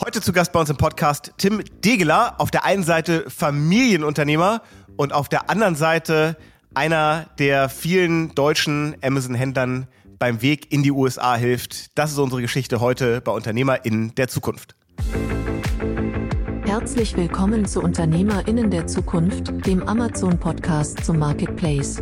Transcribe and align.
Heute 0.00 0.20
zu 0.20 0.32
Gast 0.32 0.52
bei 0.52 0.60
uns 0.60 0.70
im 0.70 0.76
Podcast 0.76 1.32
Tim 1.38 1.60
Degeler, 1.84 2.36
auf 2.38 2.52
der 2.52 2.64
einen 2.64 2.84
Seite 2.84 3.28
Familienunternehmer 3.28 4.62
und 4.96 5.12
auf 5.12 5.28
der 5.28 5.50
anderen 5.50 5.74
Seite 5.74 6.36
einer 6.72 7.26
der 7.40 7.68
vielen 7.68 8.32
deutschen 8.36 8.94
Amazon-Händlern 9.02 9.88
beim 10.20 10.40
Weg 10.40 10.72
in 10.72 10.84
die 10.84 10.92
USA 10.92 11.34
hilft. 11.34 11.98
Das 11.98 12.12
ist 12.12 12.18
unsere 12.18 12.40
Geschichte 12.42 12.78
heute 12.80 13.20
bei 13.20 13.32
UnternehmerInnen 13.32 14.14
der 14.14 14.28
Zukunft. 14.28 14.76
Herzlich 16.64 17.16
willkommen 17.16 17.66
zu 17.66 17.82
UnternehmerInnen 17.82 18.70
der 18.70 18.86
Zukunft, 18.86 19.66
dem 19.66 19.82
Amazon-Podcast 19.82 21.04
zum 21.04 21.18
Marketplace. 21.18 22.00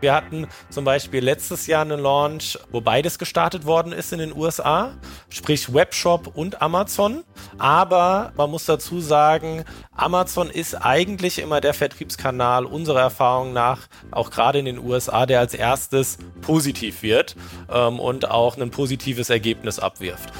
Wir 0.00 0.14
hatten 0.14 0.46
zum 0.70 0.84
Beispiel 0.84 1.24
letztes 1.24 1.66
Jahr 1.66 1.82
einen 1.82 2.00
Launch, 2.00 2.58
wo 2.70 2.80
beides 2.80 3.18
gestartet 3.18 3.64
worden 3.64 3.92
ist 3.92 4.12
in 4.12 4.18
den 4.18 4.36
USA, 4.36 4.92
sprich 5.28 5.72
Webshop 5.72 6.36
und 6.36 6.60
Amazon. 6.60 7.24
Aber 7.58 8.32
man 8.36 8.50
muss 8.50 8.66
dazu 8.66 9.00
sagen, 9.00 9.64
Amazon 9.94 10.50
ist 10.50 10.74
eigentlich 10.74 11.38
immer 11.38 11.60
der 11.60 11.74
Vertriebskanal 11.74 12.66
unserer 12.66 13.00
Erfahrung 13.00 13.52
nach, 13.52 13.88
auch 14.10 14.30
gerade 14.30 14.58
in 14.58 14.66
den 14.66 14.78
USA, 14.78 15.24
der 15.26 15.40
als 15.40 15.54
erstes 15.54 16.18
positiv 16.42 17.02
wird 17.02 17.36
ähm, 17.70 17.98
und 17.98 18.30
auch 18.30 18.56
ein 18.58 18.70
positives 18.70 19.30
Ergebnis 19.30 19.78
abwirft. 19.78 20.32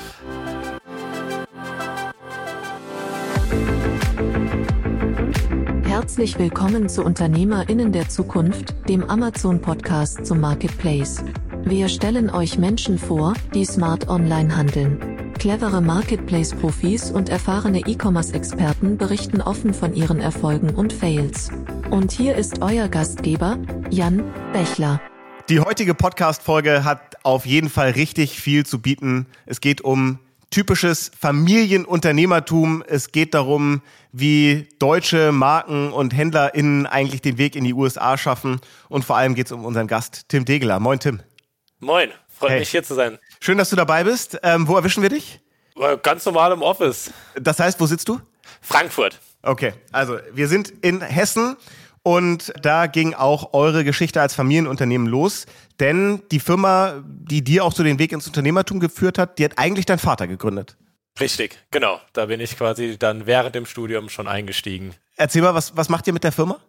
Herzlich 5.98 6.38
willkommen 6.38 6.91
zu 6.91 7.02
UnternehmerInnen 7.05 7.91
der 7.91 8.06
Zukunft, 8.10 8.74
dem 8.87 9.09
Amazon-Podcast 9.09 10.27
zum 10.27 10.41
Marketplace. 10.41 11.24
Wir 11.64 11.88
stellen 11.88 12.28
euch 12.28 12.59
Menschen 12.59 12.98
vor, 12.98 13.32
die 13.54 13.64
smart 13.64 14.06
online 14.06 14.54
handeln. 14.54 15.32
Clevere 15.38 15.80
Marketplace-Profis 15.80 17.10
und 17.10 17.30
erfahrene 17.30 17.80
E-Commerce-Experten 17.80 18.98
berichten 18.98 19.40
offen 19.40 19.73
von 19.73 19.95
ihren 19.95 20.20
Erfolgen 20.20 20.74
und 20.74 20.93
Fails. 20.93 21.51
Und 21.90 22.13
hier 22.13 22.37
ist 22.37 22.60
euer 22.60 22.88
Gastgeber, 22.88 23.59
Jan 23.88 24.23
Bechler. 24.52 25.01
Die 25.48 25.60
heutige 25.60 25.95
Podcast-Folge 25.95 26.85
hat 26.85 27.16
auf 27.23 27.46
jeden 27.46 27.70
Fall 27.70 27.92
richtig 27.92 28.38
viel 28.38 28.66
zu 28.66 28.82
bieten. 28.82 29.24
Es 29.46 29.63
geht 29.63 29.80
um 29.80 30.18
typisches 30.57 31.10
Familienunternehmertum. 31.21 32.82
Es 32.88 33.12
geht 33.12 33.35
darum, 33.35 33.82
wie 34.12 34.66
deutsche 34.79 35.30
Marken 35.30 35.93
und 35.93 36.16
HändlerInnen 36.16 36.87
eigentlich 36.87 37.21
den 37.21 37.37
Weg 37.37 37.57
in 37.57 37.65
die 37.65 37.74
USA 37.74 38.16
schaffen. 38.16 38.63
Und 38.88 39.04
vor 39.04 39.18
allem 39.18 39.35
geht 39.35 39.46
es 39.46 39.52
um 39.52 39.66
unseren 39.66 39.87
Gast, 39.87 40.30
Tim 40.30 40.46
Degeler. 40.46 40.80
Moin, 40.80 40.98
Tim. 40.98 41.21
Moin, 41.79 42.10
freut 42.26 42.52
hey. 42.52 42.60
mich 42.60 42.71
hier 42.71 42.82
zu 42.82 42.95
sein. 42.95 43.18
Schön, 43.38 43.59
dass 43.59 43.68
du 43.68 43.76
dabei 43.76 44.04
bist. 44.04 44.38
Ähm, 44.43 44.66
wo 44.66 44.76
erwischen 44.76 45.02
wir 45.02 45.10
dich? 45.10 45.40
Äh, 45.79 45.98
ganz 45.98 46.24
normal 46.24 46.52
im 46.52 46.63
Office. 46.63 47.10
Das 47.38 47.60
heißt, 47.60 47.79
wo 47.79 47.85
sitzt 47.85 48.09
du? 48.09 48.18
Frankfurt. 48.63 49.20
Okay, 49.43 49.74
also 49.93 50.18
wir 50.32 50.48
sind 50.48 50.73
in 50.80 51.02
Hessen 51.02 51.59
und 52.07 52.52
da 52.62 52.87
ging 52.87 53.15
auch 53.15 53.52
eure 53.52 53.82
Geschichte 53.82 54.21
als 54.21 54.32
Familienunternehmen 54.32 55.09
los. 55.09 55.45
Denn 55.80 56.23
die 56.30 56.38
Firma, 56.38 57.02
die 57.04 57.43
dir 57.43 57.65
auch 57.65 57.73
so 57.73 57.82
den 57.82 57.98
Weg 57.98 58.13
ins 58.13 58.29
Unternehmertum 58.29 58.79
geführt 58.79 59.18
hat, 59.18 59.40
die 59.40 59.45
hat 59.45 59.59
eigentlich 59.59 59.87
dein 59.87 59.98
Vater 59.98 60.29
gegründet. 60.29 60.76
Richtig, 61.18 61.59
genau. 61.73 62.01
Da 62.13 62.26
bin 62.26 62.38
ich 62.38 62.57
quasi 62.57 62.96
dann 62.96 63.26
während 63.26 63.57
dem 63.57 63.66
Studium 63.66 64.09
schon 64.09 64.28
eingestiegen. 64.28 64.94
Erzähl 65.16 65.42
mal, 65.42 65.54
was, 65.54 65.76
was 65.76 65.88
macht 65.88 66.06
ihr 66.06 66.12
mit 66.12 66.25
der 66.25 66.32
Firma? 66.32 66.60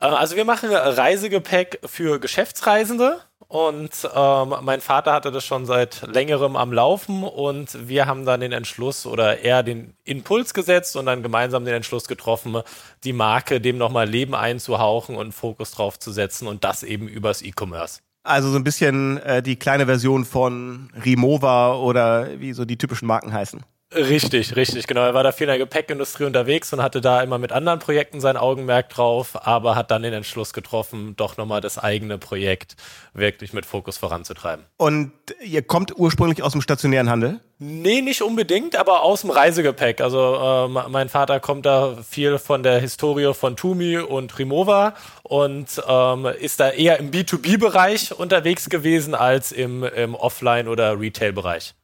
Äh, 0.00 0.06
also 0.06 0.36
wir 0.36 0.44
machen 0.44 0.70
Reisegepäck 0.70 1.80
für 1.84 2.18
Geschäftsreisende 2.18 3.20
und 3.46 4.08
ähm, 4.14 4.54
mein 4.62 4.80
Vater 4.80 5.12
hatte 5.12 5.30
das 5.30 5.44
schon 5.44 5.64
seit 5.64 6.02
längerem 6.02 6.56
am 6.56 6.72
Laufen 6.72 7.22
und 7.22 7.88
wir 7.88 8.06
haben 8.06 8.24
dann 8.24 8.40
den 8.40 8.52
Entschluss 8.52 9.06
oder 9.06 9.38
eher 9.38 9.62
den 9.62 9.94
Impuls 10.04 10.54
gesetzt 10.54 10.96
und 10.96 11.06
dann 11.06 11.22
gemeinsam 11.22 11.64
den 11.64 11.74
Entschluss 11.74 12.08
getroffen, 12.08 12.62
die 13.04 13.12
Marke 13.12 13.60
dem 13.60 13.78
nochmal 13.78 14.08
Leben 14.08 14.34
einzuhauchen 14.34 15.14
und 15.14 15.32
Fokus 15.32 15.70
drauf 15.70 15.98
zu 15.98 16.10
setzen 16.10 16.48
und 16.48 16.64
das 16.64 16.82
eben 16.82 17.06
übers 17.06 17.42
E-Commerce. 17.42 18.00
Also 18.24 18.50
so 18.50 18.56
ein 18.56 18.64
bisschen 18.64 19.18
äh, 19.18 19.42
die 19.42 19.56
kleine 19.56 19.86
Version 19.86 20.24
von 20.24 20.90
Rimowa 21.04 21.76
oder 21.76 22.40
wie 22.40 22.54
so 22.54 22.64
die 22.64 22.78
typischen 22.78 23.06
Marken 23.06 23.32
heißen. 23.32 23.62
Richtig, 23.94 24.56
richtig, 24.56 24.86
genau. 24.86 25.02
Er 25.02 25.14
war 25.14 25.22
da 25.22 25.30
viel 25.30 25.44
in 25.44 25.50
der 25.50 25.58
Gepäckindustrie 25.58 26.24
unterwegs 26.24 26.72
und 26.72 26.82
hatte 26.82 27.00
da 27.00 27.22
immer 27.22 27.38
mit 27.38 27.52
anderen 27.52 27.78
Projekten 27.78 28.20
sein 28.20 28.36
Augenmerk 28.36 28.88
drauf, 28.88 29.46
aber 29.46 29.76
hat 29.76 29.90
dann 29.90 30.02
den 30.02 30.12
Entschluss 30.12 30.52
getroffen, 30.52 31.14
doch 31.16 31.36
nochmal 31.36 31.60
das 31.60 31.78
eigene 31.78 32.18
Projekt 32.18 32.76
wirklich 33.12 33.52
mit 33.52 33.66
Fokus 33.66 33.96
voranzutreiben. 33.98 34.64
Und 34.76 35.12
ihr 35.42 35.62
kommt 35.62 35.96
ursprünglich 35.96 36.42
aus 36.42 36.52
dem 36.52 36.60
stationären 36.60 37.08
Handel? 37.08 37.40
Nee, 37.58 38.02
nicht 38.02 38.20
unbedingt, 38.20 38.74
aber 38.74 39.02
aus 39.02 39.20
dem 39.20 39.30
Reisegepäck. 39.30 40.00
Also 40.00 40.68
äh, 40.76 40.88
mein 40.88 41.08
Vater 41.08 41.38
kommt 41.38 41.64
da 41.64 41.96
viel 42.02 42.38
von 42.38 42.64
der 42.64 42.80
Historie 42.80 43.32
von 43.32 43.54
Tumi 43.54 43.98
und 43.98 44.36
Rimowa 44.38 44.94
und 45.22 45.80
ähm, 45.88 46.26
ist 46.40 46.58
da 46.58 46.70
eher 46.70 46.98
im 46.98 47.12
B2B-Bereich 47.12 48.18
unterwegs 48.18 48.68
gewesen 48.68 49.14
als 49.14 49.52
im, 49.52 49.84
im 49.84 50.16
Offline- 50.16 50.66
oder 50.66 50.98
Retail-Bereich. 50.98 51.74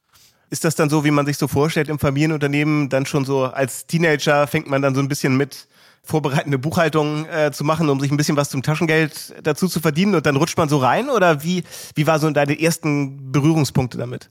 Ist 0.51 0.65
das 0.65 0.75
dann 0.75 0.89
so, 0.89 1.05
wie 1.05 1.11
man 1.11 1.25
sich 1.25 1.37
so 1.37 1.47
vorstellt 1.47 1.87
im 1.87 1.97
Familienunternehmen? 1.97 2.89
Dann 2.89 3.05
schon 3.05 3.23
so 3.23 3.45
als 3.45 3.87
Teenager 3.87 4.47
fängt 4.47 4.69
man 4.69 4.81
dann 4.81 4.93
so 4.93 4.99
ein 4.99 5.07
bisschen 5.07 5.37
mit 5.37 5.67
vorbereitende 6.03 6.59
Buchhaltung 6.59 7.25
äh, 7.27 7.51
zu 7.53 7.63
machen, 7.63 7.89
um 7.89 8.01
sich 8.01 8.11
ein 8.11 8.17
bisschen 8.17 8.35
was 8.35 8.49
zum 8.49 8.61
Taschengeld 8.61 9.33
dazu 9.43 9.69
zu 9.69 9.79
verdienen 9.79 10.13
und 10.13 10.25
dann 10.25 10.35
rutscht 10.35 10.57
man 10.57 10.67
so 10.67 10.77
rein? 10.77 11.09
Oder 11.09 11.41
wie, 11.41 11.63
wie 11.95 12.05
war 12.05 12.19
so 12.19 12.29
deine 12.29 12.61
ersten 12.61 13.31
Berührungspunkte 13.31 13.97
damit? 13.97 14.29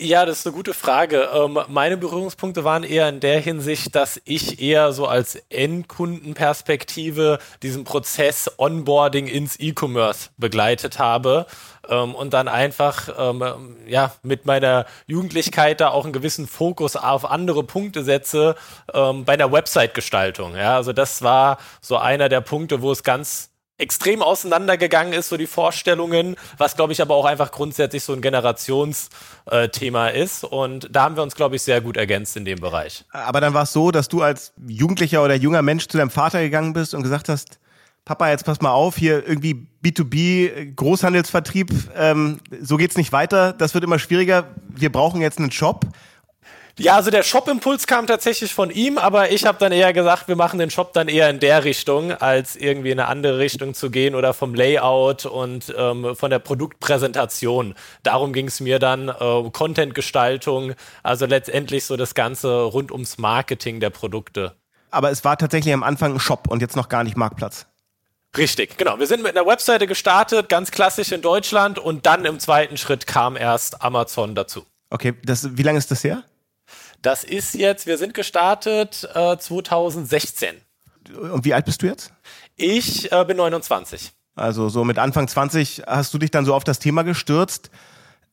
Ja, 0.00 0.24
das 0.24 0.38
ist 0.38 0.46
eine 0.46 0.56
gute 0.56 0.72
Frage. 0.72 1.28
Ähm, 1.34 1.58
meine 1.68 1.98
Berührungspunkte 1.98 2.64
waren 2.64 2.82
eher 2.82 3.10
in 3.10 3.20
der 3.20 3.38
Hinsicht, 3.40 3.94
dass 3.94 4.20
ich 4.24 4.60
eher 4.60 4.92
so 4.92 5.06
als 5.06 5.36
Endkundenperspektive 5.50 7.38
diesen 7.62 7.84
Prozess 7.84 8.50
Onboarding 8.56 9.26
ins 9.26 9.60
E-Commerce 9.60 10.30
begleitet 10.38 10.98
habe 10.98 11.46
ähm, 11.88 12.14
und 12.14 12.32
dann 12.32 12.48
einfach 12.48 13.08
ähm, 13.16 13.76
ja 13.86 14.12
mit 14.22 14.46
meiner 14.46 14.86
Jugendlichkeit 15.06 15.80
da 15.80 15.88
auch 15.88 16.04
einen 16.04 16.12
gewissen 16.12 16.46
Fokus 16.46 16.96
auf 16.96 17.30
andere 17.30 17.64
Punkte 17.64 18.04
setze 18.04 18.56
ähm, 18.92 19.24
bei 19.24 19.36
der 19.36 19.52
Website-Gestaltung. 19.52 20.56
Ja, 20.56 20.76
also 20.76 20.92
das 20.92 21.22
war 21.22 21.58
so 21.80 21.96
einer 21.96 22.28
der 22.28 22.40
Punkte, 22.40 22.82
wo 22.82 22.92
es 22.92 23.02
ganz 23.02 23.52
extrem 23.78 24.22
auseinandergegangen 24.22 25.12
ist, 25.12 25.28
so 25.28 25.36
die 25.36 25.46
Vorstellungen, 25.46 26.36
was 26.56 26.76
glaube 26.76 26.92
ich 26.92 27.02
aber 27.02 27.16
auch 27.16 27.24
einfach 27.24 27.50
grundsätzlich 27.50 28.04
so 28.04 28.12
ein 28.12 28.20
Generationsthema 28.20 30.08
äh, 30.08 30.22
ist. 30.22 30.44
Und 30.44 30.88
da 30.90 31.02
haben 31.02 31.16
wir 31.16 31.22
uns, 31.22 31.34
glaube 31.34 31.56
ich, 31.56 31.62
sehr 31.62 31.80
gut 31.80 31.96
ergänzt 31.96 32.36
in 32.36 32.44
dem 32.44 32.60
Bereich. 32.60 33.04
Aber 33.10 33.40
dann 33.40 33.54
war 33.54 33.64
es 33.64 33.72
so, 33.72 33.90
dass 33.90 34.08
du 34.08 34.22
als 34.22 34.52
Jugendlicher 34.66 35.24
oder 35.24 35.34
junger 35.34 35.62
Mensch 35.62 35.88
zu 35.88 35.98
deinem 35.98 36.10
Vater 36.10 36.40
gegangen 36.40 36.74
bist 36.74 36.94
und 36.94 37.02
gesagt 37.02 37.28
hast, 37.28 37.58
Papa, 38.04 38.30
jetzt 38.30 38.44
pass 38.44 38.60
mal 38.60 38.72
auf, 38.72 38.96
hier 38.96 39.26
irgendwie 39.26 39.66
B2B, 39.84 40.74
Großhandelsvertrieb, 40.74 41.70
ähm, 41.96 42.40
so 42.60 42.76
geht's 42.76 42.96
nicht 42.96 43.12
weiter, 43.12 43.52
das 43.52 43.74
wird 43.74 43.84
immer 43.84 44.00
schwieriger, 44.00 44.48
wir 44.68 44.90
brauchen 44.90 45.20
jetzt 45.20 45.38
einen 45.38 45.52
Shop. 45.52 45.86
Ja, 46.78 46.96
also 46.96 47.10
der 47.10 47.22
Shop-Impuls 47.22 47.86
kam 47.86 48.06
tatsächlich 48.06 48.54
von 48.54 48.70
ihm, 48.70 48.96
aber 48.96 49.30
ich 49.30 49.44
habe 49.44 49.58
dann 49.58 49.72
eher 49.72 49.92
gesagt, 49.92 50.26
wir 50.26 50.36
machen 50.36 50.58
den 50.58 50.70
Shop 50.70 50.94
dann 50.94 51.06
eher 51.06 51.28
in 51.28 51.38
der 51.38 51.64
Richtung, 51.64 52.12
als 52.12 52.56
irgendwie 52.56 52.90
in 52.90 52.98
eine 52.98 53.08
andere 53.08 53.38
Richtung 53.38 53.74
zu 53.74 53.90
gehen 53.90 54.14
oder 54.14 54.32
vom 54.32 54.54
Layout 54.54 55.26
und 55.26 55.72
ähm, 55.76 56.16
von 56.16 56.30
der 56.30 56.38
Produktpräsentation. 56.38 57.74
Darum 58.02 58.32
ging 58.32 58.48
es 58.48 58.60
mir 58.60 58.78
dann, 58.78 59.10
äh, 59.10 59.50
Content-Gestaltung, 59.52 60.72
also 61.02 61.26
letztendlich 61.26 61.84
so 61.84 61.96
das 61.96 62.14
Ganze 62.14 62.62
rund 62.62 62.90
ums 62.90 63.18
Marketing 63.18 63.78
der 63.78 63.90
Produkte. 63.90 64.56
Aber 64.90 65.10
es 65.10 65.24
war 65.24 65.36
tatsächlich 65.36 65.74
am 65.74 65.82
Anfang 65.82 66.14
ein 66.14 66.20
Shop 66.20 66.48
und 66.48 66.62
jetzt 66.62 66.74
noch 66.74 66.88
gar 66.88 67.04
nicht 67.04 67.16
Marktplatz. 67.18 67.66
Richtig, 68.36 68.78
genau. 68.78 68.98
Wir 68.98 69.06
sind 69.06 69.22
mit 69.22 69.36
einer 69.36 69.46
Webseite 69.46 69.86
gestartet, 69.86 70.48
ganz 70.48 70.70
klassisch 70.70 71.12
in 71.12 71.20
Deutschland 71.20 71.78
und 71.78 72.06
dann 72.06 72.24
im 72.24 72.38
zweiten 72.38 72.78
Schritt 72.78 73.06
kam 73.06 73.36
erst 73.36 73.82
Amazon 73.82 74.34
dazu. 74.34 74.64
Okay, 74.88 75.14
das, 75.22 75.56
wie 75.56 75.62
lange 75.62 75.78
ist 75.78 75.90
das 75.90 76.02
her? 76.02 76.24
Das 77.02 77.24
ist 77.24 77.54
jetzt, 77.54 77.86
wir 77.86 77.98
sind 77.98 78.14
gestartet 78.14 79.08
äh, 79.14 79.36
2016. 79.36 80.54
Und 81.14 81.44
wie 81.44 81.52
alt 81.52 81.66
bist 81.66 81.82
du 81.82 81.86
jetzt? 81.86 82.12
Ich 82.56 83.10
äh, 83.12 83.24
bin 83.24 83.36
29. 83.36 84.12
Also 84.34 84.68
so 84.70 84.84
mit 84.84 84.98
Anfang 84.98 85.28
20 85.28 85.82
hast 85.86 86.14
du 86.14 86.18
dich 86.18 86.30
dann 86.30 86.46
so 86.46 86.54
auf 86.54 86.64
das 86.64 86.78
Thema 86.78 87.02
gestürzt. 87.02 87.70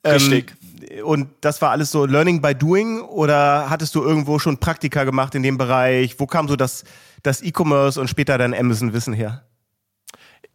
Ähm, 0.03 0.13
Richtig. 0.13 0.55
Und 1.03 1.29
das 1.41 1.61
war 1.61 1.71
alles 1.71 1.91
so 1.91 2.05
Learning 2.05 2.41
by 2.41 2.55
Doing 2.55 3.01
oder 3.01 3.69
hattest 3.69 3.95
du 3.95 4.03
irgendwo 4.03 4.39
schon 4.39 4.59
Praktika 4.59 5.03
gemacht 5.03 5.35
in 5.35 5.43
dem 5.43 5.57
Bereich? 5.57 6.19
Wo 6.19 6.25
kam 6.25 6.47
so 6.47 6.55
das, 6.55 6.85
das 7.21 7.41
E-Commerce 7.41 7.99
und 7.99 8.07
später 8.07 8.37
dein 8.37 8.53
Amazon-Wissen 8.53 9.13
her? 9.13 9.43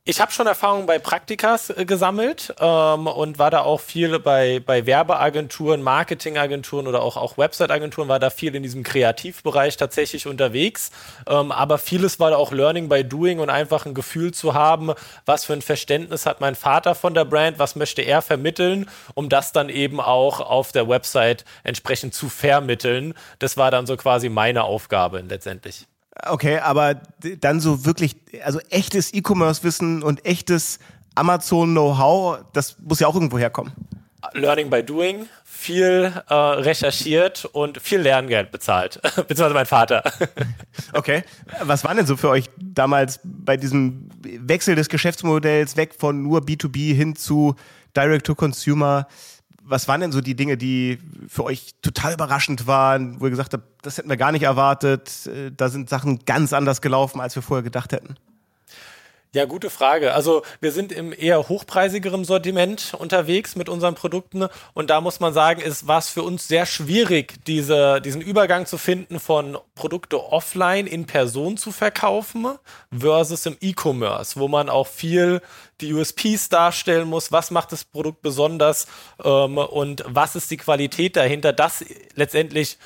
Ich 0.06 0.21
habe 0.21 0.31
schon 0.33 0.47
Erfahrungen 0.47 0.85
bei 0.85 0.99
Praktikas 0.99 1.71
äh, 1.71 1.87
gesammelt 1.87 2.55
ähm, 2.61 3.06
und 3.06 3.39
war 3.39 3.51
da 3.51 3.61
auch 3.61 3.81
viel 3.81 4.19
bei, 4.19 4.61
bei 4.61 4.85
Werbeagenturen, 4.85 5.83
Marketingagenturen 5.83 6.87
oder 6.87 7.01
auch, 7.01 7.17
auch 7.17 7.39
Website-Agenturen, 7.39 8.06
war 8.09 8.19
da 8.19 8.29
viel 8.29 8.55
in 8.55 8.62
diesem 8.62 8.83
Kreativbereich 8.83 9.79
tatsächlich 9.79 10.27
unterwegs. 10.27 10.91
Ähm, 11.27 11.51
aber 11.51 11.79
vieles 11.79 12.21
war 12.21 12.29
da 12.29 12.37
auch 12.37 12.53
Learning 12.53 12.91
by 12.91 13.03
Doing 13.03 13.39
und 13.39 13.49
einfach 13.49 13.87
ein 13.87 13.95
Gefühl 13.95 14.35
zu 14.35 14.53
haben, 14.53 14.93
was 15.25 15.47
für 15.47 15.55
ein 15.55 15.62
Verständnis 15.62 16.27
hat 16.27 16.39
mein 16.39 16.55
Vater 16.55 16.95
von 16.95 17.15
der 17.15 17.25
Brand, 17.25 17.59
was 17.59 17.75
möchte 17.75 18.03
er 18.03 18.21
vermitteln, 18.21 18.91
um 19.15 19.31
das 19.31 19.53
dann 19.53 19.71
eben 19.71 20.01
auch 20.01 20.41
auf 20.41 20.71
der 20.73 20.87
Website 20.87 21.47
entsprechend 21.62 22.12
zu 22.12 22.29
vermitteln. 22.29 23.15
Das 23.39 23.56
war 23.56 23.71
dann 23.71 23.87
so 23.87 23.97
quasi 23.97 24.29
meine 24.29 24.65
Aufgabe 24.65 25.25
letztendlich. 25.27 25.87
Okay, 26.22 26.58
aber 26.58 26.94
dann 27.40 27.61
so 27.61 27.84
wirklich, 27.84 28.16
also 28.44 28.61
echtes 28.70 29.12
E-Commerce-Wissen 29.12 30.02
und 30.02 30.25
echtes 30.25 30.78
Amazon-Know-how, 31.14 32.44
das 32.52 32.76
muss 32.78 33.00
ja 33.00 33.08
auch 33.08 33.14
irgendwo 33.14 33.38
herkommen. 33.38 33.72
Learning 34.32 34.70
by 34.70 34.82
Doing, 34.82 35.28
viel 35.44 36.12
äh, 36.28 36.34
recherchiert 36.34 37.44
und 37.44 37.81
viel 37.81 38.00
Lerngeld 38.00 38.50
bezahlt, 38.50 39.00
beziehungsweise 39.02 39.55
mein 39.55 39.66
Vater. 39.66 40.02
okay, 40.94 41.25
was 41.62 41.84
war 41.84 41.94
denn 41.94 42.06
so 42.06 42.17
für 42.17 42.31
euch 42.31 42.46
damals 42.56 43.20
bei 43.22 43.56
diesem 43.56 44.08
Wechsel 44.22 44.76
des 44.76 44.88
Geschäftsmodells 44.88 45.76
weg 45.76 45.94
von 45.99 46.22
nur 46.22 46.40
B2B 46.40 46.94
hin 46.94 47.17
zu 47.17 47.55
Direct-to-Consumer? 47.96 49.06
Was 49.66 49.88
waren 49.88 50.00
denn 50.00 50.12
so 50.12 50.20
die 50.20 50.37
Dinge, 50.37 50.56
die 50.56 50.99
für 51.28 51.44
euch 51.44 51.75
total 51.82 52.14
überraschend 52.14 52.66
waren, 52.66 53.20
wo 53.20 53.25
ihr 53.25 53.31
gesagt 53.31 53.55
habt, 53.55 53.64
das 53.82 53.99
hätten 53.99 54.08
wir 54.08 54.16
gar 54.16 54.32
nicht 54.32 54.43
erwartet, 54.43 55.26
äh, 55.26 55.50
da 55.50 55.69
sind 55.69 55.88
Sachen 55.88 56.25
ganz 56.26 56.52
anders 56.52 56.81
gelaufen, 56.81 57.20
als 57.20 57.34
wir 57.34 57.43
vorher 57.43 57.62
gedacht 57.62 57.93
hätten? 57.93 58.16
Ja, 59.34 59.46
gute 59.46 59.69
Frage. 59.69 60.14
Also 60.14 60.42
wir 60.60 60.70
sind 60.70 60.92
im 60.92 61.12
eher 61.12 61.48
hochpreisigeren 61.48 62.25
Sortiment 62.25 62.94
unterwegs 62.96 63.56
mit 63.56 63.69
unseren 63.69 63.96
Produkten. 63.96 64.46
Und 64.75 64.90
da 64.90 65.00
muss 65.00 65.19
man 65.19 65.34
sagen, 65.34 65.60
ist 65.60 65.88
war 65.88 65.98
es 65.98 66.08
für 66.08 66.22
uns 66.22 66.46
sehr 66.46 66.66
schwierig, 66.66 67.44
diese, 67.48 68.00
diesen 68.00 68.20
Übergang 68.20 68.64
zu 68.64 68.78
finden 68.78 69.19
von 69.19 69.58
Produkte 69.75 70.22
offline 70.22 70.86
in 70.86 71.06
Person 71.06 71.56
zu 71.56 71.72
verkaufen 71.72 72.46
versus 72.96 73.44
im 73.46 73.56
E-Commerce, 73.60 74.38
wo 74.38 74.46
man 74.46 74.69
auch 74.69 74.86
viel 74.86 75.40
die 75.81 75.92
USPs 75.92 76.48
darstellen 76.48 77.08
muss, 77.08 77.32
was 77.32 77.50
macht 77.50 77.72
das 77.72 77.82
Produkt 77.82 78.22
besonders? 78.22 78.86
Ähm, 79.20 79.58
und 79.58 80.04
was 80.06 80.36
ist 80.36 80.48
die 80.52 80.58
Qualität 80.58 81.16
dahinter, 81.16 81.52
das 81.52 81.84
letztendlich 82.14 82.78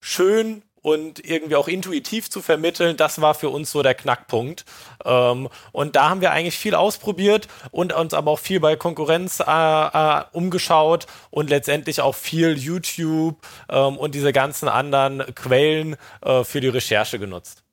schön 0.00 0.60
und 0.84 1.24
irgendwie 1.24 1.56
auch 1.56 1.66
intuitiv 1.66 2.28
zu 2.28 2.42
vermitteln, 2.42 2.98
das 2.98 3.22
war 3.22 3.34
für 3.34 3.48
uns 3.48 3.70
so 3.70 3.82
der 3.82 3.94
Knackpunkt. 3.94 4.66
Ähm, 5.02 5.48
und 5.72 5.96
da 5.96 6.10
haben 6.10 6.20
wir 6.20 6.30
eigentlich 6.30 6.58
viel 6.58 6.74
ausprobiert 6.74 7.48
und 7.70 7.94
uns 7.94 8.12
aber 8.12 8.32
auch 8.32 8.38
viel 8.38 8.60
bei 8.60 8.76
Konkurrenz 8.76 9.40
äh, 9.40 9.44
äh, 9.46 10.24
umgeschaut 10.32 11.06
und 11.30 11.48
letztendlich 11.48 12.02
auch 12.02 12.14
viel 12.14 12.58
YouTube 12.58 13.38
ähm, 13.70 13.96
und 13.96 14.14
diese 14.14 14.34
ganzen 14.34 14.68
anderen 14.68 15.24
Quellen 15.34 15.96
äh, 16.20 16.44
für 16.44 16.60
die 16.60 16.68
Recherche 16.68 17.18
genutzt. 17.18 17.64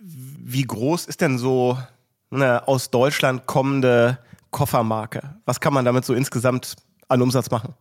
Wie 0.00 0.62
groß 0.62 1.04
ist 1.04 1.20
denn 1.20 1.36
so 1.36 1.76
eine 2.30 2.66
aus 2.66 2.90
Deutschland 2.90 3.44
kommende 3.44 4.16
Koffermarke? 4.52 5.36
Was 5.44 5.60
kann 5.60 5.74
man 5.74 5.84
damit 5.84 6.06
so 6.06 6.14
insgesamt 6.14 6.76
an 7.08 7.20
Umsatz 7.20 7.50
machen? 7.50 7.74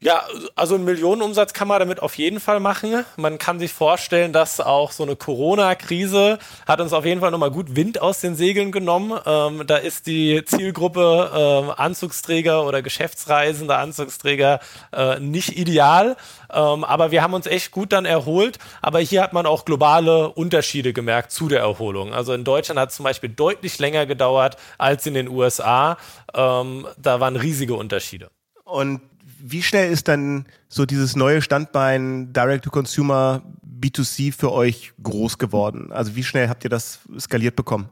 Ja, 0.00 0.22
also 0.54 0.76
einen 0.76 0.84
Millionenumsatz 0.84 1.52
kann 1.52 1.66
man 1.66 1.80
damit 1.80 2.00
auf 2.00 2.14
jeden 2.18 2.38
Fall 2.38 2.60
machen. 2.60 3.04
Man 3.16 3.36
kann 3.36 3.58
sich 3.58 3.72
vorstellen, 3.72 4.32
dass 4.32 4.60
auch 4.60 4.92
so 4.92 5.02
eine 5.02 5.16
Corona-Krise 5.16 6.38
hat 6.68 6.80
uns 6.80 6.92
auf 6.92 7.04
jeden 7.04 7.20
Fall 7.20 7.32
nochmal 7.32 7.50
gut 7.50 7.74
Wind 7.74 8.00
aus 8.00 8.20
den 8.20 8.36
Segeln 8.36 8.70
genommen. 8.70 9.18
Ähm, 9.26 9.66
da 9.66 9.76
ist 9.76 10.06
die 10.06 10.44
Zielgruppe 10.44 11.32
ähm, 11.34 11.72
Anzugsträger 11.76 12.64
oder 12.64 12.80
geschäftsreisende 12.80 13.74
Anzugsträger 13.74 14.60
äh, 14.92 15.18
nicht 15.18 15.58
ideal. 15.58 16.16
Ähm, 16.48 16.84
aber 16.84 17.10
wir 17.10 17.20
haben 17.20 17.34
uns 17.34 17.48
echt 17.48 17.72
gut 17.72 17.92
dann 17.92 18.04
erholt. 18.04 18.60
Aber 18.80 19.00
hier 19.00 19.20
hat 19.20 19.32
man 19.32 19.46
auch 19.46 19.64
globale 19.64 20.28
Unterschiede 20.28 20.92
gemerkt 20.92 21.32
zu 21.32 21.48
der 21.48 21.58
Erholung. 21.58 22.14
Also 22.14 22.34
in 22.34 22.44
Deutschland 22.44 22.78
hat 22.78 22.90
es 22.90 22.94
zum 22.94 23.02
Beispiel 23.02 23.30
deutlich 23.30 23.80
länger 23.80 24.06
gedauert 24.06 24.58
als 24.78 25.04
in 25.06 25.14
den 25.14 25.26
USA. 25.26 25.96
Ähm, 26.34 26.86
da 26.98 27.18
waren 27.18 27.34
riesige 27.34 27.74
Unterschiede. 27.74 28.30
Und 28.62 29.00
wie 29.40 29.62
schnell 29.62 29.90
ist 29.90 30.08
dann 30.08 30.46
so 30.68 30.86
dieses 30.86 31.16
neue 31.16 31.42
Standbein 31.42 32.32
Direct-to-Consumer 32.32 33.42
B2C 33.64 34.32
für 34.32 34.52
euch 34.52 34.92
groß 35.02 35.38
geworden? 35.38 35.92
Also 35.92 36.16
wie 36.16 36.24
schnell 36.24 36.48
habt 36.48 36.64
ihr 36.64 36.70
das 36.70 37.00
skaliert 37.18 37.56
bekommen? 37.56 37.88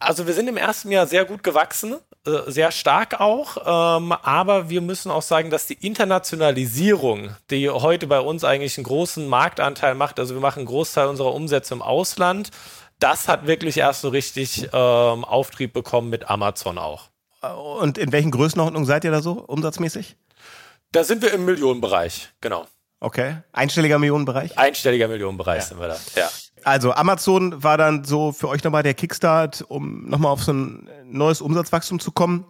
Also 0.00 0.26
wir 0.26 0.34
sind 0.34 0.48
im 0.48 0.56
ersten 0.56 0.90
Jahr 0.90 1.06
sehr 1.06 1.24
gut 1.24 1.42
gewachsen, 1.42 1.96
äh, 2.26 2.50
sehr 2.50 2.72
stark 2.72 3.20
auch, 3.20 3.56
ähm, 3.98 4.12
aber 4.12 4.68
wir 4.68 4.80
müssen 4.80 5.10
auch 5.10 5.22
sagen, 5.22 5.50
dass 5.50 5.66
die 5.66 5.74
Internationalisierung, 5.74 7.30
die 7.50 7.70
heute 7.70 8.06
bei 8.06 8.20
uns 8.20 8.44
eigentlich 8.44 8.76
einen 8.76 8.84
großen 8.84 9.26
Marktanteil 9.26 9.94
macht, 9.94 10.18
also 10.18 10.34
wir 10.34 10.40
machen 10.40 10.60
einen 10.60 10.66
Großteil 10.66 11.06
unserer 11.06 11.32
Umsätze 11.32 11.74
im 11.74 11.80
Ausland, 11.80 12.50
das 12.98 13.28
hat 13.28 13.46
wirklich 13.46 13.76
erst 13.76 14.02
so 14.02 14.08
richtig 14.08 14.68
ähm, 14.72 15.24
Auftrieb 15.24 15.72
bekommen 15.72 16.10
mit 16.10 16.28
Amazon 16.28 16.78
auch. 16.78 17.10
Und 17.80 17.98
in 17.98 18.10
welchen 18.10 18.30
Größenordnungen 18.30 18.86
seid 18.86 19.04
ihr 19.04 19.10
da 19.10 19.20
so 19.22 19.32
umsatzmäßig? 19.32 20.16
Da 20.94 21.02
sind 21.02 21.22
wir 21.22 21.32
im 21.32 21.44
Millionenbereich, 21.44 22.28
genau. 22.40 22.68
Okay. 23.00 23.38
Einstelliger 23.52 23.98
Millionenbereich? 23.98 24.56
Einstelliger 24.56 25.08
Millionenbereich 25.08 25.62
ja. 25.62 25.66
sind 25.66 25.80
wir 25.80 25.88
da, 25.88 25.96
ja. 26.14 26.30
Also 26.62 26.92
Amazon 26.92 27.64
war 27.64 27.76
dann 27.76 28.04
so 28.04 28.30
für 28.30 28.48
euch 28.48 28.62
nochmal 28.62 28.84
der 28.84 28.94
Kickstart, 28.94 29.64
um 29.66 30.08
nochmal 30.08 30.30
auf 30.30 30.44
so 30.44 30.52
ein 30.52 30.88
neues 31.04 31.40
Umsatzwachstum 31.40 31.98
zu 31.98 32.12
kommen. 32.12 32.46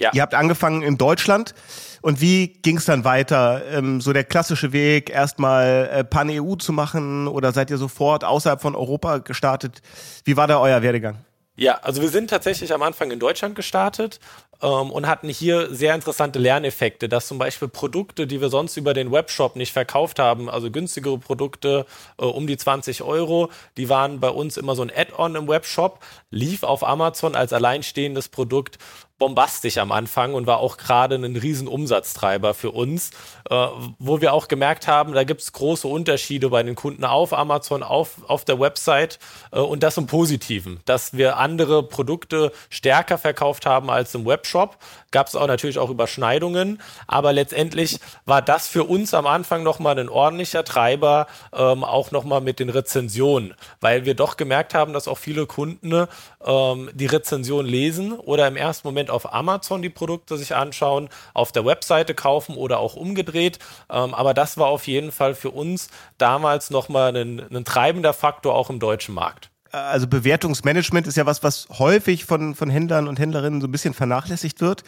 Ja. 0.00 0.10
Ihr 0.12 0.22
habt 0.22 0.34
angefangen 0.34 0.82
in 0.82 0.98
Deutschland. 0.98 1.54
Und 2.02 2.20
wie 2.20 2.48
ging 2.48 2.78
es 2.78 2.86
dann 2.86 3.04
weiter? 3.04 3.62
Ähm, 3.70 4.00
so 4.00 4.12
der 4.12 4.24
klassische 4.24 4.72
Weg, 4.72 5.08
erstmal 5.08 5.88
äh, 5.92 6.02
Pan-EU 6.02 6.56
zu 6.56 6.72
machen 6.72 7.28
oder 7.28 7.52
seid 7.52 7.70
ihr 7.70 7.78
sofort 7.78 8.24
außerhalb 8.24 8.60
von 8.60 8.74
Europa 8.74 9.18
gestartet? 9.18 9.80
Wie 10.24 10.36
war 10.36 10.48
da 10.48 10.58
euer 10.58 10.82
Werdegang? 10.82 11.18
Ja, 11.56 11.78
also 11.82 12.02
wir 12.02 12.10
sind 12.10 12.28
tatsächlich 12.28 12.74
am 12.74 12.82
Anfang 12.82 13.10
in 13.10 13.18
Deutschland 13.18 13.54
gestartet 13.54 14.20
ähm, 14.62 14.90
und 14.90 15.06
hatten 15.06 15.28
hier 15.28 15.74
sehr 15.74 15.94
interessante 15.94 16.38
Lerneffekte, 16.38 17.08
dass 17.08 17.28
zum 17.28 17.38
Beispiel 17.38 17.68
Produkte, 17.68 18.26
die 18.26 18.40
wir 18.40 18.48
sonst 18.48 18.76
über 18.76 18.94
den 18.94 19.12
Webshop 19.12 19.56
nicht 19.56 19.72
verkauft 19.72 20.18
haben, 20.18 20.48
also 20.48 20.70
günstigere 20.70 21.18
Produkte 21.18 21.86
äh, 22.18 22.24
um 22.24 22.46
die 22.46 22.56
20 22.56 23.02
Euro, 23.02 23.50
die 23.76 23.88
waren 23.88 24.20
bei 24.20 24.30
uns 24.30 24.56
immer 24.56 24.74
so 24.74 24.82
ein 24.82 24.92
Add-on 24.94 25.34
im 25.34 25.48
Webshop, 25.48 26.00
lief 26.30 26.62
auf 26.62 26.86
Amazon 26.86 27.34
als 27.34 27.52
alleinstehendes 27.52 28.28
Produkt 28.28 28.78
bombastisch 29.18 29.78
am 29.78 29.92
Anfang 29.92 30.34
und 30.34 30.46
war 30.46 30.58
auch 30.58 30.76
gerade 30.76 31.14
ein 31.16 31.36
riesen 31.36 31.68
Umsatztreiber 31.68 32.54
für 32.54 32.70
uns, 32.70 33.10
äh, 33.48 33.66
wo 33.98 34.20
wir 34.20 34.32
auch 34.32 34.48
gemerkt 34.48 34.86
haben, 34.86 35.12
da 35.12 35.24
gibt 35.24 35.40
es 35.40 35.52
große 35.52 35.88
Unterschiede 35.88 36.50
bei 36.50 36.62
den 36.62 36.74
Kunden 36.74 37.04
auf 37.04 37.32
Amazon, 37.32 37.82
auf, 37.82 38.16
auf 38.28 38.44
der 38.44 38.60
Website 38.60 39.18
äh, 39.52 39.58
und 39.58 39.82
das 39.82 39.96
im 39.96 40.06
Positiven, 40.06 40.80
dass 40.84 41.16
wir 41.16 41.38
andere 41.38 41.82
Produkte 41.82 42.52
stärker 42.68 43.18
verkauft 43.18 43.64
haben 43.66 43.90
als 43.90 44.14
im 44.14 44.26
Webshop. 44.26 44.76
Gab 45.16 45.28
es 45.28 45.34
auch 45.34 45.46
natürlich 45.46 45.78
auch 45.78 45.88
Überschneidungen, 45.88 46.78
aber 47.06 47.32
letztendlich 47.32 48.00
war 48.26 48.42
das 48.42 48.66
für 48.66 48.84
uns 48.84 49.14
am 49.14 49.26
Anfang 49.26 49.62
nochmal 49.62 49.98
ein 49.98 50.10
ordentlicher 50.10 50.62
Treiber, 50.62 51.26
ähm, 51.54 51.84
auch 51.84 52.10
nochmal 52.10 52.42
mit 52.42 52.60
den 52.60 52.68
Rezensionen, 52.68 53.54
weil 53.80 54.04
wir 54.04 54.12
doch 54.12 54.36
gemerkt 54.36 54.74
haben, 54.74 54.92
dass 54.92 55.08
auch 55.08 55.16
viele 55.16 55.46
Kunden 55.46 56.06
ähm, 56.44 56.90
die 56.92 57.06
Rezension 57.06 57.64
lesen 57.64 58.12
oder 58.12 58.46
im 58.46 58.58
ersten 58.58 58.86
Moment 58.86 59.08
auf 59.08 59.32
Amazon 59.32 59.80
die 59.80 59.88
Produkte 59.88 60.36
sich 60.36 60.54
anschauen, 60.54 61.08
auf 61.32 61.50
der 61.50 61.64
Webseite 61.64 62.12
kaufen 62.12 62.54
oder 62.54 62.78
auch 62.78 62.94
umgedreht. 62.94 63.58
Ähm, 63.88 64.12
aber 64.12 64.34
das 64.34 64.58
war 64.58 64.66
auf 64.66 64.86
jeden 64.86 65.12
Fall 65.12 65.34
für 65.34 65.50
uns 65.50 65.88
damals 66.18 66.68
nochmal 66.68 67.16
ein, 67.16 67.40
ein 67.50 67.64
treibender 67.64 68.12
Faktor 68.12 68.54
auch 68.54 68.68
im 68.68 68.80
deutschen 68.80 69.14
Markt 69.14 69.48
also 69.84 70.06
Bewertungsmanagement 70.06 71.06
ist 71.06 71.16
ja 71.16 71.26
was, 71.26 71.42
was 71.42 71.68
häufig 71.70 72.24
von, 72.24 72.54
von 72.54 72.70
Händlern 72.70 73.08
und 73.08 73.18
Händlerinnen 73.18 73.60
so 73.60 73.66
ein 73.66 73.72
bisschen 73.72 73.94
vernachlässigt 73.94 74.60
wird. 74.60 74.84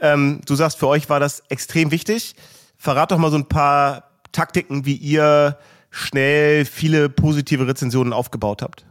Ähm, 0.00 0.40
du 0.46 0.54
sagst, 0.54 0.78
für 0.78 0.88
euch 0.88 1.08
war 1.08 1.20
das 1.20 1.42
extrem 1.48 1.90
wichtig. 1.90 2.34
Verrat 2.76 3.10
doch 3.10 3.18
mal 3.18 3.30
so 3.30 3.36
ein 3.36 3.46
paar 3.46 4.10
Taktiken, 4.32 4.86
wie 4.86 4.96
ihr 4.96 5.58
schnell 5.90 6.64
viele 6.64 7.08
positive 7.08 7.66
Rezensionen 7.66 8.12
aufgebaut 8.12 8.62
habt. 8.62 8.86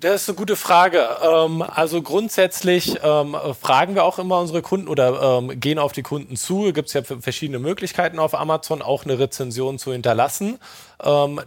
Das 0.00 0.22
ist 0.22 0.30
eine 0.30 0.36
gute 0.36 0.56
Frage. 0.56 1.06
Ähm, 1.22 1.60
also 1.60 2.00
grundsätzlich 2.00 2.98
ähm, 3.02 3.36
fragen 3.60 3.94
wir 3.94 4.04
auch 4.04 4.18
immer 4.18 4.40
unsere 4.40 4.62
Kunden 4.62 4.88
oder 4.88 5.38
ähm, 5.38 5.60
gehen 5.60 5.78
auf 5.78 5.92
die 5.92 6.00
Kunden 6.02 6.36
zu. 6.36 6.72
Gibt 6.72 6.88
es 6.88 6.94
ja 6.94 7.02
verschiedene 7.02 7.58
Möglichkeiten 7.58 8.18
auf 8.18 8.34
Amazon 8.34 8.80
auch 8.80 9.04
eine 9.04 9.18
Rezension 9.18 9.78
zu 9.78 9.92
hinterlassen. 9.92 10.58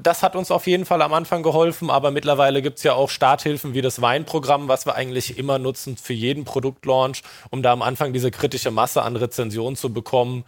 Das 0.01 0.23
hat 0.23 0.35
uns 0.35 0.49
auf 0.49 0.65
jeden 0.65 0.83
Fall 0.83 1.03
am 1.03 1.13
Anfang 1.13 1.43
geholfen, 1.43 1.91
aber 1.91 2.09
mittlerweile 2.09 2.63
gibt 2.63 2.79
es 2.79 2.83
ja 2.83 2.93
auch 2.93 3.11
Starthilfen 3.11 3.75
wie 3.75 3.83
das 3.83 4.01
Weinprogramm, 4.01 4.67
was 4.67 4.87
wir 4.87 4.95
eigentlich 4.95 5.37
immer 5.37 5.59
nutzen 5.59 5.95
für 5.95 6.13
jeden 6.13 6.43
Produktlaunch, 6.43 7.21
um 7.51 7.61
da 7.61 7.71
am 7.71 7.83
Anfang 7.83 8.13
diese 8.13 8.31
kritische 8.31 8.71
Masse 8.71 9.03
an 9.03 9.15
Rezensionen 9.15 9.75
zu 9.75 9.93
bekommen. 9.93 10.43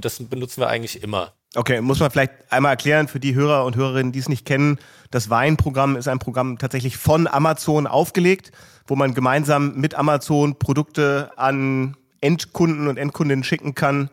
Das 0.00 0.18
benutzen 0.30 0.62
wir 0.62 0.68
eigentlich 0.68 1.02
immer. 1.02 1.32
Okay, 1.54 1.80
muss 1.80 1.98
man 2.00 2.10
vielleicht 2.10 2.32
einmal 2.50 2.72
erklären 2.72 3.08
für 3.08 3.20
die 3.20 3.34
Hörer 3.34 3.64
und 3.64 3.74
Hörerinnen, 3.74 4.12
die 4.12 4.18
es 4.18 4.28
nicht 4.28 4.44
kennen. 4.44 4.78
Das 5.10 5.30
Weinprogramm 5.30 5.96
ist 5.96 6.06
ein 6.06 6.18
Programm 6.18 6.58
tatsächlich 6.58 6.98
von 6.98 7.26
Amazon 7.26 7.86
aufgelegt, 7.86 8.52
wo 8.86 8.96
man 8.96 9.14
gemeinsam 9.14 9.74
mit 9.76 9.94
Amazon 9.94 10.58
Produkte 10.58 11.30
an 11.36 11.96
Endkunden 12.20 12.88
und 12.88 12.98
Endkundinnen 12.98 13.44
schicken 13.44 13.74
kann, 13.74 14.10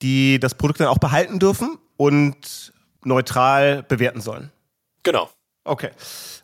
die 0.00 0.38
das 0.38 0.54
Produkt 0.54 0.80
dann 0.80 0.86
auch 0.86 0.98
behalten 0.98 1.38
dürfen 1.38 1.76
und 1.96 2.72
neutral 3.04 3.82
bewerten 3.82 4.20
sollen. 4.20 4.50
Genau. 5.02 5.28
Okay. 5.64 5.90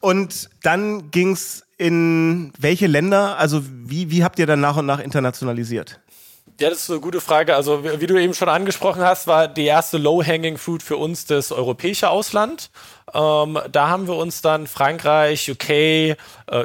Und 0.00 0.50
dann 0.62 1.10
ging's 1.10 1.64
in 1.78 2.52
welche 2.58 2.86
Länder? 2.86 3.38
Also 3.38 3.62
wie, 3.64 4.10
wie 4.10 4.22
habt 4.22 4.38
ihr 4.38 4.46
dann 4.46 4.60
nach 4.60 4.76
und 4.76 4.86
nach 4.86 5.00
internationalisiert? 5.00 6.00
Ja, 6.60 6.70
das 6.70 6.82
ist 6.82 6.90
eine 6.90 7.00
gute 7.00 7.20
Frage. 7.20 7.56
Also, 7.56 7.82
wie 7.82 8.06
du 8.06 8.16
eben 8.16 8.32
schon 8.32 8.48
angesprochen 8.48 9.02
hast, 9.02 9.26
war 9.26 9.48
die 9.48 9.64
erste 9.64 9.98
Low-Hanging 9.98 10.56
Fruit 10.56 10.84
für 10.84 10.96
uns 10.96 11.26
das 11.26 11.50
europäische 11.50 12.10
Ausland. 12.10 12.70
Ähm, 13.12 13.58
da 13.72 13.88
haben 13.88 14.06
wir 14.06 14.14
uns 14.14 14.40
dann 14.40 14.68
Frankreich, 14.68 15.50
UK, 15.50 15.70
äh, 15.70 16.16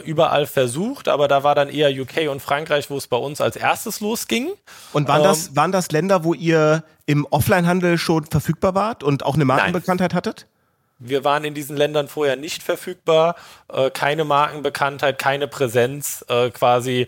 überall 0.06 0.46
versucht, 0.46 1.08
aber 1.08 1.28
da 1.28 1.44
war 1.44 1.56
dann 1.56 1.70
eher 1.70 1.90
UK 1.90 2.30
und 2.30 2.40
Frankreich, 2.40 2.92
wo 2.92 2.98
es 2.98 3.08
bei 3.08 3.18
uns 3.18 3.42
als 3.42 3.56
erstes 3.56 4.00
losging. 4.00 4.52
Und 4.94 5.08
waren, 5.08 5.22
ähm, 5.22 5.28
das, 5.28 5.56
waren 5.56 5.72
das 5.72 5.92
Länder, 5.92 6.24
wo 6.24 6.36
ihr 6.36 6.84
im 7.08 7.26
Offline-Handel 7.26 7.98
schon 7.98 8.26
verfügbar 8.26 8.76
wart 8.76 9.02
und 9.02 9.26
auch 9.26 9.36
eine 9.36 9.46
Markenbekanntheit 9.46 10.12
nein. 10.12 10.18
hattet? 10.18 10.46
Wir 11.00 11.24
waren 11.24 11.46
in 11.46 11.54
diesen 11.54 11.78
Ländern 11.78 12.08
vorher 12.08 12.36
nicht 12.36 12.62
verfügbar, 12.62 13.36
äh, 13.72 13.90
keine 13.90 14.26
Markenbekanntheit, 14.26 15.18
keine 15.18 15.48
Präsenz, 15.48 16.24
äh, 16.28 16.52
quasi 16.52 17.08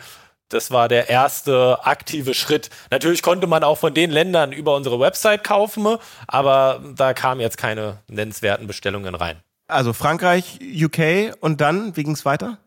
das 0.53 0.71
war 0.71 0.87
der 0.87 1.09
erste 1.09 1.79
aktive 1.83 2.33
Schritt. 2.33 2.69
Natürlich 2.89 3.21
konnte 3.21 3.47
man 3.47 3.63
auch 3.63 3.77
von 3.77 3.93
den 3.93 4.11
Ländern 4.11 4.51
über 4.51 4.75
unsere 4.75 4.99
Website 4.99 5.43
kaufen, 5.43 5.97
aber 6.27 6.81
da 6.95 7.13
kamen 7.13 7.41
jetzt 7.41 7.57
keine 7.57 7.97
nennenswerten 8.07 8.67
Bestellungen 8.67 9.15
rein. 9.15 9.37
Also 9.67 9.93
Frankreich, 9.93 10.59
UK 10.61 11.35
und 11.39 11.61
dann, 11.61 11.95
wie 11.95 12.03
ging 12.03 12.13
es 12.13 12.25
weiter? 12.25 12.57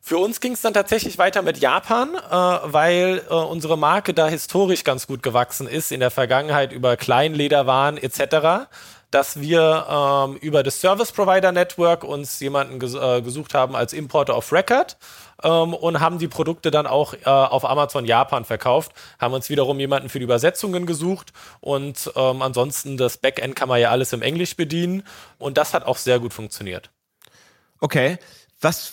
Für 0.00 0.18
uns 0.18 0.40
ging 0.40 0.52
es 0.52 0.60
dann 0.60 0.72
tatsächlich 0.72 1.18
weiter 1.18 1.42
mit 1.42 1.58
Japan, 1.58 2.14
äh, 2.14 2.30
weil 2.30 3.22
äh, 3.28 3.34
unsere 3.34 3.76
Marke 3.76 4.14
da 4.14 4.28
historisch 4.28 4.84
ganz 4.84 5.08
gut 5.08 5.22
gewachsen 5.22 5.66
ist 5.66 5.90
in 5.90 5.98
der 5.98 6.12
Vergangenheit 6.12 6.72
über 6.72 6.96
Kleinlederwaren 6.96 7.98
etc 7.98 8.68
dass 9.10 9.40
wir 9.40 9.86
ähm, 9.88 10.36
über 10.36 10.62
das 10.62 10.80
Service 10.80 11.12
Provider 11.12 11.52
Network 11.52 12.04
uns 12.04 12.40
jemanden 12.40 12.78
ges 12.78 12.94
äh, 12.94 13.22
gesucht 13.22 13.54
haben 13.54 13.76
als 13.76 13.92
Importer 13.92 14.36
of 14.36 14.52
Record 14.52 14.96
ähm, 15.42 15.74
und 15.74 16.00
haben 16.00 16.18
die 16.18 16.28
Produkte 16.28 16.70
dann 16.70 16.86
auch 16.86 17.14
äh, 17.14 17.24
auf 17.24 17.64
Amazon 17.64 18.04
Japan 18.04 18.44
verkauft, 18.44 18.92
haben 19.18 19.34
uns 19.34 19.48
wiederum 19.48 19.78
jemanden 19.78 20.08
für 20.08 20.18
die 20.18 20.24
Übersetzungen 20.24 20.86
gesucht 20.86 21.32
und 21.60 22.10
ähm, 22.16 22.42
ansonsten 22.42 22.96
das 22.96 23.18
Backend 23.18 23.56
kann 23.56 23.68
man 23.68 23.80
ja 23.80 23.90
alles 23.90 24.12
im 24.12 24.22
Englisch 24.22 24.56
bedienen 24.56 25.02
und 25.38 25.56
das 25.56 25.74
hat 25.74 25.84
auch 25.84 25.98
sehr 25.98 26.18
gut 26.18 26.32
funktioniert. 26.32 26.90
Okay, 27.80 28.18
was 28.60 28.92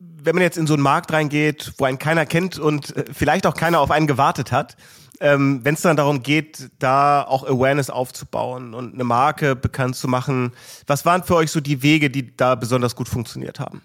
wenn 0.00 0.34
man 0.34 0.42
jetzt 0.42 0.58
in 0.58 0.66
so 0.66 0.74
einen 0.74 0.82
Markt 0.82 1.12
reingeht, 1.12 1.72
wo 1.78 1.84
einen 1.84 1.98
keiner 1.98 2.26
kennt 2.26 2.58
und 2.58 2.96
äh, 2.96 3.04
vielleicht 3.12 3.46
auch 3.46 3.54
keiner 3.54 3.80
auf 3.80 3.90
einen 3.90 4.06
gewartet 4.06 4.52
hat, 4.52 4.76
ähm, 5.24 5.60
wenn 5.62 5.72
es 5.72 5.80
dann 5.80 5.96
darum 5.96 6.22
geht, 6.22 6.70
da 6.78 7.22
auch 7.22 7.44
Awareness 7.44 7.88
aufzubauen 7.88 8.74
und 8.74 8.92
eine 8.92 9.04
Marke 9.04 9.56
bekannt 9.56 9.96
zu 9.96 10.06
machen, 10.06 10.52
was 10.86 11.06
waren 11.06 11.24
für 11.24 11.36
euch 11.36 11.50
so 11.50 11.60
die 11.60 11.82
Wege, 11.82 12.10
die 12.10 12.36
da 12.36 12.54
besonders 12.54 12.94
gut 12.94 13.08
funktioniert 13.08 13.58
haben? 13.58 13.82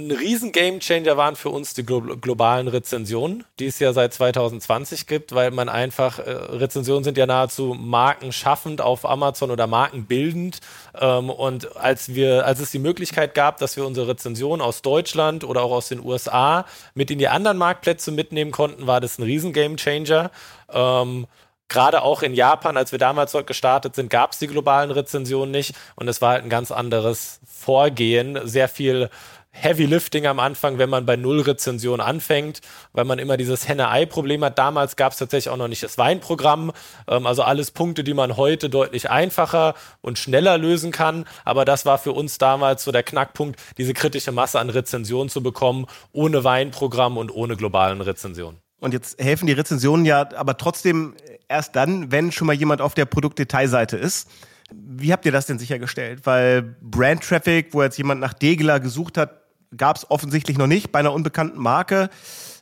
Ein 0.00 0.10
riesen 0.10 0.52
Gamechanger 0.52 1.16
waren 1.16 1.36
für 1.36 1.50
uns 1.50 1.74
die 1.74 1.84
glo 1.84 2.00
globalen 2.00 2.68
Rezensionen, 2.68 3.44
die 3.58 3.66
es 3.66 3.78
ja 3.78 3.92
seit 3.92 4.14
2020 4.14 5.06
gibt, 5.06 5.34
weil 5.34 5.50
man 5.50 5.68
einfach, 5.68 6.18
äh, 6.18 6.30
Rezensionen 6.30 7.04
sind 7.04 7.18
ja 7.18 7.26
nahezu 7.26 7.74
markenschaffend 7.78 8.80
auf 8.80 9.04
Amazon 9.04 9.50
oder 9.50 9.66
markenbildend. 9.66 10.60
Ähm, 10.98 11.30
und 11.30 11.76
als 11.76 12.14
wir, 12.14 12.46
als 12.46 12.60
es 12.60 12.70
die 12.70 12.78
Möglichkeit 12.78 13.34
gab, 13.34 13.58
dass 13.58 13.76
wir 13.76 13.86
unsere 13.86 14.08
Rezensionen 14.08 14.60
aus 14.60 14.82
Deutschland 14.82 15.44
oder 15.44 15.62
auch 15.62 15.72
aus 15.72 15.88
den 15.88 16.04
USA 16.04 16.64
mit 16.94 17.10
in 17.10 17.18
die 17.18 17.28
anderen 17.28 17.58
Marktplätze 17.58 18.10
mitnehmen 18.10 18.50
konnten, 18.50 18.86
war 18.86 19.00
das 19.00 19.18
ein 19.18 19.22
riesen 19.22 19.52
Gamechanger. 19.52 20.30
Ähm, 20.72 21.26
Gerade 21.70 22.02
auch 22.02 22.22
in 22.22 22.34
Japan, 22.34 22.76
als 22.76 22.90
wir 22.90 22.98
damals 22.98 23.30
dort 23.30 23.46
gestartet 23.46 23.94
sind, 23.94 24.10
gab 24.10 24.32
es 24.32 24.40
die 24.40 24.48
globalen 24.48 24.90
Rezensionen 24.90 25.52
nicht 25.52 25.76
und 25.94 26.08
es 26.08 26.20
war 26.20 26.32
halt 26.32 26.42
ein 26.42 26.50
ganz 26.50 26.72
anderes 26.72 27.38
Vorgehen, 27.46 28.40
sehr 28.42 28.68
viel 28.68 29.08
Heavy 29.52 29.84
Lifting 29.84 30.26
am 30.26 30.38
Anfang, 30.38 30.78
wenn 30.78 30.88
man 30.88 31.04
bei 31.04 31.16
Null 31.16 31.40
Rezension 31.40 32.00
anfängt, 32.00 32.60
weil 32.92 33.04
man 33.04 33.18
immer 33.18 33.36
dieses 33.36 33.68
Henne-Ei-Problem 33.68 34.44
hat. 34.44 34.58
Damals 34.58 34.96
gab 34.96 35.12
es 35.12 35.18
tatsächlich 35.18 35.50
auch 35.50 35.56
noch 35.56 35.68
nicht 35.68 35.82
das 35.82 35.98
Weinprogramm, 35.98 36.72
ähm, 37.08 37.26
also 37.26 37.42
alles 37.42 37.70
Punkte, 37.70 38.04
die 38.04 38.14
man 38.14 38.36
heute 38.36 38.70
deutlich 38.70 39.10
einfacher 39.10 39.74
und 40.00 40.18
schneller 40.18 40.56
lösen 40.56 40.92
kann. 40.92 41.26
Aber 41.44 41.64
das 41.64 41.84
war 41.84 41.98
für 41.98 42.12
uns 42.12 42.38
damals 42.38 42.84
so 42.84 42.92
der 42.92 43.02
Knackpunkt, 43.02 43.60
diese 43.76 43.92
kritische 43.92 44.32
Masse 44.32 44.60
an 44.60 44.70
Rezensionen 44.70 45.28
zu 45.28 45.42
bekommen, 45.42 45.86
ohne 46.12 46.44
Weinprogramm 46.44 47.16
und 47.16 47.30
ohne 47.30 47.56
globalen 47.56 48.00
Rezensionen. 48.00 48.60
Und 48.78 48.94
jetzt 48.94 49.22
helfen 49.22 49.46
die 49.46 49.52
Rezensionen 49.52 50.06
ja 50.06 50.28
aber 50.36 50.56
trotzdem 50.56 51.14
erst 51.48 51.76
dann, 51.76 52.10
wenn 52.12 52.32
schon 52.32 52.46
mal 52.46 52.54
jemand 52.54 52.80
auf 52.80 52.94
der 52.94 53.04
Produktdetailseite 53.04 53.96
ist. 53.96 54.30
Wie 54.72 55.12
habt 55.12 55.26
ihr 55.26 55.32
das 55.32 55.46
denn 55.46 55.58
sichergestellt? 55.58 56.20
Weil 56.24 56.62
Brand 56.80 57.22
Traffic, 57.22 57.74
wo 57.74 57.82
jetzt 57.82 57.98
jemand 57.98 58.20
nach 58.20 58.32
Degler 58.32 58.80
gesucht 58.80 59.18
hat, 59.18 59.39
gab 59.76 59.96
es 59.96 60.10
offensichtlich 60.10 60.58
noch 60.58 60.66
nicht 60.66 60.92
bei 60.92 60.98
einer 60.98 61.12
unbekannten 61.12 61.58
Marke. 61.58 62.10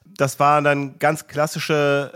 Das 0.05 0.41
waren 0.41 0.65
dann 0.65 0.99
ganz 0.99 1.27
klassische 1.27 2.13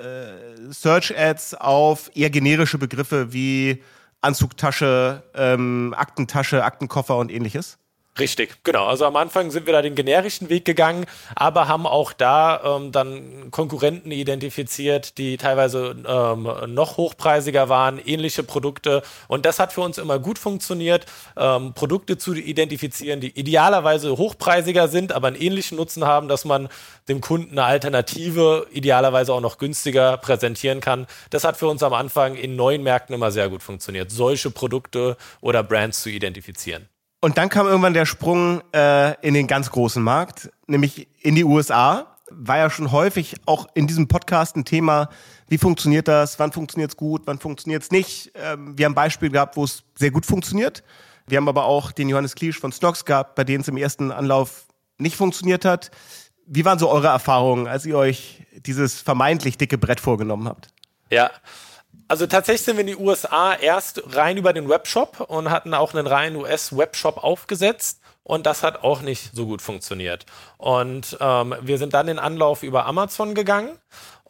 äh, 0.69 0.73
Search-Ads 0.73 1.55
auf 1.55 2.11
eher 2.15 2.31
generische 2.31 2.79
Begriffe 2.79 3.33
wie 3.33 3.83
Anzugtasche, 4.21 5.23
ähm, 5.35 5.95
Aktentasche, 5.97 6.65
Aktenkoffer 6.65 7.17
und 7.17 7.31
ähnliches. 7.31 7.79
Richtig, 8.19 8.63
genau. 8.63 8.89
Also 8.89 9.07
am 9.07 9.17
Anfang 9.17 9.51
sind 9.51 9.65
wir 9.65 9.73
da 9.73 9.81
den 9.81 9.95
generischen 9.95 10.51
Weg 10.51 10.67
gegangen, 10.67 11.07
aber 11.35 11.67
haben 11.67 11.87
auch 11.87 12.13
da 12.13 12.77
ähm, 12.77 12.93
dann 12.93 13.51
Konkurrenten 13.51 14.11
identifiziert, 14.11 15.17
die 15.17 15.39
teilweise 15.39 15.97
ähm, 16.07 16.75
noch 16.75 16.99
hochpreisiger 16.99 17.71
waren, 17.71 17.99
ähnliche 17.99 18.43
Produkte. 18.43 19.03
Und 19.29 19.47
das 19.47 19.59
hat 19.59 19.73
für 19.73 19.81
uns 19.81 19.97
immer 19.97 20.19
gut 20.19 20.39
funktioniert, 20.39 21.07
ähm, 21.39 21.73
Produkte 21.73 22.19
zu 22.19 22.35
identifizieren, 22.35 23.23
die 23.23 23.31
idealerweise 23.31 24.19
hochpreisiger 24.19 24.89
sind, 24.89 25.13
aber 25.13 25.29
einen 25.29 25.37
ähnlichen 25.37 25.79
Nutzen 25.79 26.05
haben, 26.05 26.29
dass 26.29 26.45
man 26.45 26.69
dem 27.09 27.23
Kunden 27.23 27.59
eine 27.59 27.65
Alternative 27.65 28.67
idealerweise 28.73 29.33
auch 29.33 29.41
noch 29.41 29.57
günstiger 29.57 30.19
präsentieren 30.19 30.81
kann. 30.81 31.07
Das 31.31 31.45
hat 31.45 31.57
für 31.57 31.67
uns 31.67 31.83
am 31.83 31.95
Anfang 31.95 32.35
in 32.35 32.57
neuen 32.57 32.83
Märkten 32.83 33.15
immer 33.15 33.31
sehr 33.31 33.49
gut 33.49 33.63
funktioniert, 33.63 34.11
solche 34.11 34.51
Produkte 34.51 35.17
oder 35.41 35.63
Brands 35.63 36.03
zu 36.03 36.11
identifizieren. 36.11 36.92
Und 37.25 37.39
dann 37.39 37.49
kam 37.49 37.69
irgendwann 37.69 37.95
der 37.95 38.05
Sprung 38.05 38.63
äh, 38.75 39.15
in 39.25 39.35
den 39.35 39.47
ganz 39.47 39.71
großen 39.71 40.03
Markt, 40.03 40.51
nämlich 40.67 41.07
in 41.21 41.37
die 41.37 41.45
USA. 41.45 42.17
War 42.31 42.59
ja 42.59 42.69
schon 42.69 42.91
häufig 42.91 43.37
auch 43.47 43.69
in 43.75 43.87
diesem 43.87 44.09
Podcast 44.09 44.57
ein 44.57 44.65
Thema, 44.65 45.09
wie 45.47 45.57
funktioniert 45.57 46.09
das, 46.09 46.41
wann 46.41 46.51
funktioniert 46.51 46.91
es 46.91 46.97
gut, 46.97 47.23
wann 47.27 47.39
funktioniert 47.39 47.85
es 47.85 47.93
nicht. 47.93 48.33
Ähm, 48.35 48.77
wir 48.77 48.87
haben 48.87 48.97
Beispiele 48.97 49.31
gehabt, 49.31 49.57
wo 49.57 49.63
es 49.63 49.85
sehr 49.95 50.11
gut 50.11 50.27
funktioniert. 50.27 50.83
Wir 51.29 51.37
haben 51.37 51.49
aber 51.49 51.67
auch 51.67 51.93
den 51.93 52.09
Johannes 52.09 52.35
Kliesch 52.35 52.59
von 52.59 52.73
Snox 52.73 53.05
gehabt, 53.05 53.37
bei 53.37 53.45
denen 53.45 53.61
es 53.61 53.69
im 53.69 53.77
ersten 53.77 54.11
Anlauf 54.11 54.67
nicht 54.99 55.15
funktioniert 55.15 55.65
hat. 55.65 55.93
Wie 56.47 56.65
waren 56.65 56.81
so 56.81 56.91
eure 56.91 57.07
Erfahrungen, 57.07 57.69
als 57.69 57.87
ihr 57.87 57.97
euch 57.97 58.45
dieses 58.67 59.01
vermeintlich 59.01 59.59
dicke 59.59 59.79
Brett 59.79 60.01
vorgenommen 60.01 60.49
habt? 60.49 60.71
Ja, 61.09 61.31
also 62.13 62.27
tatsächlich 62.27 62.67
sind 62.67 62.77
wir 62.77 62.83
in 62.83 62.89
die 62.89 62.97
USA 62.97 63.55
erst 63.55 64.03
rein 64.15 64.37
über 64.37 64.53
den 64.53 64.69
Webshop 64.69 65.21
und 65.31 65.49
hatten 65.49 65.73
auch 65.73 65.95
einen 65.95 66.07
reinen 66.07 66.37
US-Webshop 66.37 67.25
aufgesetzt. 67.25 68.03
Und 68.23 68.45
das 68.45 68.63
hat 68.63 68.85
auch 68.85 69.01
nicht 69.01 69.35
so 69.35 69.47
gut 69.47 69.63
funktioniert. 69.63 70.27
Und 70.59 71.17
ähm, 71.21 71.55
wir 71.63 71.79
sind 71.79 71.95
dann 71.95 72.09
in 72.09 72.19
Anlauf 72.19 72.65
über 72.65 72.85
Amazon 72.85 73.35
gegangen. 73.35 73.79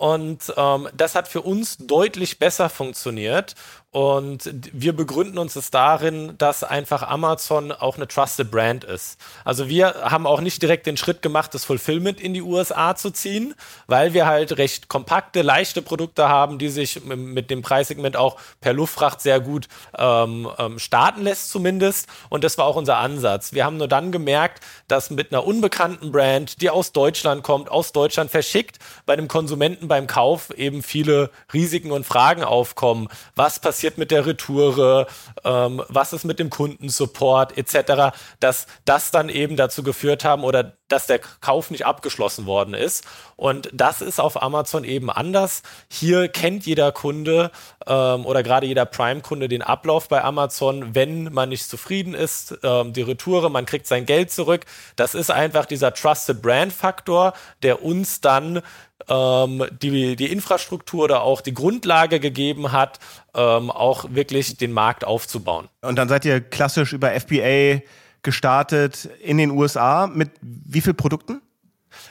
Und 0.02 0.52
ähm, 0.56 0.88
das 0.96 1.14
hat 1.14 1.28
für 1.28 1.42
uns 1.42 1.76
deutlich 1.76 2.40
besser 2.40 2.68
funktioniert. 2.68 3.54
Und 3.92 4.50
wir 4.72 4.96
begründen 4.96 5.36
uns 5.36 5.54
es 5.54 5.70
darin, 5.70 6.34
dass 6.38 6.64
einfach 6.64 7.02
Amazon 7.02 7.72
auch 7.72 7.96
eine 7.96 8.08
Trusted 8.08 8.50
Brand 8.50 8.84
ist. 8.84 9.20
Also 9.44 9.68
wir 9.68 9.94
haben 10.04 10.26
auch 10.26 10.40
nicht 10.40 10.62
direkt 10.62 10.86
den 10.86 10.96
Schritt 10.96 11.20
gemacht, 11.20 11.52
das 11.52 11.66
Fulfillment 11.66 12.18
in 12.18 12.32
die 12.32 12.40
USA 12.40 12.96
zu 12.96 13.10
ziehen, 13.10 13.54
weil 13.86 14.14
wir 14.14 14.24
halt 14.24 14.56
recht 14.56 14.88
kompakte, 14.88 15.42
leichte 15.42 15.82
Produkte 15.82 16.30
haben, 16.30 16.58
die 16.58 16.70
sich 16.70 17.04
mit 17.04 17.50
dem 17.50 17.60
Preissegment 17.60 18.16
auch 18.16 18.38
per 18.62 18.72
Luftfracht 18.72 19.20
sehr 19.20 19.40
gut 19.40 19.68
ähm, 19.98 20.48
ähm, 20.58 20.78
starten 20.78 21.20
lässt 21.20 21.50
zumindest. 21.50 22.08
Und 22.30 22.44
das 22.44 22.56
war 22.56 22.64
auch 22.64 22.76
unser 22.76 22.96
Ansatz. 22.96 23.52
Wir 23.52 23.66
haben 23.66 23.76
nur 23.76 23.88
dann 23.88 24.10
gemerkt, 24.10 24.64
dass 24.88 25.10
mit 25.10 25.32
einer 25.32 25.44
unbekannten 25.44 26.12
Brand, 26.12 26.62
die 26.62 26.70
aus 26.70 26.92
Deutschland 26.92 27.42
kommt, 27.42 27.70
aus 27.70 27.92
Deutschland 27.92 28.30
verschickt, 28.30 28.78
bei 29.04 29.16
dem 29.16 29.28
Konsumenten 29.28 29.86
beim 29.92 30.06
Kauf 30.06 30.48
eben 30.56 30.82
viele 30.82 31.28
Risiken 31.52 31.92
und 31.92 32.06
Fragen 32.06 32.44
aufkommen. 32.44 33.08
Was 33.36 33.60
passiert 33.60 33.98
mit 33.98 34.10
der 34.10 34.24
Retoure, 34.24 35.06
ähm, 35.44 35.82
was 35.88 36.14
ist 36.14 36.24
mit 36.24 36.38
dem 36.38 36.48
Kundensupport 36.48 37.58
etc., 37.58 38.16
dass 38.40 38.66
das 38.86 39.10
dann 39.10 39.28
eben 39.28 39.56
dazu 39.56 39.82
geführt 39.82 40.24
haben 40.24 40.44
oder 40.44 40.78
dass 40.92 41.06
der 41.06 41.18
Kauf 41.18 41.70
nicht 41.70 41.86
abgeschlossen 41.86 42.46
worden 42.46 42.74
ist. 42.74 43.04
Und 43.36 43.70
das 43.72 44.02
ist 44.02 44.20
auf 44.20 44.42
Amazon 44.42 44.84
eben 44.84 45.10
anders. 45.10 45.62
Hier 45.88 46.28
kennt 46.28 46.66
jeder 46.66 46.92
Kunde 46.92 47.50
ähm, 47.86 48.26
oder 48.26 48.42
gerade 48.42 48.66
jeder 48.66 48.84
Prime-Kunde 48.84 49.48
den 49.48 49.62
Ablauf 49.62 50.08
bei 50.08 50.22
Amazon, 50.22 50.94
wenn 50.94 51.32
man 51.32 51.48
nicht 51.48 51.68
zufrieden 51.68 52.14
ist, 52.14 52.58
ähm, 52.62 52.92
die 52.92 53.02
Retoure, 53.02 53.50
man 53.50 53.66
kriegt 53.66 53.86
sein 53.86 54.06
Geld 54.06 54.30
zurück. 54.30 54.66
Das 54.96 55.14
ist 55.14 55.30
einfach 55.30 55.66
dieser 55.66 55.94
Trusted 55.94 56.42
Brand-Faktor, 56.42 57.32
der 57.62 57.82
uns 57.82 58.20
dann 58.20 58.62
ähm, 59.08 59.64
die, 59.80 60.16
die 60.16 60.30
Infrastruktur 60.30 61.04
oder 61.04 61.22
auch 61.22 61.40
die 61.40 61.54
Grundlage 61.54 62.20
gegeben 62.20 62.72
hat, 62.72 62.98
ähm, 63.34 63.70
auch 63.70 64.04
wirklich 64.10 64.56
den 64.58 64.72
Markt 64.72 65.04
aufzubauen. 65.04 65.68
Und 65.80 65.96
dann 65.96 66.08
seid 66.08 66.24
ihr 66.24 66.40
klassisch 66.40 66.92
über 66.92 67.18
FBA 67.18 67.80
gestartet 68.22 69.08
in 69.20 69.38
den 69.38 69.50
USA 69.50 70.06
mit 70.06 70.30
wie 70.40 70.80
vielen 70.80 70.96
Produkten? 70.96 71.42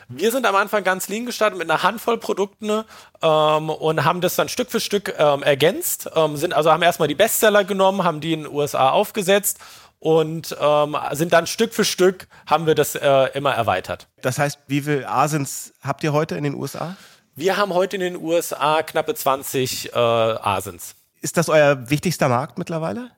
Wir 0.07 0.31
sind 0.31 0.45
am 0.45 0.55
Anfang 0.55 0.83
ganz 0.83 1.07
lean 1.07 1.25
gestartet 1.25 1.57
mit 1.57 1.69
einer 1.69 1.83
Handvoll 1.83 2.17
Produkten 2.17 2.83
ähm, 3.21 3.69
und 3.69 4.03
haben 4.03 4.21
das 4.21 4.35
dann 4.35 4.49
Stück 4.49 4.69
für 4.69 4.79
Stück 4.79 5.13
ähm, 5.17 5.43
ergänzt. 5.43 6.09
Ähm, 6.15 6.37
sind 6.37 6.53
also 6.53 6.71
haben 6.71 6.83
erstmal 6.83 7.07
die 7.07 7.15
Bestseller 7.15 7.63
genommen, 7.63 8.03
haben 8.03 8.21
die 8.21 8.33
in 8.33 8.43
den 8.43 8.51
USA 8.51 8.89
aufgesetzt 8.89 9.59
und 9.99 10.55
ähm, 10.59 10.97
sind 11.11 11.33
dann 11.33 11.47
Stück 11.47 11.73
für 11.73 11.85
Stück 11.85 12.27
haben 12.45 12.65
wir 12.65 12.75
das 12.75 12.95
äh, 12.95 13.29
immer 13.33 13.53
erweitert. 13.53 14.07
Das 14.21 14.39
heißt, 14.39 14.59
wie 14.67 14.81
viele 14.81 15.07
Asins 15.07 15.73
habt 15.81 16.03
ihr 16.03 16.13
heute 16.13 16.35
in 16.35 16.43
den 16.43 16.55
USA? 16.55 16.95
Wir 17.35 17.57
haben 17.57 17.73
heute 17.73 17.95
in 17.95 18.01
den 18.01 18.15
USA 18.17 18.83
knappe 18.83 19.15
20 19.15 19.93
äh, 19.93 19.97
Asins. 19.97 20.95
Ist 21.21 21.37
das 21.37 21.49
euer 21.49 21.89
wichtigster 21.89 22.29
Markt 22.29 22.57
mittlerweile? 22.57 23.11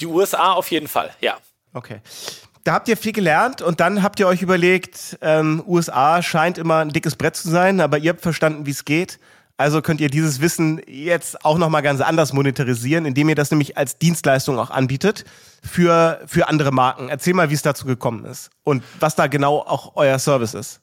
Die 0.00 0.06
USA 0.06 0.52
auf 0.52 0.70
jeden 0.70 0.88
Fall, 0.88 1.10
ja. 1.20 1.36
Okay. 1.74 2.00
Da 2.62 2.72
habt 2.72 2.88
ihr 2.88 2.96
viel 2.96 3.12
gelernt 3.12 3.60
und 3.60 3.80
dann 3.80 4.02
habt 4.02 4.18
ihr 4.20 4.26
euch 4.26 4.40
überlegt, 4.40 5.18
ähm, 5.20 5.62
USA 5.66 6.22
scheint 6.22 6.56
immer 6.56 6.78
ein 6.78 6.88
dickes 6.88 7.16
Brett 7.16 7.36
zu 7.36 7.50
sein, 7.50 7.80
aber 7.80 7.98
ihr 7.98 8.10
habt 8.10 8.22
verstanden, 8.22 8.64
wie 8.64 8.70
es 8.70 8.86
geht. 8.86 9.18
Also 9.56 9.82
könnt 9.82 10.00
ihr 10.00 10.08
dieses 10.08 10.40
Wissen 10.40 10.80
jetzt 10.86 11.44
auch 11.44 11.58
nochmal 11.58 11.82
ganz 11.82 12.00
anders 12.00 12.32
monetarisieren, 12.32 13.04
indem 13.04 13.28
ihr 13.28 13.34
das 13.34 13.50
nämlich 13.50 13.76
als 13.76 13.98
Dienstleistung 13.98 14.58
auch 14.58 14.70
anbietet 14.70 15.24
für, 15.62 16.20
für 16.26 16.48
andere 16.48 16.72
Marken. 16.72 17.08
Erzähl 17.08 17.34
mal, 17.34 17.50
wie 17.50 17.54
es 17.54 17.62
dazu 17.62 17.86
gekommen 17.86 18.24
ist 18.24 18.50
und 18.64 18.82
was 18.98 19.14
da 19.14 19.26
genau 19.26 19.58
auch 19.58 19.92
euer 19.94 20.18
Service 20.18 20.54
ist. 20.54 20.80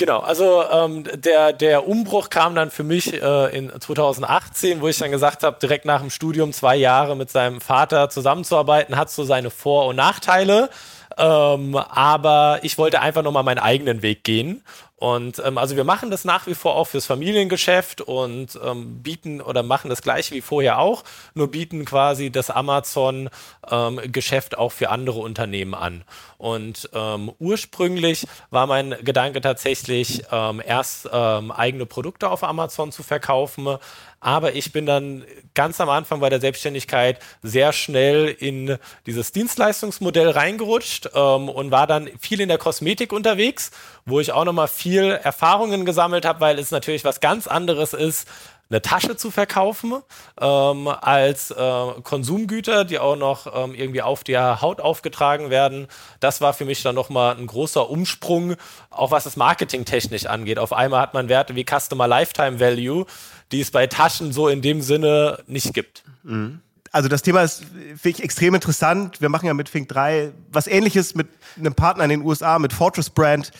Genau, 0.00 0.20
also 0.20 0.64
ähm, 0.72 1.04
der, 1.12 1.52
der 1.52 1.86
Umbruch 1.86 2.30
kam 2.30 2.54
dann 2.54 2.70
für 2.70 2.84
mich 2.84 3.12
äh, 3.12 3.54
in 3.54 3.70
2018, 3.78 4.80
wo 4.80 4.88
ich 4.88 4.96
dann 4.96 5.10
gesagt 5.10 5.42
habe, 5.42 5.58
direkt 5.60 5.84
nach 5.84 6.00
dem 6.00 6.08
Studium 6.08 6.54
zwei 6.54 6.74
Jahre 6.74 7.14
mit 7.16 7.28
seinem 7.28 7.60
Vater 7.60 8.08
zusammenzuarbeiten, 8.08 8.96
hat 8.96 9.10
so 9.10 9.24
seine 9.24 9.50
Vor- 9.50 9.84
und 9.88 9.96
Nachteile. 9.96 10.70
Ähm, 11.18 11.76
aber 11.76 12.60
ich 12.62 12.78
wollte 12.78 13.02
einfach 13.02 13.22
nochmal 13.22 13.42
meinen 13.42 13.58
eigenen 13.58 14.00
Weg 14.00 14.24
gehen 14.24 14.62
und 15.00 15.42
ähm, 15.42 15.56
also 15.56 15.76
wir 15.76 15.84
machen 15.84 16.10
das 16.10 16.26
nach 16.26 16.46
wie 16.46 16.54
vor 16.54 16.76
auch 16.76 16.84
fürs 16.84 17.06
Familiengeschäft 17.06 18.02
und 18.02 18.60
ähm, 18.62 19.02
bieten 19.02 19.40
oder 19.40 19.62
machen 19.62 19.88
das 19.88 20.02
gleiche 20.02 20.34
wie 20.34 20.42
vorher 20.42 20.78
auch, 20.78 21.04
nur 21.32 21.50
bieten 21.50 21.86
quasi 21.86 22.30
das 22.30 22.50
Amazon-Geschäft 22.50 24.52
ähm, 24.52 24.58
auch 24.58 24.72
für 24.72 24.90
andere 24.90 25.20
Unternehmen 25.20 25.74
an. 25.74 26.04
Und 26.36 26.90
ähm, 26.92 27.32
ursprünglich 27.38 28.26
war 28.50 28.66
mein 28.66 28.94
Gedanke 29.02 29.40
tatsächlich, 29.40 30.24
ähm, 30.30 30.60
erst 30.62 31.08
ähm, 31.10 31.50
eigene 31.50 31.86
Produkte 31.86 32.28
auf 32.28 32.44
Amazon 32.44 32.92
zu 32.92 33.02
verkaufen, 33.02 33.78
aber 34.20 34.54
ich 34.54 34.72
bin 34.72 34.84
dann 34.84 35.24
ganz 35.54 35.80
am 35.80 35.88
Anfang 35.88 36.20
bei 36.20 36.28
der 36.28 36.40
Selbstständigkeit 36.40 37.18
sehr 37.42 37.72
schnell 37.72 38.28
in 38.28 38.76
dieses 39.06 39.32
Dienstleistungsmodell 39.32 40.28
reingerutscht 40.28 41.08
ähm, 41.14 41.48
und 41.48 41.70
war 41.70 41.86
dann 41.86 42.10
viel 42.20 42.42
in 42.42 42.48
der 42.48 42.58
Kosmetik 42.58 43.14
unterwegs, 43.14 43.70
wo 44.06 44.20
ich 44.20 44.32
auch 44.32 44.44
nochmal 44.44 44.68
viel 44.68 45.04
Erfahrungen 45.10 45.84
gesammelt 45.84 46.24
habe, 46.24 46.40
weil 46.40 46.58
es 46.58 46.70
natürlich 46.70 47.04
was 47.04 47.20
ganz 47.20 47.46
anderes 47.46 47.92
ist, 47.92 48.26
eine 48.70 48.80
Tasche 48.82 49.16
zu 49.16 49.30
verkaufen 49.30 49.94
ähm, 50.40 50.86
als 50.86 51.50
äh, 51.50 51.56
Konsumgüter, 52.04 52.84
die 52.84 53.00
auch 53.00 53.16
noch 53.16 53.52
ähm, 53.52 53.74
irgendwie 53.74 54.02
auf 54.02 54.22
der 54.22 54.60
Haut 54.60 54.80
aufgetragen 54.80 55.50
werden. 55.50 55.88
Das 56.20 56.40
war 56.40 56.52
für 56.52 56.64
mich 56.64 56.82
dann 56.82 56.94
nochmal 56.94 57.36
ein 57.36 57.48
großer 57.48 57.90
Umsprung, 57.90 58.54
auch 58.90 59.10
was 59.10 59.24
das 59.24 59.36
Marketing 59.36 59.84
technisch 59.84 60.26
angeht. 60.26 60.58
Auf 60.58 60.72
einmal 60.72 61.00
hat 61.00 61.14
man 61.14 61.28
Werte 61.28 61.56
wie 61.56 61.64
Customer 61.64 62.06
Lifetime 62.06 62.60
Value, 62.60 63.06
die 63.50 63.60
es 63.60 63.72
bei 63.72 63.88
Taschen 63.88 64.32
so 64.32 64.46
in 64.46 64.62
dem 64.62 64.82
Sinne 64.82 65.40
nicht 65.48 65.74
gibt. 65.74 66.04
Mhm. 66.22 66.60
Also 66.92 67.08
das 67.08 67.22
Thema 67.22 67.42
ist, 67.42 67.62
finde 67.96 68.18
ich, 68.18 68.22
extrem 68.22 68.54
interessant. 68.54 69.20
Wir 69.20 69.28
machen 69.28 69.46
ja 69.46 69.54
mit 69.54 69.68
Fink 69.68 69.88
3 69.88 70.32
was 70.50 70.66
ähnliches 70.66 71.14
mit 71.14 71.28
einem 71.56 71.74
Partner 71.74 72.04
in 72.04 72.10
den 72.10 72.22
USA, 72.22 72.58
mit 72.58 72.72
Fortress 72.72 73.10
Brand, 73.10 73.52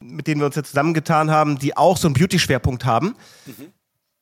mit 0.00 0.26
denen 0.28 0.40
wir 0.40 0.46
uns 0.46 0.54
ja 0.54 0.62
zusammengetan 0.62 1.30
haben, 1.30 1.58
die 1.58 1.76
auch 1.76 1.96
so 1.96 2.06
einen 2.06 2.14
Beauty-Schwerpunkt 2.14 2.84
haben. 2.84 3.16
Mhm. 3.46 3.72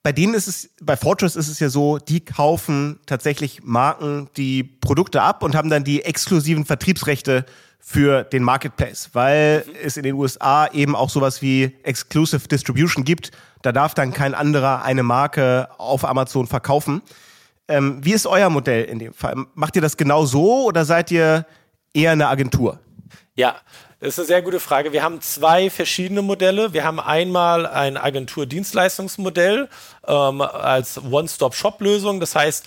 Bei 0.02 0.12
denen 0.12 0.34
ist 0.34 0.48
es, 0.48 0.70
bei 0.82 0.96
Fortress 0.96 1.36
ist 1.36 1.48
es 1.48 1.60
ja 1.60 1.68
so, 1.68 1.98
die 1.98 2.24
kaufen 2.24 3.00
tatsächlich 3.06 3.62
Marken 3.62 4.28
die 4.36 4.62
Produkte 4.62 5.22
ab 5.22 5.42
und 5.42 5.54
haben 5.54 5.70
dann 5.70 5.84
die 5.84 6.02
exklusiven 6.02 6.64
Vertriebsrechte 6.64 7.44
für 7.78 8.24
den 8.24 8.42
Marketplace, 8.42 9.10
weil 9.12 9.64
mhm. 9.66 9.72
es 9.82 9.98
in 9.98 10.04
den 10.04 10.14
USA 10.14 10.68
eben 10.68 10.96
auch 10.96 11.10
sowas 11.10 11.42
wie 11.42 11.76
Exclusive 11.82 12.48
Distribution 12.48 13.04
gibt. 13.04 13.30
Da 13.60 13.72
darf 13.72 13.92
dann 13.92 14.14
kein 14.14 14.34
anderer 14.34 14.82
eine 14.82 15.02
Marke 15.02 15.68
auf 15.76 16.04
Amazon 16.06 16.46
verkaufen. 16.46 17.02
Ähm, 17.68 17.98
wie 18.02 18.12
ist 18.12 18.26
euer 18.26 18.50
Modell 18.50 18.84
in 18.84 18.98
dem 18.98 19.14
Fall? 19.14 19.34
Macht 19.54 19.76
ihr 19.76 19.82
das 19.82 19.96
genau 19.96 20.26
so 20.26 20.64
oder 20.64 20.84
seid 20.84 21.10
ihr 21.10 21.46
eher 21.94 22.12
eine 22.12 22.28
Agentur? 22.28 22.78
Ja, 23.36 23.56
das 24.00 24.10
ist 24.10 24.18
eine 24.18 24.26
sehr 24.26 24.42
gute 24.42 24.60
Frage. 24.60 24.92
Wir 24.92 25.02
haben 25.02 25.20
zwei 25.22 25.70
verschiedene 25.70 26.20
Modelle. 26.20 26.72
Wir 26.74 26.84
haben 26.84 27.00
einmal 27.00 27.66
ein 27.66 27.96
Agentur-Dienstleistungsmodell 27.96 29.68
ähm, 30.06 30.40
als 30.40 31.02
One-Stop-Shop-Lösung. 31.02 32.20
Das 32.20 32.34
heißt, 32.34 32.64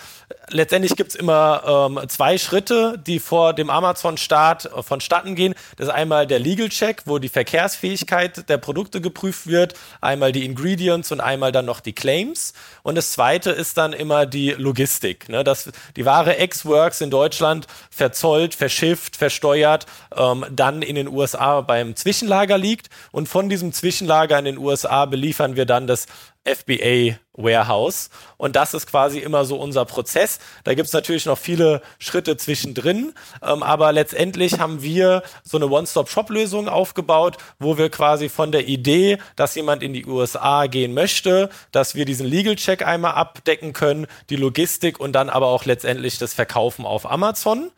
letztendlich 0.50 0.96
gibt 0.96 1.12
es 1.12 1.16
immer 1.16 1.90
ähm, 1.90 2.10
zwei 2.10 2.38
Schritte, 2.38 3.02
die 3.06 3.20
vor 3.20 3.54
dem 3.54 3.70
Amazon-Start 3.70 4.66
äh, 4.66 4.84
vonstatten 4.84 5.36
gehen. 5.36 5.56
Das 5.78 5.88
ist 5.88 5.94
einmal 5.94 6.28
der 6.28 6.40
Legal-Check, 6.40 7.04
wo 7.06 7.20
die 7.20 7.30
Verkehrsfähigkeit 7.30 8.50
der 8.50 8.58
Produkte 8.58 9.02
geprüft 9.02 9.48
wird, 9.48 9.74
einmal 10.02 10.32
die 10.32 10.46
Ingredients 10.46 11.12
und 11.12 11.22
einmal 11.22 11.52
dann 11.52 11.66
noch 11.66 11.80
die 11.80 11.94
Claims. 11.94 12.54
Und 12.84 12.96
das 12.96 13.12
zweite 13.12 13.52
ist 13.52 13.78
dann 13.78 13.94
immer 13.94 14.26
die 14.26 14.52
Logistik. 14.52 15.30
Ne? 15.30 15.44
Dass 15.44 15.70
die 15.96 16.06
Ware 16.06 16.38
Ex-Works 16.38 17.02
in 17.02 17.10
Deutschland 17.10 17.68
verzollt, 17.90 18.56
verschifft, 18.56 19.16
versteuert, 19.16 19.86
ähm, 20.16 20.46
dann 20.52 20.82
in 20.82 20.96
den 20.96 21.08
USA 21.08 21.62
beim 21.62 21.96
Zwischenlager 21.96 22.58
liegt. 22.58 22.90
Und 23.12 23.28
von 23.30 23.50
diesem 23.50 23.74
Zwischenlager 23.74 24.40
in 24.40 24.46
den 24.46 24.58
USA 24.58 25.06
beliefern 25.06 25.56
wir 25.56 25.66
dann 25.66 25.88
das 25.88 26.08
FBA 26.44 27.18
Warehouse. 27.34 28.10
Und 28.38 28.56
das 28.56 28.74
ist 28.74 28.88
quasi 28.88 29.20
immer 29.20 29.46
so 29.46 29.58
unser 29.58 29.86
Prozess. 29.86 30.40
Da 30.64 30.74
gibt 30.74 30.88
es 30.88 30.94
natürlich 30.94 31.26
noch 31.26 31.38
viele 31.38 31.82
Schritte 32.00 32.36
zwischendrin, 32.36 33.14
ähm, 33.44 33.64
aber 33.64 33.92
letztendlich 33.92 34.60
haben 34.60 34.82
wir 34.82 35.24
so 35.44 35.58
eine 35.58 35.68
One-Stop-Shop-Lösung 35.68 36.68
aufgebaut, 36.68 37.38
wo 37.60 37.78
wir 37.78 37.90
quasi 37.90 38.30
von 38.30 38.52
der 38.52 38.68
Idee, 38.68 39.20
dass 39.36 39.56
jemand 39.56 39.84
in 39.84 39.94
die 39.94 40.06
USA 40.06 40.66
gehen 40.68 40.94
möchte, 40.94 41.50
dass 41.72 41.96
wir 41.96 42.06
diesen 42.06 42.28
Legal-Check 42.28 42.86
einmal 42.86 43.14
abdecken 43.14 43.74
können, 43.74 44.08
die 44.30 44.36
Logistik 44.36 45.00
und 45.00 45.14
dann 45.14 45.30
aber 45.30 45.48
auch 45.48 45.66
letztendlich 45.66 46.18
das 46.18 46.34
Verkaufen 46.34 46.86
auf 46.86 47.10
Amazon. 47.10 47.72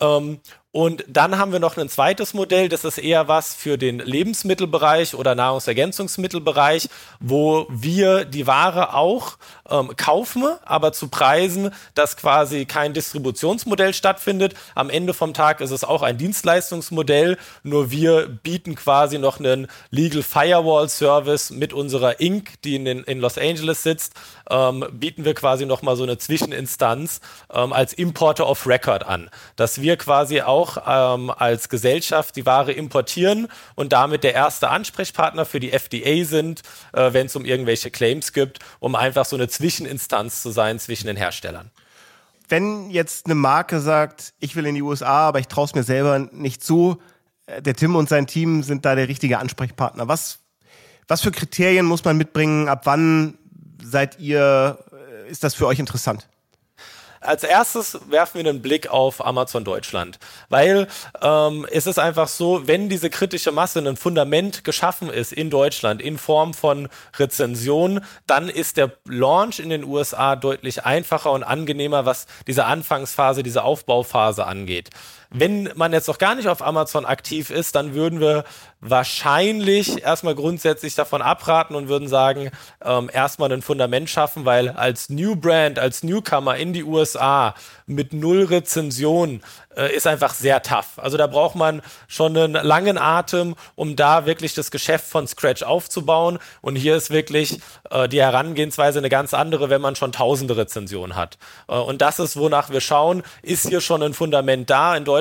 Ähm, 0.00 0.40
und 0.76 1.06
dann 1.08 1.38
haben 1.38 1.52
wir 1.52 1.58
noch 1.58 1.78
ein 1.78 1.88
zweites 1.88 2.34
Modell, 2.34 2.68
das 2.68 2.84
ist 2.84 2.98
eher 2.98 3.28
was 3.28 3.54
für 3.54 3.78
den 3.78 3.98
Lebensmittelbereich 3.98 5.14
oder 5.14 5.34
Nahrungsergänzungsmittelbereich, 5.34 6.90
wo 7.18 7.66
wir 7.70 8.26
die 8.26 8.46
Ware 8.46 8.92
auch 8.92 9.38
ähm, 9.70 9.96
kaufen, 9.96 10.44
aber 10.66 10.92
zu 10.92 11.08
Preisen, 11.08 11.72
dass 11.94 12.18
quasi 12.18 12.66
kein 12.66 12.92
Distributionsmodell 12.92 13.94
stattfindet. 13.94 14.52
Am 14.74 14.90
Ende 14.90 15.14
vom 15.14 15.32
Tag 15.32 15.62
ist 15.62 15.70
es 15.70 15.82
auch 15.82 16.02
ein 16.02 16.18
Dienstleistungsmodell, 16.18 17.38
nur 17.62 17.90
wir 17.90 18.28
bieten 18.28 18.74
quasi 18.74 19.16
noch 19.16 19.38
einen 19.38 19.68
Legal 19.88 20.22
Firewall 20.22 20.90
Service 20.90 21.48
mit 21.48 21.72
unserer 21.72 22.20
Inc., 22.20 22.60
die 22.64 22.76
in, 22.76 22.86
in 22.86 23.20
Los 23.20 23.38
Angeles 23.38 23.82
sitzt, 23.82 24.12
ähm, 24.50 24.84
bieten 24.92 25.24
wir 25.24 25.32
quasi 25.32 25.64
nochmal 25.64 25.96
so 25.96 26.02
eine 26.02 26.18
Zwischeninstanz 26.18 27.22
ähm, 27.50 27.72
als 27.72 27.94
Importer 27.94 28.46
of 28.46 28.66
Record 28.66 29.06
an, 29.06 29.30
dass 29.56 29.80
wir 29.80 29.96
quasi 29.96 30.42
auch 30.42 30.65
auch 30.66 31.14
ähm, 31.14 31.30
als 31.30 31.68
Gesellschaft 31.68 32.36
die 32.36 32.46
Ware 32.46 32.72
importieren 32.72 33.48
und 33.74 33.92
damit 33.92 34.24
der 34.24 34.34
erste 34.34 34.68
Ansprechpartner 34.68 35.44
für 35.44 35.60
die 35.60 35.72
FDA 35.72 36.24
sind, 36.24 36.62
äh, 36.92 37.12
wenn 37.12 37.26
es 37.26 37.36
um 37.36 37.44
irgendwelche 37.44 37.90
Claims 37.90 38.32
gibt, 38.32 38.58
um 38.80 38.94
einfach 38.94 39.24
so 39.24 39.36
eine 39.36 39.48
Zwischeninstanz 39.48 40.42
zu 40.42 40.50
sein 40.50 40.78
zwischen 40.78 41.06
den 41.06 41.16
Herstellern. 41.16 41.70
Wenn 42.48 42.90
jetzt 42.90 43.26
eine 43.26 43.34
Marke 43.34 43.80
sagt, 43.80 44.32
ich 44.38 44.54
will 44.56 44.66
in 44.66 44.74
die 44.74 44.82
USA, 44.82 45.28
aber 45.28 45.40
ich 45.40 45.48
traue 45.48 45.64
es 45.64 45.74
mir 45.74 45.82
selber 45.82 46.18
nicht 46.18 46.62
zu, 46.62 47.00
äh, 47.46 47.62
der 47.62 47.74
Tim 47.74 47.96
und 47.96 48.08
sein 48.08 48.26
Team 48.26 48.62
sind 48.62 48.84
da 48.84 48.94
der 48.94 49.08
richtige 49.08 49.38
Ansprechpartner. 49.38 50.08
Was, 50.08 50.40
was 51.08 51.22
für 51.22 51.30
Kriterien 51.30 51.86
muss 51.86 52.04
man 52.04 52.16
mitbringen? 52.16 52.68
Ab 52.68 52.82
wann 52.84 53.38
seid 53.82 54.18
ihr, 54.18 54.78
äh, 54.92 55.30
ist 55.30 55.44
das 55.44 55.54
für 55.54 55.66
euch 55.66 55.78
interessant? 55.78 56.28
Als 57.26 57.42
erstes 57.42 57.98
werfen 58.08 58.42
wir 58.42 58.48
einen 58.48 58.62
Blick 58.62 58.88
auf 58.88 59.24
Amazon 59.24 59.64
Deutschland, 59.64 60.18
weil 60.48 60.86
ähm, 61.20 61.66
es 61.70 61.86
ist 61.86 61.98
einfach 61.98 62.28
so, 62.28 62.66
wenn 62.66 62.88
diese 62.88 63.10
kritische 63.10 63.52
Masse 63.52 63.80
ein 63.80 63.96
Fundament 63.96 64.64
geschaffen 64.64 65.10
ist 65.10 65.32
in 65.32 65.50
Deutschland 65.50 66.00
in 66.00 66.18
Form 66.18 66.54
von 66.54 66.88
Rezensionen, 67.18 68.04
dann 68.26 68.48
ist 68.48 68.76
der 68.76 68.92
Launch 69.04 69.58
in 69.58 69.70
den 69.70 69.84
USA 69.84 70.36
deutlich 70.36 70.84
einfacher 70.84 71.32
und 71.32 71.42
angenehmer, 71.42 72.06
was 72.06 72.26
diese 72.46 72.64
Anfangsphase, 72.64 73.42
diese 73.42 73.62
Aufbauphase 73.62 74.46
angeht. 74.46 74.90
Wenn 75.30 75.70
man 75.74 75.92
jetzt 75.92 76.08
noch 76.08 76.18
gar 76.18 76.34
nicht 76.34 76.48
auf 76.48 76.62
Amazon 76.62 77.04
aktiv 77.04 77.50
ist, 77.50 77.74
dann 77.74 77.94
würden 77.94 78.20
wir 78.20 78.44
wahrscheinlich 78.80 80.02
erstmal 80.02 80.34
grundsätzlich 80.34 80.94
davon 80.94 81.22
abraten 81.22 81.74
und 81.74 81.88
würden 81.88 82.08
sagen, 82.08 82.50
ähm, 82.84 83.10
erstmal 83.12 83.52
ein 83.52 83.62
Fundament 83.62 84.08
schaffen, 84.10 84.44
weil 84.44 84.68
als 84.68 85.08
New 85.08 85.36
Brand, 85.36 85.78
als 85.78 86.02
Newcomer 86.02 86.56
in 86.56 86.72
die 86.72 86.84
USA 86.84 87.54
mit 87.86 88.12
null 88.12 88.44
Rezension 88.44 89.40
äh, 89.76 89.94
ist 89.94 90.06
einfach 90.06 90.34
sehr 90.34 90.62
tough. 90.62 90.98
Also 90.98 91.16
da 91.16 91.26
braucht 91.26 91.54
man 91.54 91.82
schon 92.08 92.36
einen 92.36 92.52
langen 92.52 92.98
Atem, 92.98 93.56
um 93.74 93.96
da 93.96 94.26
wirklich 94.26 94.54
das 94.54 94.70
Geschäft 94.70 95.06
von 95.06 95.26
Scratch 95.26 95.62
aufzubauen. 95.62 96.38
Und 96.60 96.76
hier 96.76 96.96
ist 96.96 97.10
wirklich 97.10 97.60
äh, 97.90 98.08
die 98.08 98.20
Herangehensweise 98.20 98.98
eine 98.98 99.08
ganz 99.08 99.34
andere, 99.34 99.70
wenn 99.70 99.80
man 99.80 99.96
schon 99.96 100.12
tausende 100.12 100.56
Rezensionen 100.56 101.16
hat. 101.16 101.38
Äh, 101.68 101.76
und 101.76 102.02
das 102.02 102.18
ist, 102.18 102.36
wonach 102.36 102.70
wir 102.70 102.80
schauen, 102.80 103.22
ist 103.42 103.68
hier 103.68 103.80
schon 103.80 104.02
ein 104.02 104.14
Fundament 104.14 104.70
da 104.70 104.96
in 104.96 105.04
Deutschland, 105.04 105.15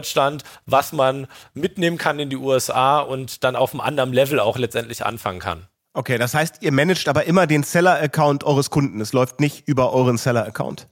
was 0.65 0.93
man 0.93 1.27
mitnehmen 1.53 1.97
kann 1.97 2.19
in 2.19 2.29
die 2.29 2.38
USA 2.38 2.99
und 2.99 3.43
dann 3.43 3.55
auf 3.55 3.73
einem 3.73 3.81
anderen 3.81 4.13
Level 4.13 4.39
auch 4.39 4.58
letztendlich 4.58 5.05
anfangen 5.05 5.39
kann. 5.39 5.67
Okay, 5.93 6.17
das 6.17 6.34
heißt, 6.34 6.58
ihr 6.62 6.73
managt 6.73 7.08
aber 7.08 7.23
immer 7.23 7.47
den 7.47 7.63
Seller-Account 7.63 8.43
eures 8.43 8.69
Kunden. 8.69 8.99
Es 8.99 9.13
läuft 9.13 9.39
nicht 9.39 9.65
über 9.67 9.93
euren 9.93 10.17
Seller-Account. 10.17 10.88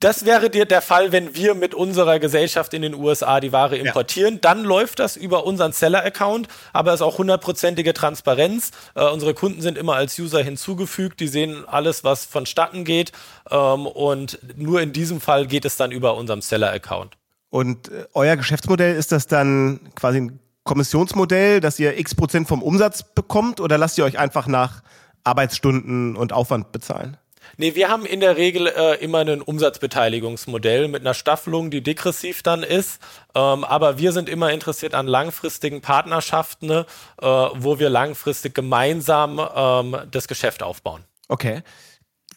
Das 0.00 0.24
wäre 0.24 0.48
dir 0.48 0.64
der 0.64 0.80
Fall, 0.80 1.12
wenn 1.12 1.34
wir 1.36 1.54
mit 1.54 1.74
unserer 1.74 2.18
Gesellschaft 2.18 2.72
in 2.72 2.80
den 2.80 2.94
USA 2.94 3.38
die 3.38 3.52
Ware 3.52 3.76
importieren. 3.76 4.34
Ja. 4.34 4.40
Dann 4.40 4.64
läuft 4.64 4.98
das 4.98 5.14
über 5.14 5.44
unseren 5.44 5.72
Seller-Account, 5.72 6.48
aber 6.72 6.94
es 6.94 7.00
ist 7.00 7.06
auch 7.06 7.18
hundertprozentige 7.18 7.92
Transparenz. 7.92 8.70
Äh, 8.94 9.04
unsere 9.04 9.34
Kunden 9.34 9.60
sind 9.60 9.76
immer 9.76 9.96
als 9.96 10.18
User 10.18 10.42
hinzugefügt, 10.42 11.20
die 11.20 11.28
sehen 11.28 11.68
alles, 11.68 12.02
was 12.02 12.24
vonstatten 12.24 12.84
geht. 12.84 13.12
Ähm, 13.50 13.86
und 13.86 14.38
nur 14.56 14.80
in 14.80 14.94
diesem 14.94 15.20
Fall 15.20 15.46
geht 15.46 15.66
es 15.66 15.76
dann 15.76 15.92
über 15.92 16.16
unserem 16.16 16.40
Seller-Account. 16.40 17.19
Und 17.50 17.88
äh, 17.88 18.06
euer 18.14 18.36
Geschäftsmodell 18.36 18.96
ist 18.96 19.12
das 19.12 19.26
dann 19.26 19.80
quasi 19.94 20.20
ein 20.20 20.40
Kommissionsmodell, 20.64 21.60
dass 21.60 21.78
ihr 21.78 21.98
x 21.98 22.14
Prozent 22.14 22.48
vom 22.48 22.62
Umsatz 22.62 23.02
bekommt 23.02 23.60
oder 23.60 23.76
lasst 23.76 23.98
ihr 23.98 24.04
euch 24.04 24.18
einfach 24.18 24.46
nach 24.46 24.82
Arbeitsstunden 25.24 26.16
und 26.16 26.32
Aufwand 26.32 26.72
bezahlen? 26.72 27.16
Nee, 27.56 27.74
wir 27.74 27.88
haben 27.88 28.06
in 28.06 28.20
der 28.20 28.36
Regel 28.36 28.68
äh, 28.68 29.02
immer 29.02 29.18
ein 29.18 29.42
Umsatzbeteiligungsmodell 29.42 30.88
mit 30.88 31.00
einer 31.00 31.14
Staffelung, 31.14 31.70
die 31.70 31.82
degressiv 31.82 32.42
dann 32.42 32.62
ist. 32.62 33.02
Ähm, 33.34 33.64
aber 33.64 33.98
wir 33.98 34.12
sind 34.12 34.28
immer 34.28 34.52
interessiert 34.52 34.94
an 34.94 35.06
langfristigen 35.06 35.80
Partnerschaften, 35.80 36.66
ne, 36.68 36.86
äh, 37.20 37.26
wo 37.26 37.78
wir 37.78 37.90
langfristig 37.90 38.54
gemeinsam 38.54 39.40
ähm, 39.54 39.96
das 40.10 40.28
Geschäft 40.28 40.62
aufbauen. 40.62 41.02
Okay. 41.28 41.62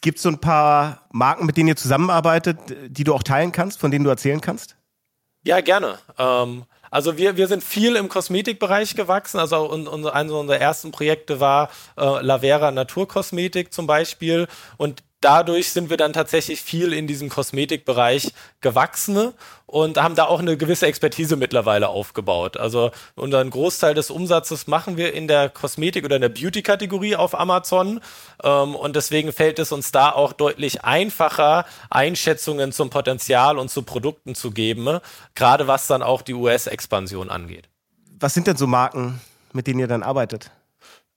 Gibt 0.01 0.17
es 0.17 0.23
so 0.23 0.29
ein 0.29 0.39
paar 0.39 1.07
Marken, 1.11 1.45
mit 1.45 1.55
denen 1.55 1.69
ihr 1.69 1.75
zusammenarbeitet, 1.75 2.57
die 2.87 3.03
du 3.03 3.13
auch 3.13 3.23
teilen 3.23 3.51
kannst, 3.53 3.79
von 3.79 3.91
denen 3.91 4.03
du 4.03 4.09
erzählen 4.09 4.41
kannst? 4.41 4.75
Ja, 5.43 5.59
gerne. 5.59 5.99
Ähm, 6.17 6.63
also 6.89 7.17
wir, 7.17 7.35
wir 7.37 7.47
sind 7.47 7.63
viel 7.63 7.95
im 7.95 8.07
Kosmetikbereich 8.07 8.95
gewachsen. 8.95 9.39
Also 9.39 9.69
un, 9.69 9.87
un, 9.87 10.07
eines 10.07 10.31
unserer 10.31 10.59
ersten 10.59 10.91
Projekte 10.91 11.39
war 11.39 11.69
äh, 11.97 12.21
Lavera 12.21 12.71
Naturkosmetik 12.71 13.73
zum 13.73 13.85
Beispiel. 13.87 14.47
Und 14.77 15.03
dadurch 15.23 15.71
sind 15.71 15.89
wir 15.89 15.97
dann 15.97 16.13
tatsächlich 16.13 16.61
viel 16.61 16.93
in 16.93 17.07
diesem 17.07 17.29
Kosmetikbereich 17.29 18.33
gewachsen 18.61 19.33
und 19.65 19.97
haben 19.97 20.15
da 20.15 20.25
auch 20.25 20.39
eine 20.39 20.57
gewisse 20.57 20.85
Expertise 20.85 21.35
mittlerweile 21.35 21.89
aufgebaut. 21.89 22.57
Also 22.57 22.91
unseren 23.15 23.49
Großteil 23.49 23.93
des 23.93 24.11
Umsatzes 24.11 24.67
machen 24.67 24.97
wir 24.97 25.13
in 25.13 25.27
der 25.27 25.49
Kosmetik 25.49 26.05
oder 26.05 26.17
in 26.17 26.21
der 26.21 26.29
Beauty-Kategorie 26.29 27.15
auf 27.15 27.39
Amazon 27.39 28.01
ähm, 28.43 28.75
und 28.75 28.95
deswegen 28.95 29.31
fällt 29.31 29.59
es 29.59 29.71
uns 29.71 29.91
da 29.91 30.11
auch 30.11 30.33
deutlich 30.33 30.83
einfacher, 30.83 31.65
Einschätzungen 31.89 32.71
zum 32.71 32.89
Potenzial 32.89 33.57
und 33.57 33.69
zu 33.69 33.83
Produkten 33.83 34.35
zu 34.35 34.51
geben, 34.51 34.99
gerade 35.35 35.67
was 35.67 35.87
dann 35.87 36.03
auch 36.03 36.21
die 36.21 36.33
US-Expansion 36.33 37.29
angeht. 37.29 37.69
Was 38.19 38.33
sind 38.33 38.47
denn 38.47 38.57
so 38.57 38.67
Marken, 38.67 39.21
mit 39.53 39.67
denen 39.67 39.79
ihr 39.79 39.87
dann 39.87 40.03
arbeitet? 40.03 40.51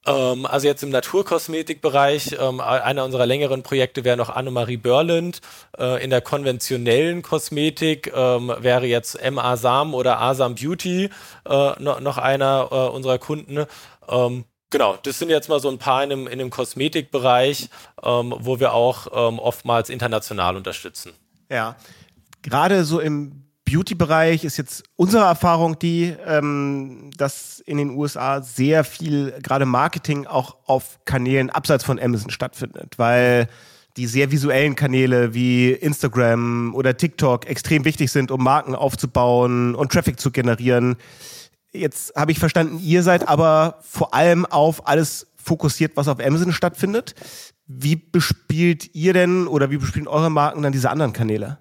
Ähm, 0.06 0.46
also 0.46 0.66
jetzt 0.66 0.82
im 0.82 0.90
Naturkosmetikbereich, 0.90 2.36
ähm, 2.40 2.60
einer 2.60 3.04
unserer 3.04 3.26
längeren 3.26 3.62
Projekte 3.62 4.04
wäre 4.04 4.16
noch 4.16 4.30
Annemarie 4.30 4.76
Börland. 4.76 5.40
Äh, 5.78 6.02
in 6.02 6.10
der 6.10 6.20
konventionellen 6.20 7.22
Kosmetik 7.22 8.12
ähm, 8.14 8.52
wäre 8.58 8.86
jetzt 8.86 9.16
M. 9.16 9.38
Asam 9.38 9.94
oder 9.94 10.20
Asam 10.20 10.54
Beauty 10.54 11.10
äh, 11.44 11.82
noch, 11.82 12.00
noch, 12.00 12.18
einer 12.18 12.68
äh, 12.70 12.74
unserer 12.94 13.18
Kunden. 13.18 13.66
Ähm, 14.08 14.44
genau, 14.70 14.96
das 15.02 15.18
sind 15.18 15.30
jetzt 15.30 15.48
mal 15.48 15.60
so 15.60 15.68
ein 15.68 15.78
paar 15.78 16.04
in 16.04 16.10
dem, 16.10 16.26
in 16.28 16.38
dem 16.38 16.50
Kosmetikbereich, 16.50 17.68
ähm, 18.02 18.34
wo 18.38 18.60
wir 18.60 18.72
auch 18.72 19.08
ähm, 19.12 19.38
oftmals 19.38 19.90
international 19.90 20.56
unterstützen. 20.56 21.12
Ja, 21.50 21.76
gerade 22.42 22.84
so 22.84 23.00
im 23.00 23.45
Beauty-Bereich 23.66 24.44
ist 24.44 24.56
jetzt 24.56 24.84
unsere 24.94 25.24
Erfahrung 25.24 25.78
die, 25.78 26.14
ähm, 26.24 27.10
dass 27.16 27.60
in 27.60 27.78
den 27.78 27.90
USA 27.90 28.40
sehr 28.40 28.84
viel 28.84 29.34
gerade 29.42 29.66
Marketing 29.66 30.26
auch 30.26 30.56
auf 30.66 31.00
Kanälen 31.04 31.50
abseits 31.50 31.84
von 31.84 31.98
Amazon 31.98 32.30
stattfindet, 32.30 32.94
weil 32.96 33.48
die 33.96 34.06
sehr 34.06 34.30
visuellen 34.30 34.76
Kanäle 34.76 35.34
wie 35.34 35.72
Instagram 35.72 36.74
oder 36.74 36.96
TikTok 36.96 37.46
extrem 37.46 37.84
wichtig 37.84 38.12
sind, 38.12 38.30
um 38.30 38.42
Marken 38.42 38.74
aufzubauen 38.74 39.74
und 39.74 39.90
Traffic 39.92 40.20
zu 40.20 40.30
generieren. 40.30 40.96
Jetzt 41.72 42.14
habe 42.14 42.32
ich 42.32 42.38
verstanden, 42.38 42.78
ihr 42.82 43.02
seid 43.02 43.28
aber 43.28 43.78
vor 43.82 44.14
allem 44.14 44.46
auf 44.46 44.86
alles 44.86 45.26
fokussiert, 45.36 45.92
was 45.96 46.08
auf 46.08 46.24
Amazon 46.24 46.52
stattfindet. 46.52 47.14
Wie 47.66 47.96
bespielt 47.96 48.94
ihr 48.94 49.12
denn 49.12 49.48
oder 49.48 49.70
wie 49.70 49.78
bespielen 49.78 50.08
eure 50.08 50.30
Marken 50.30 50.62
dann 50.62 50.72
diese 50.72 50.90
anderen 50.90 51.12
Kanäle? 51.12 51.58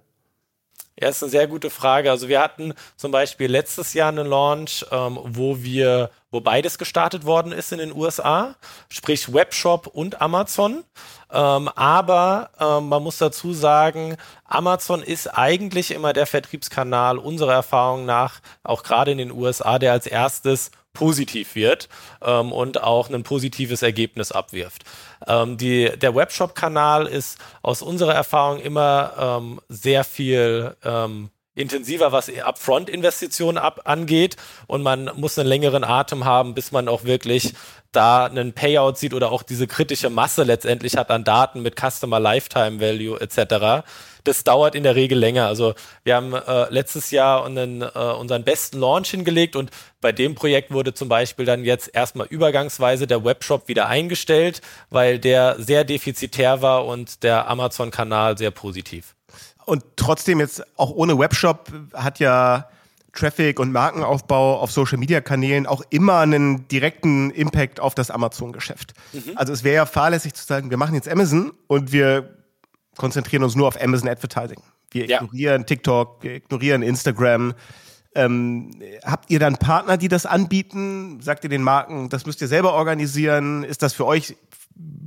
Ja, 0.97 1.09
ist 1.09 1.21
eine 1.21 1.29
sehr 1.29 1.47
gute 1.47 1.69
Frage. 1.69 2.09
Also 2.09 2.29
wir 2.29 2.39
hatten 2.39 2.73
zum 2.95 3.11
Beispiel 3.11 3.51
letztes 3.51 3.93
Jahr 3.93 4.09
einen 4.09 4.27
Launch, 4.27 4.85
ähm, 4.91 5.19
wo 5.23 5.61
wir, 5.61 6.09
wo 6.31 6.39
beides 6.39 6.77
gestartet 6.77 7.25
worden 7.25 7.51
ist 7.51 7.73
in 7.73 7.79
den 7.79 7.93
USA, 7.93 8.55
sprich 8.87 9.33
Webshop 9.33 9.87
und 9.87 10.21
Amazon. 10.21 10.85
Ähm, 11.29 11.67
aber 11.75 12.49
ähm, 12.61 12.87
man 12.87 13.03
muss 13.03 13.17
dazu 13.17 13.53
sagen, 13.53 14.15
Amazon 14.45 15.03
ist 15.03 15.27
eigentlich 15.27 15.91
immer 15.91 16.13
der 16.13 16.27
Vertriebskanal 16.27 17.17
unserer 17.17 17.53
Erfahrung 17.53 18.05
nach, 18.05 18.39
auch 18.63 18.81
gerade 18.81 19.11
in 19.11 19.17
den 19.17 19.31
USA, 19.31 19.79
der 19.79 19.91
als 19.91 20.07
erstes 20.07 20.71
positiv 20.95 21.53
wird 21.53 21.87
ähm, 22.23 22.51
und 22.51 22.81
auch 22.81 23.11
ein 23.11 23.21
positives 23.21 23.83
Ergebnis 23.83 24.31
abwirft. 24.31 24.83
Ähm, 25.27 25.57
die, 25.57 25.91
der 25.95 26.15
Webshop-Kanal 26.15 27.05
ist 27.05 27.37
aus 27.61 27.83
unserer 27.83 28.15
Erfahrung 28.15 28.59
immer 28.59 29.39
ähm, 29.39 29.61
sehr 29.69 30.03
viel 30.03 30.75
ähm, 30.83 31.29
intensiver, 31.55 32.11
was 32.11 32.29
Upfront-Investitionen 32.29 33.57
ab 33.57 33.81
angeht 33.85 34.35
und 34.67 34.83
man 34.83 35.09
muss 35.15 35.39
einen 35.39 35.47
längeren 35.47 35.83
Atem 35.83 36.25
haben, 36.25 36.53
bis 36.53 36.71
man 36.71 36.87
auch 36.87 37.05
wirklich 37.05 37.53
da 37.93 38.25
einen 38.25 38.53
Payout 38.53 38.97
sieht 38.97 39.13
oder 39.13 39.31
auch 39.31 39.41
diese 39.41 39.67
kritische 39.67 40.09
Masse 40.09 40.43
letztendlich 40.43 40.97
hat 40.97 41.09
an 41.09 41.23
Daten 41.23 41.61
mit 41.61 41.79
Customer 41.79 42.19
Lifetime 42.19 42.81
Value 42.81 43.19
etc. 43.19 43.87
Das 44.25 44.43
dauert 44.43 44.75
in 44.75 44.83
der 44.83 44.95
Regel 44.95 45.17
länger. 45.17 45.47
Also 45.47 45.73
wir 46.03 46.15
haben 46.15 46.33
äh, 46.33 46.69
letztes 46.69 47.11
Jahr 47.11 47.45
einen, 47.45 47.81
äh, 47.81 47.87
unseren 48.19 48.43
besten 48.43 48.79
Launch 48.79 49.11
hingelegt 49.11 49.55
und 49.55 49.71
bei 50.01 50.11
dem 50.11 50.35
Projekt 50.35 50.71
wurde 50.71 50.93
zum 50.93 51.07
Beispiel 51.07 51.45
dann 51.45 51.63
jetzt 51.63 51.89
erstmal 51.93 52.27
übergangsweise 52.27 53.07
der 53.07 53.23
Webshop 53.23 53.67
wieder 53.67 53.87
eingestellt, 53.87 54.61
weil 54.89 55.19
der 55.19 55.55
sehr 55.59 55.83
defizitär 55.83 56.61
war 56.61 56.85
und 56.85 57.23
der 57.23 57.47
Amazon-Kanal 57.47 58.37
sehr 58.37 58.51
positiv. 58.51 59.15
Und 59.65 59.83
trotzdem 59.95 60.39
jetzt 60.39 60.63
auch 60.77 60.91
ohne 60.91 61.17
Webshop 61.17 61.71
hat 61.93 62.19
ja 62.19 62.67
Traffic 63.15 63.59
und 63.59 63.71
Markenaufbau 63.71 64.59
auf 64.59 64.71
Social 64.71 64.97
Media 64.97 65.21
Kanälen 65.21 65.65
auch 65.65 65.81
immer 65.89 66.19
einen 66.19 66.67
direkten 66.67 67.31
Impact 67.31 67.79
auf 67.79 67.95
das 67.95 68.11
Amazon-Geschäft. 68.11 68.93
Mhm. 69.13 69.31
Also 69.35 69.53
es 69.53 69.63
wäre 69.63 69.75
ja 69.75 69.85
fahrlässig 69.85 70.33
zu 70.33 70.45
sagen, 70.45 70.69
wir 70.69 70.77
machen 70.77 70.93
jetzt 70.93 71.09
Amazon 71.09 71.53
und 71.67 71.91
wir 71.91 72.34
konzentrieren 72.97 73.43
uns 73.43 73.55
nur 73.55 73.67
auf 73.67 73.81
Amazon 73.81 74.09
Advertising. 74.09 74.61
Wir 74.91 75.05
ja. 75.05 75.21
ignorieren 75.21 75.65
TikTok, 75.65 76.23
wir 76.23 76.35
ignorieren 76.35 76.81
Instagram. 76.81 77.53
Ähm, 78.13 78.71
habt 79.03 79.29
ihr 79.29 79.39
dann 79.39 79.57
Partner, 79.57 79.97
die 79.97 80.07
das 80.07 80.25
anbieten? 80.25 81.19
Sagt 81.21 81.43
ihr 81.43 81.49
den 81.49 81.63
Marken, 81.63 82.09
das 82.09 82.25
müsst 82.25 82.41
ihr 82.41 82.47
selber 82.47 82.73
organisieren? 82.73 83.63
Ist 83.63 83.81
das 83.81 83.93
für 83.93 84.05
euch 84.05 84.35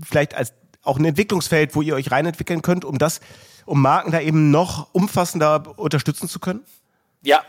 vielleicht 0.05 0.35
als 0.35 0.53
auch 0.83 0.99
ein 0.99 1.05
Entwicklungsfeld, 1.05 1.75
wo 1.75 1.83
ihr 1.83 1.95
euch 1.95 2.11
reinentwickeln 2.11 2.63
könnt, 2.63 2.85
um 2.85 2.99
das 2.99 3.21
um 3.65 3.83
Marken 3.83 4.11
da 4.11 4.21
eben 4.21 4.51
noch 4.51 4.93
umfassender 4.93 5.79
unterstützen 5.79 6.29
zu 6.29 6.39
können? 6.39 6.61
Ja, 7.23 7.43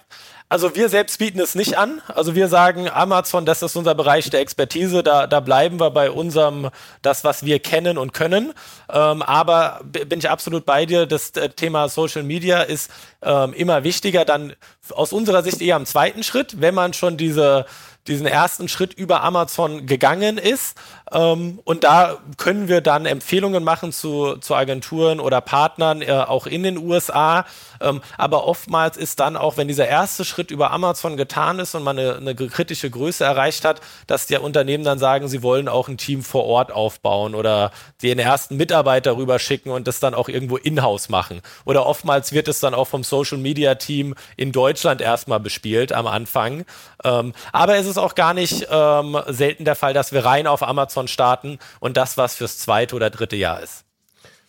also 0.51 0.75
wir 0.75 0.89
selbst 0.89 1.19
bieten 1.19 1.39
es 1.39 1.53
nicht 1.53 1.77
an. 1.77 2.01
Also 2.07 2.33
wir 2.33 2.47
sagen, 2.47 2.89
Amazon, 2.89 3.45
das 3.45 3.61
ist 3.61 3.75
unser 3.75 3.93
Bereich 3.93 4.31
der 4.31 4.39
Expertise, 4.39 5.03
da, 5.03 5.27
da 5.27 5.41
bleiben 5.41 5.79
wir 5.79 5.91
bei 5.91 6.09
unserem, 6.09 6.69
das, 7.03 7.23
was 7.23 7.45
wir 7.45 7.59
kennen 7.59 7.99
und 7.99 8.13
können. 8.13 8.53
Ähm, 8.91 9.21
aber 9.21 9.81
bin 9.83 10.17
ich 10.17 10.27
absolut 10.27 10.65
bei 10.65 10.87
dir, 10.87 11.05
das 11.05 11.29
äh, 11.31 11.49
Thema 11.49 11.87
Social 11.87 12.23
Media 12.23 12.63
ist 12.63 12.89
ähm, 13.21 13.53
immer 13.53 13.83
wichtiger, 13.83 14.25
dann 14.25 14.53
aus 14.89 15.13
unserer 15.13 15.43
Sicht 15.43 15.61
eher 15.61 15.75
am 15.75 15.85
zweiten 15.85 16.23
Schritt, 16.23 16.59
wenn 16.59 16.73
man 16.73 16.93
schon 16.93 17.15
diese 17.15 17.67
diesen 18.07 18.25
ersten 18.25 18.67
Schritt 18.67 18.93
über 18.93 19.23
Amazon 19.23 19.85
gegangen 19.85 20.37
ist. 20.37 20.75
Ähm, 21.11 21.59
und 21.63 21.83
da 21.83 22.17
können 22.37 22.67
wir 22.67 22.81
dann 22.81 23.05
Empfehlungen 23.05 23.63
machen 23.63 23.91
zu, 23.91 24.37
zu 24.37 24.55
Agenturen 24.55 25.19
oder 25.19 25.41
Partnern, 25.41 26.01
äh, 26.01 26.11
auch 26.11 26.45
in 26.45 26.63
den 26.63 26.77
USA. 26.77 27.45
Ähm, 27.81 28.01
aber 28.17 28.45
oftmals 28.45 28.97
ist 28.97 29.19
dann 29.19 29.37
auch, 29.37 29.57
wenn 29.57 29.67
dieser 29.67 29.87
erste 29.87 30.25
Schritt 30.25 30.51
über 30.51 30.71
Amazon 30.71 31.17
getan 31.17 31.59
ist 31.59 31.75
und 31.75 31.83
man 31.83 31.97
eine, 31.97 32.15
eine 32.15 32.35
kritische 32.35 32.89
Größe 32.89 33.23
erreicht 33.23 33.65
hat, 33.65 33.81
dass 34.07 34.27
die 34.27 34.37
Unternehmen 34.37 34.83
dann 34.83 34.99
sagen, 34.99 35.27
sie 35.27 35.43
wollen 35.43 35.67
auch 35.67 35.87
ein 35.87 35.97
Team 35.97 36.23
vor 36.23 36.45
Ort 36.45 36.71
aufbauen 36.71 37.35
oder 37.35 37.71
den 38.01 38.19
ersten 38.19 38.57
Mitarbeiter 38.57 39.17
rüberschicken 39.17 39.71
und 39.71 39.87
das 39.87 39.99
dann 39.99 40.13
auch 40.13 40.29
irgendwo 40.29 40.57
in-house 40.57 41.09
machen. 41.09 41.41
Oder 41.65 41.85
oftmals 41.85 42.33
wird 42.33 42.47
es 42.47 42.59
dann 42.59 42.73
auch 42.73 42.87
vom 42.87 43.03
Social 43.03 43.37
Media 43.37 43.75
Team 43.75 44.15
in 44.37 44.51
Deutschland 44.51 45.01
erstmal 45.01 45.39
bespielt 45.39 45.93
am 45.93 46.07
Anfang. 46.07 46.65
Ähm, 47.03 47.33
aber 47.51 47.77
es 47.77 47.85
ist 47.85 47.97
auch 47.97 48.15
gar 48.15 48.33
nicht 48.33 48.67
ähm, 48.69 49.17
selten 49.27 49.65
der 49.65 49.75
Fall, 49.75 49.93
dass 49.93 50.11
wir 50.11 50.25
rein 50.25 50.47
auf 50.47 50.63
Amazon 50.63 50.98
starten 51.07 51.59
und 51.79 51.97
das, 51.97 52.17
was 52.17 52.35
fürs 52.35 52.57
zweite 52.57 52.95
oder 52.95 53.09
dritte 53.09 53.35
Jahr 53.35 53.61
ist. 53.61 53.85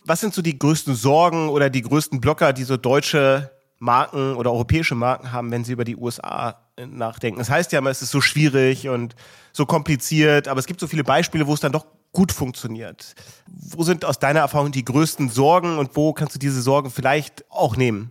Was 0.05 0.21
sind 0.21 0.35
so 0.35 0.43
die 0.43 0.59
größten 0.59 0.95
Sorgen 0.95 1.49
oder 1.49 1.71
die 1.71 1.83
größten 1.83 2.21
Blocker, 2.21 2.53
die 2.53 2.65
so 2.65 2.77
deutsche 2.77 3.51
Marken 3.79 4.35
oder 4.35 4.53
europäische 4.53 4.95
Marken 4.95 5.33
haben, 5.33 5.51
wenn 5.51 5.65
sie 5.65 5.73
über 5.73 5.85
die 5.85 5.97
USA 5.97 6.57
nachdenken? 6.79 7.39
Das 7.39 7.51
heißt 7.51 7.73
ja 7.73 7.79
immer, 7.79 7.91
es 7.91 8.03
ist 8.03 8.11
so 8.11 8.21
schwierig 8.21 8.89
und 8.89 9.15
so 9.53 9.67
kompliziert, 9.67 10.49
aber 10.49 10.61
es 10.61 10.67
gibt 10.67 10.81
so 10.81 10.87
viele 10.87 11.05
Beispiele, 11.05 11.47
wo 11.47 11.55
es 11.55 11.61
dann 11.61 11.73
doch 11.73 11.87
gut 12.13 12.33
funktioniert. 12.33 13.15
Wo 13.47 13.83
sind 13.83 14.05
aus 14.05 14.19
deiner 14.19 14.41
Erfahrung 14.41 14.73
die 14.73 14.85
größten 14.85 15.29
Sorgen 15.29 15.79
und 15.79 15.95
wo 15.97 16.13
kannst 16.13 16.35
du 16.35 16.39
diese 16.39 16.61
Sorgen 16.63 16.91
vielleicht 16.91 17.45
auch 17.51 17.77
nehmen? 17.77 18.11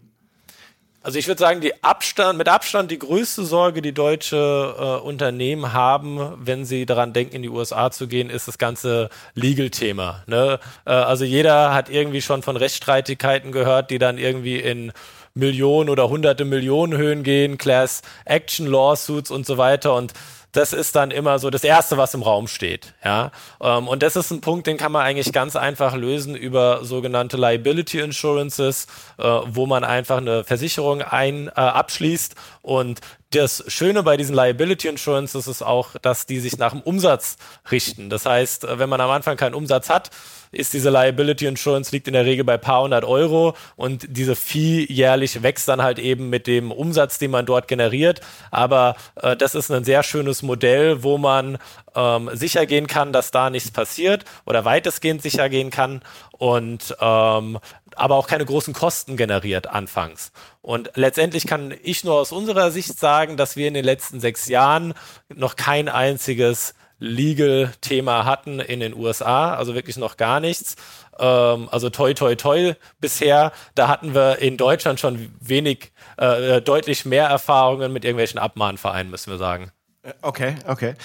Also 1.02 1.18
ich 1.18 1.30
würde 1.30 1.40
sagen, 1.40 1.62
die 1.62 1.82
Abstand, 1.82 2.38
mit 2.38 2.50
Abstand 2.50 2.92
die 2.92 3.00
größte 3.00 3.46
Sorge, 3.46 3.82
die 3.82 3.94
deutsche 3.94 4.76
äh, 4.78 5.06
Unternehmen 5.06 5.72
haben, 5.72 6.34
wenn 6.38 6.66
sie 6.66 6.86
daran 6.86 7.14
denken, 7.14 7.38
in 7.38 7.42
die 7.42 7.50
USA 7.50 7.90
zu 7.90 8.08
gehen, 8.08 8.30
ist 8.30 8.50
das 8.50 8.58
ganze 8.58 9.10
Legal-Thema. 9.34 10.24
Ne? 10.28 10.60
Äh, 10.86 10.92
also 10.92 11.24
jeder 11.24 11.74
hat 11.74 11.90
irgendwie 11.90 12.22
schon 12.22 12.42
von 12.42 12.58
Rechtsstreitigkeiten 12.58 13.54
gehört, 13.54 13.92
die 13.92 13.98
dann 13.98 14.18
irgendwie 14.18 14.58
in 14.58 14.92
Millionen 15.34 15.90
oder 15.90 16.10
hunderte 16.10 16.44
Millionen 16.44 16.98
Höhen 16.98 17.24
gehen, 17.24 17.58
Class 17.58 18.02
Action 18.26 18.68
Lawsuits 18.68 19.32
und 19.32 19.46
so 19.46 19.58
weiter 19.58 19.96
und 19.96 20.12
das 20.52 20.74
ist 20.74 20.96
dann 20.96 21.12
immer 21.12 21.40
so 21.40 21.50
das 21.50 21.64
Erste, 21.64 21.98
was 21.98 22.14
im 22.14 22.24
Raum 22.24 22.48
steht. 22.48 22.94
Ja? 23.04 23.32
Ähm, 23.62 23.88
und 23.88 24.04
das 24.04 24.16
ist 24.16 24.32
ein 24.32 24.42
Punkt, 24.42 24.68
den 24.68 24.78
kann 24.78 24.92
man 24.92 25.04
eigentlich 25.04 25.32
ganz 25.32 25.56
einfach 25.56 25.96
lösen 25.96 26.36
über 26.36 26.84
sogenannte 26.84 27.38
Liability 27.38 28.00
Insurances, 28.00 28.88
äh, 29.18 29.24
wo 29.24 29.66
man 29.66 29.84
einfach 29.84 30.18
eine 30.18 30.44
Versicherung 30.44 31.02
ein, 31.02 31.48
äh, 31.48 31.52
abschließt 31.52 32.36
und 32.62 33.00
das 33.32 33.64
Schöne 33.68 34.02
bei 34.02 34.18
diesen 34.18 34.36
Liability 34.36 34.88
Insurances 34.88 35.48
ist 35.48 35.62
auch, 35.62 35.96
dass 36.02 36.26
die 36.26 36.40
sich 36.40 36.58
nach 36.58 36.72
dem 36.72 36.82
Umsatz 36.82 37.38
richten. 37.70 38.10
Das 38.10 38.26
heißt, 38.26 38.66
wenn 38.68 38.90
man 38.90 39.02
am 39.02 39.12
Anfang 39.12 39.38
keinen 39.38 39.54
Umsatz 39.54 39.90
hat, 39.90 40.10
ist 40.52 40.74
diese 40.74 40.90
Liability 40.90 41.46
Insurance 41.46 41.92
liegt 41.92 42.08
in 42.08 42.14
der 42.14 42.26
Regel 42.26 42.44
bei 42.44 42.58
paar 42.58 42.82
hundert 42.82 43.06
Euro 43.06 43.56
und 43.76 44.06
diese 44.10 44.36
Fee 44.36 44.84
jährlich 44.90 45.44
wächst 45.44 45.68
dann 45.68 45.84
halt 45.84 46.00
eben 46.00 46.30
mit 46.30 46.48
dem 46.48 46.72
Umsatz, 46.72 47.20
den 47.20 47.30
man 47.30 47.46
dort 47.46 47.68
generiert. 47.68 48.22
Aber 48.50 48.96
äh, 49.16 49.36
das 49.36 49.54
ist 49.54 49.70
ein 49.70 49.84
sehr 49.84 50.02
schönes 50.02 50.42
Modell, 50.42 51.04
wo 51.04 51.20
man 51.20 51.60
ähm, 51.96 52.32
sicher 52.34 52.66
gehen 52.66 52.88
kann, 52.88 53.14
dass 53.14 53.30
da 53.30 53.52
nichts 53.52 53.70
passiert 53.70 54.26
oder 54.46 54.66
weitestgehend 54.66 55.22
sicher 55.22 55.50
gehen 55.50 55.70
kann 55.70 56.02
und 56.32 56.96
ähm, 57.00 57.60
aber 58.00 58.16
auch 58.16 58.28
keine 58.28 58.46
großen 58.46 58.74
Kosten 58.74 59.18
generiert 59.18 59.68
anfangs. 59.68 60.32
Und 60.62 60.92
letztendlich 60.96 61.48
kann 61.48 61.74
ich 61.84 62.04
nur 62.04 62.16
aus 62.16 62.32
unserer 62.32 62.72
Sicht 62.72 63.00
sagen, 63.00 63.38
dass 63.38 63.56
wir 63.56 63.68
in 63.68 63.74
den 63.74 63.86
letzten 63.86 64.20
sechs 64.20 64.48
Jahren 64.48 64.94
noch 65.34 65.56
kein 65.56 65.90
einziges 65.90 66.74
Legal-Thema 67.00 68.26
hatten 68.26 68.60
in 68.60 68.82
den 68.82 68.94
USA, 68.94 69.56
also 69.56 69.74
wirklich 69.74 69.98
noch 69.98 70.18
gar 70.18 70.40
nichts. 70.40 70.76
Ähm, 71.18 71.70
also 71.72 71.90
toi 71.90 72.14
toi 72.14 72.36
toi 72.36 72.76
bisher. 73.00 73.52
Da 73.76 73.88
hatten 73.88 74.14
wir 74.14 74.40
in 74.40 74.58
Deutschland 74.58 75.00
schon 75.00 75.34
wenig, 75.40 75.92
äh, 76.18 76.62
deutlich 76.62 77.06
mehr 77.06 77.28
Erfahrungen 77.28 77.94
mit 77.94 78.04
irgendwelchen 78.04 78.40
Abmahnvereinen, 78.40 79.10
müssen 79.10 79.32
wir 79.32 79.38
sagen. 79.38 79.72
Äh, 80.04 80.14
okay, 80.22 80.56
okay. 80.68 80.96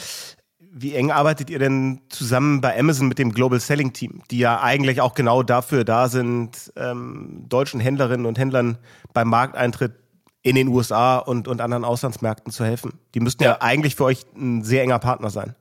Wie 0.76 0.94
eng 0.94 1.12
arbeitet 1.12 1.50
ihr 1.50 1.60
denn 1.60 2.00
zusammen 2.08 2.60
bei 2.60 2.76
Amazon 2.76 3.06
mit 3.06 3.20
dem 3.20 3.30
Global 3.30 3.60
Selling 3.60 3.92
Team, 3.92 4.22
die 4.32 4.38
ja 4.38 4.60
eigentlich 4.60 5.00
auch 5.00 5.14
genau 5.14 5.44
dafür 5.44 5.84
da 5.84 6.08
sind, 6.08 6.72
ähm, 6.74 7.44
deutschen 7.48 7.78
Händlerinnen 7.78 8.26
und 8.26 8.38
Händlern 8.38 8.78
beim 9.12 9.28
Markteintritt 9.28 9.92
in 10.42 10.56
den 10.56 10.66
USA 10.66 11.18
und, 11.18 11.46
und 11.46 11.60
anderen 11.60 11.84
Auslandsmärkten 11.84 12.52
zu 12.52 12.64
helfen? 12.64 12.98
Die 13.14 13.20
müssten 13.20 13.44
ja. 13.44 13.50
ja 13.50 13.62
eigentlich 13.62 13.94
für 13.94 14.02
euch 14.02 14.26
ein 14.34 14.64
sehr 14.64 14.82
enger 14.82 14.98
Partner 14.98 15.30
sein. 15.30 15.54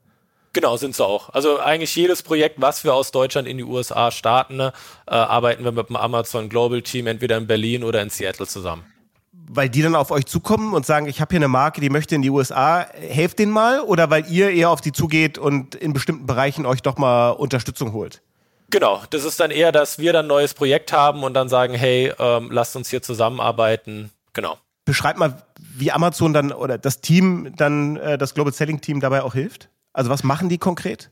Genau, 0.51 0.77
sind 0.77 0.95
sie 0.95 1.05
auch. 1.05 1.29
Also 1.29 1.59
eigentlich 1.59 1.95
jedes 1.95 2.23
Projekt, 2.23 2.59
was 2.59 2.83
wir 2.83 2.95
aus 2.95 3.11
Deutschland 3.11 3.47
in 3.47 3.57
die 3.57 3.63
USA 3.63 4.09
starten, 4.09 4.55
ne, 4.55 4.73
äh, 5.05 5.11
arbeiten 5.11 5.63
wir 5.63 5.71
mit 5.71 5.89
dem 5.89 5.95
Amazon 5.95 6.49
Global 6.49 6.81
Team 6.81 7.05
entweder 7.05 7.37
in 7.37 7.45
Berlin 7.45 7.83
oder 7.83 8.01
in 8.01 8.09
Seattle 8.09 8.47
zusammen. 8.47 8.83
Weil 9.55 9.69
die 9.69 9.81
dann 9.81 9.95
auf 9.95 10.09
euch 10.09 10.25
zukommen 10.25 10.73
und 10.73 10.85
sagen, 10.85 11.07
ich 11.07 11.21
habe 11.21 11.29
hier 11.29 11.39
eine 11.39 11.47
Marke, 11.47 11.79
die 11.79 11.89
möchte 11.89 12.15
in 12.15 12.21
die 12.21 12.29
USA, 12.31 12.87
helft 12.93 13.39
denen 13.39 13.51
mal? 13.51 13.81
Oder 13.81 14.09
weil 14.09 14.25
ihr 14.27 14.49
eher 14.49 14.69
auf 14.69 14.81
die 14.81 14.91
zugeht 14.91 15.37
und 15.37 15.75
in 15.75 15.93
bestimmten 15.93 16.25
Bereichen 16.25 16.65
euch 16.65 16.81
doch 16.81 16.97
mal 16.97 17.31
Unterstützung 17.31 17.93
holt? 17.93 18.21
Genau, 18.71 19.03
das 19.11 19.23
ist 19.23 19.39
dann 19.39 19.51
eher, 19.51 19.71
dass 19.71 19.99
wir 19.99 20.13
dann 20.13 20.25
ein 20.25 20.29
neues 20.29 20.55
Projekt 20.55 20.91
haben 20.91 21.23
und 21.23 21.35
dann 21.35 21.47
sagen, 21.47 21.75
hey, 21.75 22.11
ähm, 22.17 22.49
lasst 22.51 22.75
uns 22.75 22.89
hier 22.89 23.03
zusammenarbeiten. 23.03 24.09
Genau. 24.33 24.57
Beschreibt 24.85 25.19
mal, 25.19 25.43
wie 25.59 25.91
Amazon 25.91 26.33
dann 26.33 26.51
oder 26.51 26.79
das 26.79 26.99
Team 26.99 27.53
dann, 27.55 27.97
äh, 27.97 28.17
das 28.17 28.33
Global 28.33 28.51
Selling 28.51 28.81
Team 28.81 28.99
dabei 28.99 29.21
auch 29.21 29.35
hilft. 29.35 29.69
Also 29.93 30.09
was 30.09 30.23
machen 30.23 30.49
die 30.49 30.57
konkret? 30.57 31.11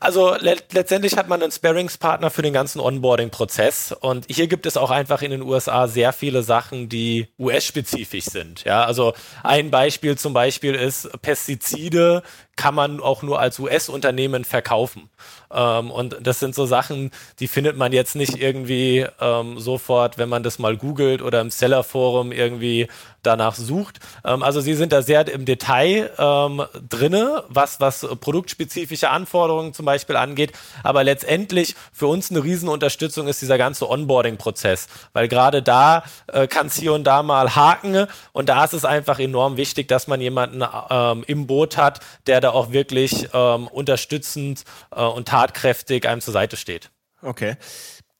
Also 0.00 0.34
le 0.34 0.56
letztendlich 0.72 1.16
hat 1.16 1.28
man 1.28 1.42
einen 1.42 1.52
Sparringspartner 1.52 2.30
für 2.30 2.42
den 2.42 2.52
ganzen 2.52 2.80
Onboarding-Prozess 2.80 3.92
und 3.92 4.26
hier 4.28 4.48
gibt 4.48 4.66
es 4.66 4.76
auch 4.76 4.90
einfach 4.90 5.22
in 5.22 5.30
den 5.30 5.42
USA 5.42 5.86
sehr 5.86 6.12
viele 6.12 6.42
Sachen, 6.42 6.88
die 6.88 7.28
US-spezifisch 7.38 8.24
sind. 8.24 8.64
Ja, 8.64 8.84
also 8.84 9.14
ein 9.42 9.70
Beispiel 9.70 10.18
zum 10.18 10.32
Beispiel 10.32 10.74
ist 10.74 11.08
Pestizide 11.22 12.22
kann 12.56 12.74
man 12.74 13.00
auch 13.00 13.22
nur 13.22 13.40
als 13.40 13.58
US-Unternehmen 13.58 14.44
verkaufen. 14.44 15.08
Ähm, 15.50 15.90
und 15.90 16.16
das 16.20 16.38
sind 16.38 16.54
so 16.54 16.66
Sachen, 16.66 17.10
die 17.40 17.48
findet 17.48 17.76
man 17.76 17.92
jetzt 17.92 18.14
nicht 18.14 18.36
irgendwie 18.36 19.06
ähm, 19.20 19.58
sofort, 19.58 20.18
wenn 20.18 20.28
man 20.28 20.42
das 20.42 20.58
mal 20.58 20.76
googelt 20.76 21.22
oder 21.22 21.40
im 21.40 21.50
Seller-Forum 21.50 22.30
irgendwie 22.30 22.88
danach 23.22 23.54
sucht. 23.54 24.00
Ähm, 24.24 24.42
also 24.42 24.60
sie 24.60 24.74
sind 24.74 24.92
da 24.92 25.02
sehr 25.02 25.26
im 25.28 25.44
Detail 25.44 26.10
ähm, 26.18 26.62
drinne, 26.88 27.44
was, 27.48 27.80
was 27.80 28.06
produktspezifische 28.20 29.10
Anforderungen 29.10 29.72
zum 29.72 29.86
Beispiel 29.86 30.16
angeht. 30.16 30.52
Aber 30.82 31.04
letztendlich 31.04 31.74
für 31.92 32.06
uns 32.06 32.30
eine 32.30 32.44
Riesenunterstützung 32.44 33.28
ist 33.28 33.40
dieser 33.40 33.58
ganze 33.58 33.88
Onboarding-Prozess, 33.88 34.88
weil 35.14 35.28
gerade 35.28 35.62
da 35.62 36.04
äh, 36.26 36.46
kann 36.46 36.66
es 36.66 36.76
hier 36.76 36.92
und 36.92 37.04
da 37.04 37.22
mal 37.22 37.54
haken 37.54 38.06
und 38.32 38.48
da 38.48 38.64
ist 38.64 38.74
es 38.74 38.84
einfach 38.84 39.18
enorm 39.18 39.56
wichtig, 39.56 39.88
dass 39.88 40.06
man 40.06 40.20
jemanden 40.20 40.62
ähm, 40.90 41.24
im 41.26 41.46
Boot 41.46 41.76
hat, 41.76 42.00
der 42.26 42.41
da 42.42 42.50
auch 42.50 42.72
wirklich 42.72 43.28
ähm, 43.32 43.68
unterstützend 43.68 44.64
äh, 44.94 45.02
und 45.02 45.28
tatkräftig 45.28 46.08
einem 46.08 46.20
zur 46.20 46.32
Seite 46.32 46.56
steht. 46.56 46.90
Okay. 47.22 47.56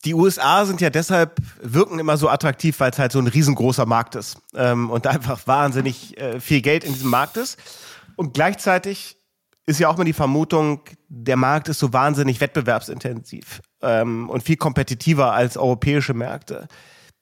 Die 0.04 0.14
USA 0.14 0.64
sind 0.64 0.80
ja 0.80 0.90
deshalb, 0.90 1.37
wirken 1.61 1.98
immer 1.98 2.16
so 2.16 2.28
attraktiv, 2.28 2.80
weil 2.80 2.90
es 2.90 2.98
halt 2.98 3.12
so 3.12 3.20
ein 3.20 3.28
riesengroßer 3.28 3.87
Markt 3.87 4.16
ist 4.16 4.38
ähm, 4.54 4.90
und 4.90 5.06
einfach 5.06 5.40
wahnsinnig 5.46 6.18
äh, 6.18 6.40
viel 6.40 6.61
Geld 6.61 6.85
in 6.85 6.92
diesem 6.92 7.11
Markt 7.11 7.37
ist. 7.37 7.58
Und 8.16 8.35
gleichzeitig 8.35 9.16
ist 9.64 9.78
ja 9.78 9.88
auch 9.88 9.96
mal 9.96 10.04
die 10.04 10.12
Vermutung, 10.12 10.80
der 11.08 11.37
Markt 11.37 11.68
ist 11.68 11.78
so 11.78 11.92
wahnsinnig 11.92 12.40
wettbewerbsintensiv 12.40 13.62
ähm, 13.80 14.28
und 14.28 14.42
viel 14.42 14.56
kompetitiver 14.56 15.32
als 15.32 15.56
europäische 15.56 16.14
Märkte. 16.14 16.66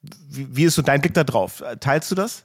Wie, 0.01 0.57
wie 0.57 0.65
ist 0.65 0.75
so 0.75 0.83
dein 0.83 1.03
Blick 1.03 1.13
da 1.13 1.25
drauf? 1.25 1.63
Teilst 1.81 2.11
du 2.11 2.15
das? 2.15 2.45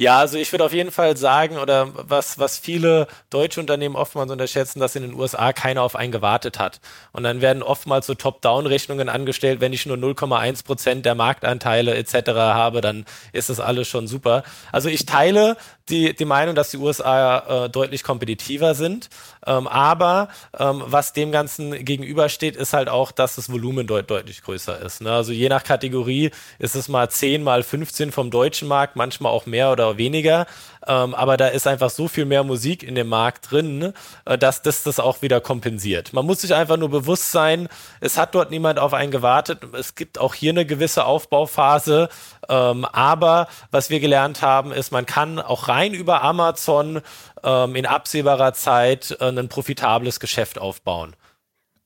Ja, 0.00 0.20
also 0.20 0.38
ich 0.38 0.52
würde 0.52 0.64
auf 0.64 0.72
jeden 0.72 0.92
Fall 0.92 1.16
sagen, 1.16 1.58
oder 1.58 1.88
was, 1.92 2.38
was 2.38 2.56
viele 2.56 3.08
deutsche 3.30 3.58
Unternehmen 3.58 3.96
oftmals 3.96 4.30
unterschätzen, 4.30 4.78
dass 4.78 4.94
in 4.94 5.02
den 5.02 5.12
USA 5.12 5.52
keiner 5.52 5.82
auf 5.82 5.96
einen 5.96 6.12
gewartet 6.12 6.60
hat. 6.60 6.80
Und 7.10 7.24
dann 7.24 7.40
werden 7.40 7.64
oftmals 7.64 8.06
so 8.06 8.14
Top-Down-Rechnungen 8.14 9.08
angestellt, 9.08 9.60
wenn 9.60 9.72
ich 9.72 9.86
nur 9.86 9.96
0,1 9.96 10.64
Prozent 10.64 11.04
der 11.04 11.16
Marktanteile 11.16 11.96
etc. 11.96 12.30
habe, 12.30 12.80
dann 12.80 13.06
ist 13.32 13.50
das 13.50 13.58
alles 13.58 13.88
schon 13.88 14.06
super. 14.06 14.44
Also 14.70 14.88
ich 14.88 15.04
teile 15.04 15.56
die, 15.88 16.14
die 16.14 16.24
Meinung, 16.24 16.54
dass 16.54 16.70
die 16.70 16.76
USA 16.76 17.64
äh, 17.64 17.70
deutlich 17.70 18.02
kompetitiver 18.02 18.74
sind. 18.74 19.08
Ähm, 19.46 19.66
aber 19.66 20.28
ähm, 20.58 20.82
was 20.86 21.12
dem 21.12 21.32
Ganzen 21.32 21.84
gegenübersteht, 21.84 22.56
ist 22.56 22.72
halt 22.72 22.88
auch, 22.88 23.12
dass 23.12 23.36
das 23.36 23.50
Volumen 23.50 23.86
deut 23.86 24.10
deutlich 24.10 24.42
größer 24.42 24.80
ist. 24.80 25.00
Ne? 25.00 25.12
Also 25.12 25.32
je 25.32 25.48
nach 25.48 25.64
Kategorie 25.64 26.30
ist 26.58 26.74
es 26.74 26.88
mal 26.88 27.08
10 27.08 27.42
mal 27.42 27.62
15 27.62 28.12
vom 28.12 28.30
deutschen 28.30 28.68
Markt, 28.68 28.96
manchmal 28.96 29.32
auch 29.32 29.46
mehr 29.46 29.72
oder 29.72 29.96
weniger. 29.96 30.46
Ähm, 30.88 31.14
aber 31.14 31.36
da 31.36 31.48
ist 31.48 31.66
einfach 31.66 31.90
so 31.90 32.08
viel 32.08 32.24
mehr 32.24 32.42
Musik 32.42 32.82
in 32.82 32.94
dem 32.94 33.08
Markt 33.08 33.50
drin, 33.50 33.92
äh, 34.24 34.38
dass 34.38 34.62
das 34.62 34.82
das 34.82 34.98
auch 34.98 35.22
wieder 35.22 35.40
kompensiert. 35.40 36.12
Man 36.14 36.24
muss 36.26 36.40
sich 36.40 36.54
einfach 36.54 36.78
nur 36.78 36.88
bewusst 36.88 37.30
sein, 37.30 37.68
es 38.00 38.16
hat 38.16 38.34
dort 38.34 38.50
niemand 38.50 38.78
auf 38.78 38.94
einen 38.94 39.10
gewartet. 39.10 39.60
Es 39.74 39.94
gibt 39.94 40.18
auch 40.18 40.34
hier 40.34 40.50
eine 40.50 40.64
gewisse 40.64 41.04
Aufbauphase. 41.04 42.08
Ähm, 42.48 42.86
aber 42.86 43.48
was 43.70 43.90
wir 43.90 44.00
gelernt 44.00 44.40
haben, 44.40 44.72
ist, 44.72 44.90
man 44.90 45.04
kann 45.04 45.38
auch 45.38 45.68
rein 45.68 45.92
über 45.92 46.22
Amazon 46.22 47.02
ähm, 47.44 47.76
in 47.76 47.84
absehbarer 47.84 48.54
Zeit 48.54 49.16
äh, 49.20 49.28
ein 49.28 49.48
profitables 49.48 50.20
Geschäft 50.20 50.58
aufbauen. 50.58 51.14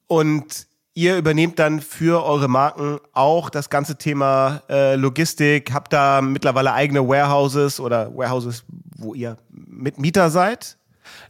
Und 0.07 0.67
ihr 0.95 1.17
übernehmt 1.17 1.59
dann 1.59 1.81
für 1.81 2.25
eure 2.25 2.49
Marken 2.49 3.01
auch 3.13 3.51
das 3.51 3.71
ganze 3.71 3.97
Thema 3.97 4.63
äh, 4.69 4.95
Logistik, 4.97 5.73
habt 5.73 5.93
da 5.93 6.21
mittlerweile 6.21 6.73
eigene 6.73 7.07
Warehouses 7.09 7.81
oder 7.81 8.15
Warehouses, 8.17 8.65
wo 8.97 9.15
ihr 9.15 9.37
Mitmieter 9.51 10.31
seid? 10.31 10.77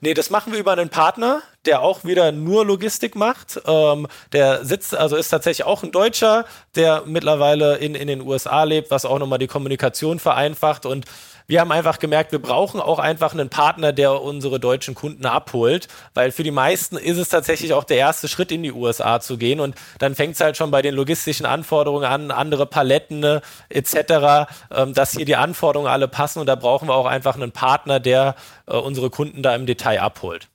Nee, 0.01 0.14
das 0.14 0.31
machen 0.31 0.53
wir 0.53 0.59
über 0.59 0.72
einen 0.72 0.88
Partner, 0.88 1.42
der 1.64 1.81
auch 1.81 2.05
wieder 2.05 2.33
nur 2.33 2.66
Logistik 2.66 3.14
macht. 3.14 3.61
Ähm, 3.66 4.09
der 4.33 4.64
sitzt, 4.64 4.94
also 4.94 5.16
ist 5.16 5.29
tatsächlich 5.29 5.64
auch 5.64 5.83
ein 5.83 5.92
Deutscher, 5.92 6.44
der 6.75 7.05
mittlerweile 7.07 7.77
in, 7.77 7.94
in 7.94 8.09
den 8.09 8.20
USA 8.20 8.64
lebt, 8.64 8.90
was 8.90 9.05
auch 9.05 9.18
nochmal 9.18 9.38
die 9.38 9.46
Kommunikation 9.46 10.18
vereinfacht 10.18 10.87
und 10.87 11.07
wir 11.46 11.61
haben 11.61 11.72
einfach 11.72 11.98
gemerkt, 11.98 12.33
wir 12.33 12.40
brauchen 12.40 12.81
auch 12.81 12.98
einfach 12.98 13.33
einen 13.33 13.48
Partner, 13.48 13.92
der 13.92 14.20
unsere 14.20 14.61
deutschen 14.61 14.94
Kunden 14.94 15.26
abholt, 15.26 15.88
weil 16.14 16.33
für 16.33 16.42
die 16.42 16.50
meisten 16.50 16.96
ist 16.96 17.18
es 17.18 17.28
tatsächlich 17.28 17.72
auch 17.72 17.85
der 17.85 17.98
erste 17.98 18.28
Schritt 18.28 18.52
in 18.52 18.62
die 18.62 18.72
USA 18.72 19.20
zu 19.20 19.37
gehen 19.38 19.61
und 19.61 19.74
dann 19.98 20.14
fängt 20.14 20.35
es 20.35 20.40
halt 20.40 20.57
schon 20.57 20.70
bei 20.70 20.83
den 20.83 20.94
logistischen 20.94 21.46
Anforderungen 21.46 22.05
an, 22.05 22.31
andere 22.31 22.66
Paletten 22.66 23.20
ne, 23.20 23.42
etc., 23.68 24.48
ähm, 24.70 24.94
dass 24.94 25.12
hier 25.12 25.24
die 25.24 25.37
Anforderungen 25.37 25.90
alle 25.90 26.09
passen 26.09 26.40
und 26.40 26.46
da 26.46 26.55
brauchen 26.55 26.88
wir 26.88 26.94
auch 26.94 27.07
einfach 27.07 27.37
einen 27.37 27.52
Partner, 27.52 28.00
der 28.00 28.35
äh, 28.66 28.76
unsere 28.76 29.11
Kunden 29.11 29.42
da 29.42 29.55
im 29.55 29.66
Detail 29.66 30.00
abholt. 30.00 30.48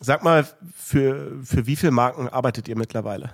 Sag 0.00 0.22
mal, 0.22 0.46
für, 0.76 1.32
für 1.42 1.66
wie 1.66 1.76
viele 1.76 1.90
Marken 1.90 2.28
arbeitet 2.28 2.68
ihr 2.68 2.76
mittlerweile? 2.76 3.30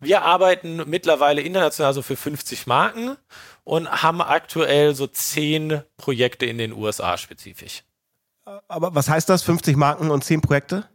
Wir 0.00 0.22
arbeiten 0.22 0.82
mittlerweile 0.88 1.40
international 1.40 1.94
so 1.94 2.02
für 2.02 2.16
50 2.16 2.66
Marken 2.66 3.16
und 3.64 3.90
haben 4.02 4.20
aktuell 4.20 4.94
so 4.94 5.06
10 5.06 5.82
Projekte 5.96 6.46
in 6.46 6.58
den 6.58 6.72
USA 6.72 7.16
spezifisch. 7.18 7.82
Aber 8.68 8.94
was 8.94 9.08
heißt 9.08 9.28
das? 9.28 9.42
50 9.42 9.76
Marken 9.76 10.10
und 10.10 10.22
10 10.22 10.40
Projekte? 10.40 10.88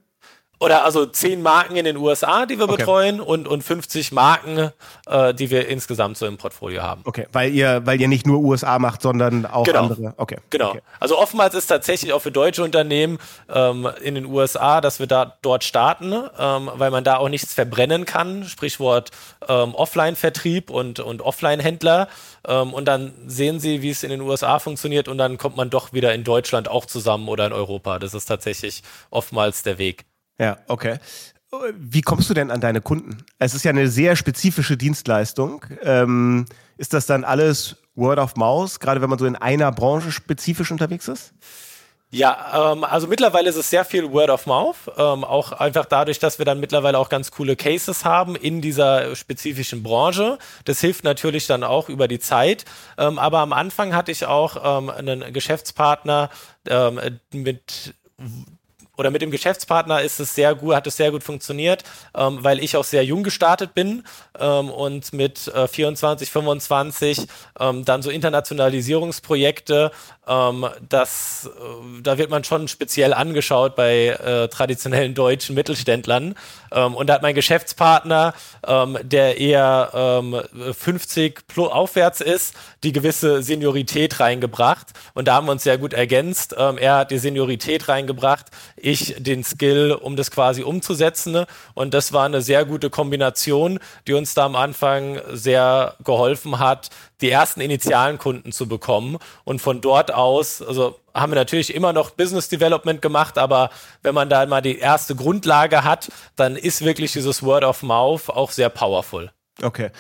Oder 0.62 0.86
also 0.86 1.08
zehn 1.08 1.42
Marken 1.42 1.76
in 1.76 1.86
den 1.86 1.98
USA, 1.98 2.46
die 2.46 2.60
wir 2.60 2.66
okay. 2.66 2.78
betreuen 2.78 3.20
und, 3.20 3.48
und 3.48 3.64
50 3.64 4.12
Marken, 4.12 4.72
äh, 5.08 5.34
die 5.34 5.50
wir 5.50 5.68
insgesamt 5.68 6.18
so 6.18 6.28
im 6.28 6.38
Portfolio 6.38 6.84
haben. 6.84 7.02
Okay, 7.06 7.26
weil 7.32 7.52
ihr, 7.52 7.82
weil 7.86 8.00
ihr 8.00 8.08
nicht 8.08 8.28
nur 8.28 8.40
USA 8.42 8.78
macht, 8.78 9.02
sondern 9.02 9.48
auch 9.48 9.64
genau. 9.64 9.80
andere. 9.80 10.14
Okay. 10.18 10.38
Genau. 10.52 10.70
Okay. 10.70 10.82
Also 11.00 11.18
oftmals 11.18 11.56
ist 11.56 11.66
tatsächlich 11.66 12.14
auch 12.14 12.22
für 12.22 12.32
deutsche 12.32 12.64
Unternehmen 12.64 13.18
ähm, 13.52 13.90
in 14.04 14.14
den 14.14 14.26
USA, 14.28 14.82
dass 14.82 15.00
wir 15.00 15.08
da 15.08 15.36
dort 15.42 15.64
starten, 15.64 16.14
ähm, 16.38 16.70
weil 16.76 16.92
man 16.92 17.04
da 17.04 17.18
auch 17.18 17.30
nichts 17.30 17.56
verbrennen 17.56 18.06
kann. 18.06 18.44
Sprichwort 18.44 19.10
ähm, 19.48 19.74
Offline-Vertrieb 19.74 20.70
und, 20.70 21.00
und 21.00 21.24
Offline-Händler. 21.24 22.08
Ähm, 22.48 22.72
und 22.72 22.86
dann 22.86 23.14
sehen 23.26 23.60
sie, 23.60 23.82
wie 23.82 23.90
es 23.90 24.04
in 24.04 24.12
den 24.12 24.22
USA 24.22 24.60
funktioniert 24.60 25.08
und 25.08 25.18
dann 25.18 25.40
kommt 25.40 25.58
man 25.58 25.72
doch 25.72 25.92
wieder 25.92 26.14
in 26.14 26.24
Deutschland 26.24 26.70
auch 26.70 26.86
zusammen 26.86 27.30
oder 27.30 27.48
in 27.48 27.54
Europa. 27.54 27.98
Das 27.98 28.14
ist 28.14 28.26
tatsächlich 28.26 28.84
oftmals 29.10 29.64
der 29.64 29.80
Weg. 29.80 30.06
Ja, 30.40 30.58
okay. 30.68 30.98
Wie 31.76 32.02
kommst 32.02 32.30
du 32.30 32.34
denn 32.34 32.50
an 32.50 32.62
deine 32.62 32.80
Kunden? 32.80 33.26
Es 33.38 33.54
ist 33.54 33.66
ja 33.66 33.72
eine 33.72 33.90
sehr 33.90 34.16
spezifische 34.16 34.78
Dienstleistung. 34.78 35.66
Ähm, 35.84 36.46
ist 36.78 36.94
das 36.94 37.06
dann 37.06 37.26
alles 37.26 37.76
Word 37.94 38.20
of 38.20 38.38
Mouse, 38.38 38.80
gerade 38.80 39.02
wenn 39.02 39.10
man 39.10 39.20
so 39.20 39.26
in 39.26 39.36
einer 39.36 39.72
Branche 39.72 40.12
spezifisch 40.12 40.72
unterwegs 40.72 41.10
ist? 41.10 41.34
Ja, 42.14 42.74
ähm, 42.74 42.84
also 42.84 43.08
mittlerweile 43.08 43.50
ist 43.50 43.56
es 43.56 43.70
sehr 43.70 43.86
viel 43.86 44.12
Word 44.12 44.30
of 44.30 44.46
Mouth, 44.46 44.76
ähm, 44.98 45.24
auch 45.24 45.54
einfach 45.54 45.86
dadurch, 45.86 46.20
dass 46.20 46.40
wir 46.40 46.46
dann 46.46 46.60
mittlerweile 46.60 46.98
auch 46.98 47.08
ganz 47.08 47.32
coole 47.32 47.56
Cases 47.56 48.04
haben 48.04 48.36
in 48.36 48.60
dieser 48.60 49.16
spezifischen 49.16 49.82
Branche. 49.82 50.38
Das 50.66 50.82
hilft 50.82 51.06
natürlich 51.06 51.48
dann 51.48 51.64
auch 51.64 51.88
über 51.88 52.10
die 52.10 52.20
Zeit. 52.20 52.66
Ähm, 52.98 53.18
aber 53.18 53.40
am 53.40 53.54
Anfang 53.54 53.96
hatte 53.96 54.12
ich 54.12 54.26
auch 54.26 54.80
ähm, 54.80 54.90
einen 54.90 55.32
Geschäftspartner 55.32 56.30
ähm, 56.68 57.00
mit 57.32 57.94
oder 59.02 59.10
mit 59.10 59.24
dem 59.24 59.32
Geschäftspartner 59.32 60.02
ist 60.02 60.20
es 60.20 60.36
sehr 60.36 60.54
gut, 60.54 60.76
hat 60.76 60.86
es 60.86 60.96
sehr 60.96 61.10
gut 61.10 61.24
funktioniert, 61.24 61.84
ähm, 62.16 62.44
weil 62.44 62.60
ich 62.64 62.78
auch 62.78 62.84
sehr 62.84 63.04
jung 63.04 63.24
gestartet 63.24 63.74
bin 63.74 64.04
ähm, 64.40 64.70
und 64.70 65.12
mit 65.12 65.48
äh, 65.48 65.68
24, 65.68 66.30
25 66.30 67.26
ähm, 67.60 67.84
dann 67.84 68.04
so 68.04 68.12
Internationalisierungsprojekte, 68.12 69.92
ähm, 70.28 70.68
das, 70.88 71.50
äh, 71.50 72.02
da 72.04 72.20
wird 72.20 72.30
man 72.30 72.44
schon 72.44 72.68
speziell 72.68 73.16
angeschaut 73.16 73.76
bei 73.76 74.10
äh, 74.10 74.48
traditionellen 74.50 75.16
deutschen 75.16 75.56
Mittelständlern. 75.56 76.36
Ähm, 76.72 76.94
und 76.94 77.08
da 77.08 77.16
hat 77.16 77.24
mein 77.24 77.34
Geschäftspartner, 77.34 78.36
ähm, 78.68 79.00
der 79.02 79.40
eher 79.40 80.22
50 80.78 81.48
plus 81.48 81.72
aufwärts 81.72 82.22
ist, 82.22 82.54
die 82.84 82.92
gewisse 82.92 83.42
Seniorität 83.42 84.20
reingebracht. 84.20 84.88
Und 85.16 85.28
da 85.28 85.34
haben 85.34 85.48
wir 85.48 85.54
uns 85.54 85.64
sehr 85.64 85.80
gut 85.80 85.94
ergänzt. 85.94 86.54
er 86.54 86.96
hat 86.98 87.12
die 87.12 87.18
Seniorität 87.18 87.88
reingebracht 87.88 88.48
ich 88.84 88.91
den 88.96 89.44
Skill, 89.44 89.92
um 89.92 90.16
das 90.16 90.32
quasi 90.32 90.64
umzusetzen. 90.64 91.46
Und 91.74 91.94
das 91.94 92.14
war 92.14 92.26
eine 92.26 92.42
sehr 92.42 92.66
gute 92.66 92.90
Kombination, 92.90 93.80
die 94.08 94.14
uns 94.14 94.34
da 94.34 94.46
am 94.46 94.56
Anfang 94.56 95.20
sehr 95.32 95.96
geholfen 96.04 96.60
hat, 96.60 96.90
die 97.22 97.30
ersten 97.30 97.62
initialen 97.62 98.18
Kunden 98.18 98.52
zu 98.52 98.68
bekommen. 98.68 99.18
Und 99.44 99.62
von 99.62 99.82
dort 99.82 100.14
aus, 100.14 100.62
also 100.62 101.00
haben 101.14 101.32
wir 101.32 101.36
natürlich 101.36 101.74
immer 101.74 101.94
noch 101.94 102.12
Business 102.12 102.50
Development 102.50 103.02
gemacht, 103.02 103.38
aber 103.38 103.70
wenn 104.02 104.16
man 104.16 104.30
da 104.30 104.46
mal 104.46 104.62
die 104.62 104.78
erste 104.78 105.16
Grundlage 105.16 105.84
hat, 105.84 106.12
dann 106.36 106.56
ist 106.56 106.84
wirklich 106.84 107.14
dieses 107.14 107.44
Word 107.44 107.64
of 107.64 107.84
Mouth 107.84 108.30
auch 108.30 108.52
sehr 108.52 108.70
powerful. 108.70 109.32
Okay. 109.62 109.92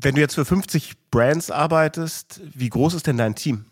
Wenn 0.00 0.14
du 0.14 0.20
jetzt 0.20 0.34
für 0.34 0.44
50 0.44 0.92
Brands 1.10 1.50
arbeitest, 1.50 2.40
wie 2.54 2.68
groß 2.68 2.94
ist 2.94 3.06
denn 3.06 3.16
dein 3.16 3.34
Team? 3.34 3.64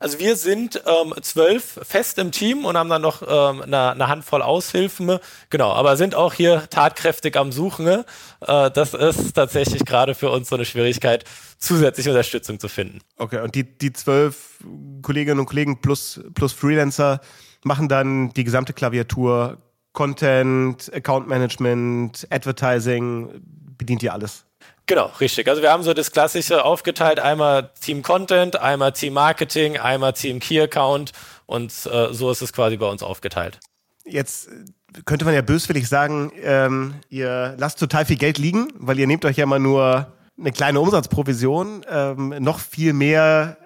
Also 0.00 0.18
wir 0.18 0.34
sind 0.34 0.82
ähm, 0.86 1.12
zwölf 1.20 1.78
fest 1.82 2.18
im 2.18 2.32
Team 2.32 2.64
und 2.64 2.74
haben 2.74 2.88
dann 2.88 3.02
noch 3.02 3.20
ähm, 3.20 3.60
eine, 3.60 3.92
eine 3.92 4.08
Handvoll 4.08 4.40
Aushilfen. 4.40 5.18
Genau, 5.50 5.72
aber 5.72 5.98
sind 5.98 6.14
auch 6.14 6.32
hier 6.32 6.68
tatkräftig 6.70 7.36
am 7.36 7.52
Suchen. 7.52 7.86
Äh, 7.86 8.70
das 8.70 8.94
ist 8.94 9.34
tatsächlich 9.34 9.84
gerade 9.84 10.14
für 10.14 10.30
uns 10.30 10.48
so 10.48 10.56
eine 10.56 10.64
Schwierigkeit, 10.64 11.24
zusätzliche 11.58 12.08
Unterstützung 12.08 12.58
zu 12.58 12.68
finden. 12.68 13.00
Okay, 13.18 13.42
und 13.42 13.54
die, 13.54 13.62
die 13.62 13.92
zwölf 13.92 14.64
Kolleginnen 15.02 15.38
und 15.38 15.44
Kollegen 15.44 15.82
plus, 15.82 16.18
plus 16.34 16.54
Freelancer 16.54 17.20
machen 17.62 17.90
dann 17.90 18.32
die 18.32 18.44
gesamte 18.44 18.72
Klaviatur, 18.72 19.58
Content, 19.92 20.90
Account 20.94 21.28
Management, 21.28 22.26
Advertising, 22.30 23.42
bedient 23.76 24.02
ihr 24.02 24.14
alles? 24.14 24.46
Genau, 24.90 25.12
richtig. 25.20 25.46
Also 25.46 25.62
wir 25.62 25.70
haben 25.70 25.84
so 25.84 25.94
das 25.94 26.10
Klassische 26.10 26.64
aufgeteilt, 26.64 27.20
einmal 27.20 27.70
Team 27.80 28.02
Content, 28.02 28.56
einmal 28.56 28.90
Team 28.90 29.12
Marketing, 29.12 29.78
einmal 29.78 30.14
Team 30.14 30.40
Key 30.40 30.60
Account 30.60 31.12
und 31.46 31.70
äh, 31.86 32.12
so 32.12 32.28
ist 32.28 32.42
es 32.42 32.52
quasi 32.52 32.76
bei 32.76 32.86
uns 32.86 33.04
aufgeteilt. 33.04 33.60
Jetzt 34.04 34.48
äh, 34.48 35.02
könnte 35.04 35.24
man 35.24 35.34
ja 35.34 35.42
böswillig 35.42 35.88
sagen, 35.88 36.32
ähm, 36.42 36.94
ihr 37.08 37.54
lasst 37.56 37.78
total 37.78 38.04
viel 38.04 38.16
Geld 38.16 38.38
liegen, 38.38 38.66
weil 38.74 38.98
ihr 38.98 39.06
nehmt 39.06 39.24
euch 39.24 39.36
ja 39.36 39.44
immer 39.44 39.60
nur 39.60 40.12
eine 40.36 40.50
kleine 40.50 40.80
Umsatzprovision. 40.80 41.86
Ähm, 41.88 42.34
noch 42.40 42.58
viel 42.58 42.92
mehr 42.92 43.58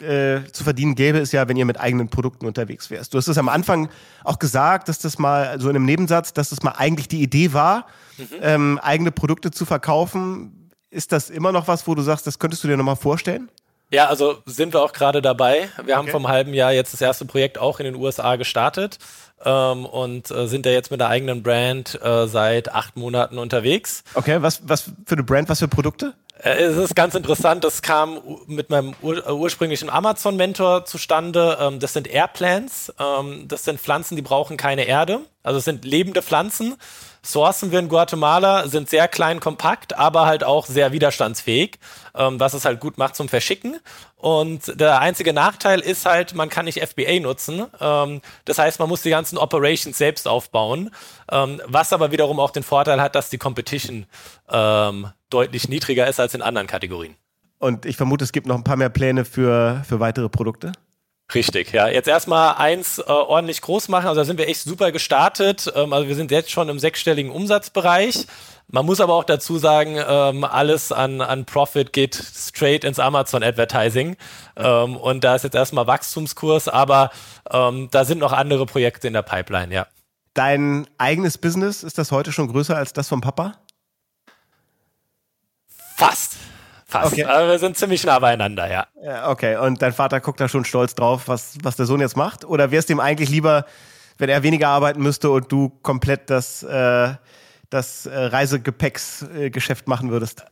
äh, 0.00 0.40
zu 0.50 0.64
verdienen 0.64 0.96
gäbe 0.96 1.18
es 1.18 1.30
ja, 1.30 1.46
wenn 1.46 1.56
ihr 1.56 1.66
mit 1.66 1.78
eigenen 1.78 2.08
Produkten 2.08 2.46
unterwegs 2.46 2.90
wärst. 2.90 3.14
Du 3.14 3.18
hast 3.18 3.28
es 3.28 3.38
am 3.38 3.48
Anfang 3.48 3.90
auch 4.24 4.40
gesagt, 4.40 4.88
dass 4.88 4.98
das 4.98 5.18
mal 5.18 5.60
so 5.60 5.68
in 5.70 5.76
einem 5.76 5.84
Nebensatz, 5.84 6.32
dass 6.32 6.48
das 6.48 6.64
mal 6.64 6.72
eigentlich 6.72 7.06
die 7.06 7.22
Idee 7.22 7.52
war, 7.52 7.86
mhm. 8.18 8.24
ähm, 8.40 8.80
eigene 8.82 9.12
Produkte 9.12 9.52
zu 9.52 9.64
verkaufen. 9.66 10.63
Ist 10.94 11.10
das 11.10 11.28
immer 11.28 11.50
noch 11.50 11.66
was, 11.66 11.88
wo 11.88 11.94
du 11.96 12.02
sagst, 12.02 12.24
das 12.26 12.38
könntest 12.38 12.62
du 12.62 12.68
dir 12.68 12.76
nochmal 12.76 12.94
vorstellen? 12.94 13.50
Ja, 13.90 14.06
also 14.06 14.38
sind 14.46 14.72
wir 14.72 14.80
auch 14.80 14.92
gerade 14.92 15.20
dabei. 15.20 15.68
Wir 15.76 15.82
okay. 15.82 15.92
haben 15.94 16.08
vom 16.08 16.28
halben 16.28 16.54
Jahr 16.54 16.72
jetzt 16.72 16.92
das 16.92 17.00
erste 17.00 17.24
Projekt 17.24 17.58
auch 17.58 17.80
in 17.80 17.84
den 17.84 17.96
USA 17.96 18.36
gestartet 18.36 18.98
ähm, 19.44 19.86
und 19.86 20.30
äh, 20.30 20.46
sind 20.46 20.66
da 20.66 20.70
jetzt 20.70 20.92
mit 20.92 21.00
der 21.00 21.08
eigenen 21.08 21.42
Brand 21.42 22.00
äh, 22.00 22.26
seit 22.28 22.72
acht 22.72 22.96
Monaten 22.96 23.38
unterwegs. 23.38 24.04
Okay, 24.14 24.40
was, 24.40 24.68
was 24.68 24.92
für 25.04 25.14
eine 25.14 25.24
Brand, 25.24 25.48
was 25.48 25.58
für 25.58 25.68
Produkte? 25.68 26.14
Äh, 26.38 26.62
es 26.62 26.76
ist 26.76 26.94
ganz 26.94 27.16
interessant, 27.16 27.64
das 27.64 27.82
kam 27.82 28.20
mit 28.46 28.70
meinem 28.70 28.94
ur 29.02 29.28
ursprünglichen 29.32 29.90
Amazon-Mentor 29.90 30.84
zustande. 30.84 31.58
Ähm, 31.60 31.80
das 31.80 31.92
sind 31.92 32.06
Airplants. 32.06 32.92
Ähm, 33.00 33.46
das 33.48 33.64
sind 33.64 33.80
Pflanzen, 33.80 34.14
die 34.14 34.22
brauchen 34.22 34.56
keine 34.56 34.84
Erde. 34.84 35.20
Also 35.42 35.58
es 35.58 35.64
sind 35.64 35.84
lebende 35.84 36.22
Pflanzen. 36.22 36.76
Sourcen 37.24 37.72
wir 37.72 37.78
in 37.78 37.88
Guatemala, 37.88 38.68
sind 38.68 38.88
sehr 38.88 39.08
klein, 39.08 39.40
kompakt, 39.40 39.96
aber 39.96 40.26
halt 40.26 40.44
auch 40.44 40.66
sehr 40.66 40.92
widerstandsfähig, 40.92 41.78
ähm, 42.14 42.38
was 42.38 42.54
es 42.54 42.64
halt 42.64 42.80
gut 42.80 42.98
macht 42.98 43.16
zum 43.16 43.28
Verschicken. 43.28 43.80
Und 44.16 44.78
der 44.78 45.00
einzige 45.00 45.32
Nachteil 45.32 45.80
ist 45.80 46.06
halt, 46.06 46.34
man 46.34 46.50
kann 46.50 46.66
nicht 46.66 46.80
FBA 46.80 47.20
nutzen. 47.20 47.64
Ähm, 47.80 48.20
das 48.44 48.58
heißt, 48.58 48.78
man 48.78 48.88
muss 48.88 49.02
die 49.02 49.10
ganzen 49.10 49.38
Operations 49.38 49.96
selbst 49.96 50.28
aufbauen, 50.28 50.90
ähm, 51.30 51.60
was 51.66 51.92
aber 51.92 52.12
wiederum 52.12 52.38
auch 52.38 52.50
den 52.50 52.62
Vorteil 52.62 53.00
hat, 53.00 53.14
dass 53.14 53.30
die 53.30 53.38
Competition 53.38 54.06
ähm, 54.50 55.08
deutlich 55.30 55.68
niedriger 55.68 56.06
ist 56.06 56.20
als 56.20 56.34
in 56.34 56.42
anderen 56.42 56.66
Kategorien. 56.66 57.16
Und 57.58 57.86
ich 57.86 57.96
vermute, 57.96 58.24
es 58.24 58.32
gibt 58.32 58.46
noch 58.46 58.56
ein 58.56 58.64
paar 58.64 58.76
mehr 58.76 58.90
Pläne 58.90 59.24
für, 59.24 59.82
für 59.88 59.98
weitere 59.98 60.28
Produkte. 60.28 60.72
Richtig, 61.32 61.72
ja. 61.72 61.88
Jetzt 61.88 62.06
erstmal 62.06 62.56
eins 62.56 62.98
äh, 62.98 63.02
ordentlich 63.04 63.60
groß 63.62 63.88
machen. 63.88 64.08
Also 64.08 64.20
da 64.20 64.24
sind 64.24 64.38
wir 64.38 64.48
echt 64.48 64.62
super 64.62 64.92
gestartet. 64.92 65.72
Ähm, 65.74 65.92
also 65.92 66.08
wir 66.08 66.14
sind 66.14 66.30
jetzt 66.30 66.50
schon 66.50 66.68
im 66.68 66.78
sechsstelligen 66.78 67.32
Umsatzbereich. 67.32 68.26
Man 68.68 68.86
muss 68.86 69.00
aber 69.00 69.14
auch 69.14 69.24
dazu 69.24 69.58
sagen, 69.58 69.96
ähm, 70.06 70.44
alles 70.44 70.90
an, 70.92 71.20
an 71.20 71.44
Profit 71.44 71.92
geht 71.92 72.14
straight 72.14 72.84
ins 72.84 72.98
Amazon 72.98 73.42
Advertising. 73.42 74.16
Ähm, 74.56 74.96
und 74.96 75.24
da 75.24 75.34
ist 75.34 75.44
jetzt 75.44 75.54
erstmal 75.54 75.86
Wachstumskurs, 75.86 76.68
aber 76.68 77.10
ähm, 77.50 77.88
da 77.90 78.04
sind 78.04 78.18
noch 78.18 78.32
andere 78.32 78.66
Projekte 78.66 79.06
in 79.06 79.14
der 79.14 79.22
Pipeline, 79.22 79.72
ja. 79.72 79.86
Dein 80.34 80.88
eigenes 80.98 81.38
Business, 81.38 81.84
ist 81.84 81.98
das 81.98 82.10
heute 82.10 82.32
schon 82.32 82.48
größer 82.48 82.76
als 82.76 82.92
das 82.92 83.08
vom 83.08 83.20
Papa? 83.20 83.58
Fast. 85.96 86.36
Fast. 86.86 87.12
Okay. 87.12 87.24
Aber 87.24 87.48
wir 87.48 87.58
sind 87.58 87.76
ziemlich 87.76 88.04
nah 88.04 88.18
beieinander, 88.18 88.70
ja. 88.70 88.86
ja. 89.02 89.30
Okay, 89.30 89.56
und 89.56 89.80
dein 89.80 89.92
Vater 89.92 90.20
guckt 90.20 90.40
da 90.40 90.48
schon 90.48 90.64
stolz 90.64 90.94
drauf, 90.94 91.28
was, 91.28 91.56
was 91.62 91.76
der 91.76 91.86
Sohn 91.86 92.00
jetzt 92.00 92.16
macht? 92.16 92.44
Oder 92.44 92.70
es 92.80 92.86
dem 92.86 93.00
eigentlich 93.00 93.30
lieber, 93.30 93.64
wenn 94.18 94.28
er 94.28 94.42
weniger 94.42 94.68
arbeiten 94.68 95.02
müsste 95.02 95.30
und 95.30 95.50
du 95.50 95.70
komplett 95.82 96.30
das, 96.30 96.62
äh, 96.62 97.14
das 97.70 98.06
äh, 98.06 98.16
Reisegepäcksgeschäft 98.16 99.88
machen 99.88 100.10
würdest? 100.10 100.44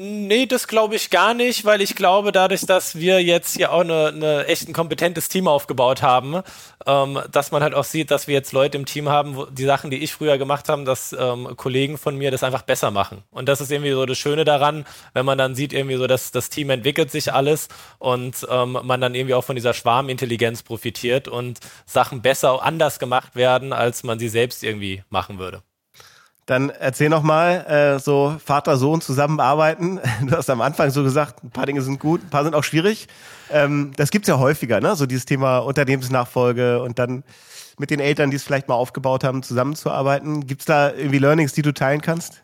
Nee, 0.00 0.46
das 0.46 0.68
glaube 0.68 0.94
ich 0.94 1.10
gar 1.10 1.34
nicht, 1.34 1.64
weil 1.64 1.80
ich 1.80 1.96
glaube, 1.96 2.30
dadurch, 2.30 2.60
dass 2.60 3.00
wir 3.00 3.20
jetzt 3.20 3.56
hier 3.56 3.72
auch 3.72 3.80
eine, 3.80 4.06
eine 4.14 4.46
echt 4.46 4.68
ein 4.68 4.72
kompetentes 4.72 5.28
Team 5.28 5.48
aufgebaut 5.48 6.02
haben, 6.02 6.42
ähm, 6.86 7.18
dass 7.32 7.50
man 7.50 7.64
halt 7.64 7.74
auch 7.74 7.82
sieht, 7.82 8.12
dass 8.12 8.28
wir 8.28 8.34
jetzt 8.34 8.52
Leute 8.52 8.78
im 8.78 8.86
Team 8.86 9.08
haben, 9.08 9.34
wo 9.34 9.46
die 9.46 9.64
Sachen, 9.64 9.90
die 9.90 9.96
ich 9.96 10.12
früher 10.12 10.38
gemacht 10.38 10.68
habe, 10.68 10.84
dass 10.84 11.12
ähm, 11.18 11.48
Kollegen 11.56 11.98
von 11.98 12.16
mir 12.16 12.30
das 12.30 12.44
einfach 12.44 12.62
besser 12.62 12.92
machen. 12.92 13.24
Und 13.32 13.48
das 13.48 13.60
ist 13.60 13.72
irgendwie 13.72 13.90
so 13.90 14.06
das 14.06 14.18
Schöne 14.18 14.44
daran, 14.44 14.84
wenn 15.14 15.26
man 15.26 15.36
dann 15.36 15.56
sieht, 15.56 15.72
irgendwie 15.72 15.96
so, 15.96 16.06
dass 16.06 16.30
das 16.30 16.48
Team 16.48 16.70
entwickelt 16.70 17.10
sich 17.10 17.32
alles 17.32 17.66
und 17.98 18.46
ähm, 18.48 18.78
man 18.84 19.00
dann 19.00 19.16
irgendwie 19.16 19.34
auch 19.34 19.42
von 19.42 19.56
dieser 19.56 19.74
Schwarmintelligenz 19.74 20.62
profitiert 20.62 21.26
und 21.26 21.58
Sachen 21.86 22.22
besser, 22.22 22.62
anders 22.62 23.00
gemacht 23.00 23.34
werden, 23.34 23.72
als 23.72 24.04
man 24.04 24.20
sie 24.20 24.28
selbst 24.28 24.62
irgendwie 24.62 25.02
machen 25.10 25.40
würde. 25.40 25.64
Dann 26.48 26.70
erzähl 26.70 27.10
noch 27.10 27.22
mal, 27.22 27.66
äh, 27.66 27.98
so 27.98 28.34
Vater, 28.42 28.78
Sohn 28.78 29.02
zusammenarbeiten. 29.02 30.00
Du 30.22 30.34
hast 30.34 30.48
am 30.48 30.62
Anfang 30.62 30.90
so 30.90 31.02
gesagt, 31.02 31.44
ein 31.44 31.50
paar 31.50 31.66
Dinge 31.66 31.82
sind 31.82 32.00
gut, 32.00 32.24
ein 32.24 32.30
paar 32.30 32.42
sind 32.42 32.54
auch 32.54 32.64
schwierig. 32.64 33.06
Ähm, 33.50 33.92
das 33.96 34.10
gibt's 34.10 34.28
ja 34.28 34.38
häufiger, 34.38 34.80
ne? 34.80 34.96
So 34.96 35.04
dieses 35.04 35.26
Thema 35.26 35.58
Unternehmensnachfolge 35.58 36.80
und 36.82 36.98
dann 36.98 37.22
mit 37.78 37.90
den 37.90 38.00
Eltern, 38.00 38.30
die 38.30 38.36
es 38.36 38.44
vielleicht 38.44 38.66
mal 38.66 38.76
aufgebaut 38.76 39.24
haben, 39.24 39.42
zusammenzuarbeiten. 39.42 40.46
Gibt's 40.46 40.64
da 40.64 40.90
irgendwie 40.90 41.18
Learnings, 41.18 41.52
die 41.52 41.60
du 41.60 41.74
teilen 41.74 42.00
kannst? 42.00 42.42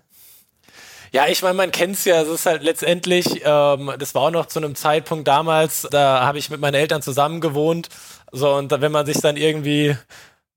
Ja, 1.11 1.26
ich 1.26 1.40
meine, 1.42 1.55
man 1.55 1.70
kennt's 1.70 2.05
ja, 2.05 2.20
es 2.20 2.28
ist 2.28 2.44
halt 2.44 2.62
letztendlich, 2.62 3.40
ähm, 3.42 3.90
das 3.98 4.14
war 4.14 4.22
auch 4.22 4.30
noch 4.30 4.46
zu 4.46 4.59
einem 4.59 4.74
Zeitpunkt 4.74 5.26
damals, 5.26 5.88
da 5.90 6.26
habe 6.26 6.36
ich 6.36 6.50
mit 6.50 6.61
meinen 6.61 6.74
Eltern 6.74 7.00
zusammen 7.00 7.40
gewohnt. 7.40 7.88
So, 8.32 8.52
und 8.52 8.70
wenn 8.70 8.92
man 8.92 9.07
sich 9.07 9.18
dann 9.22 9.38
irgendwie 9.38 9.96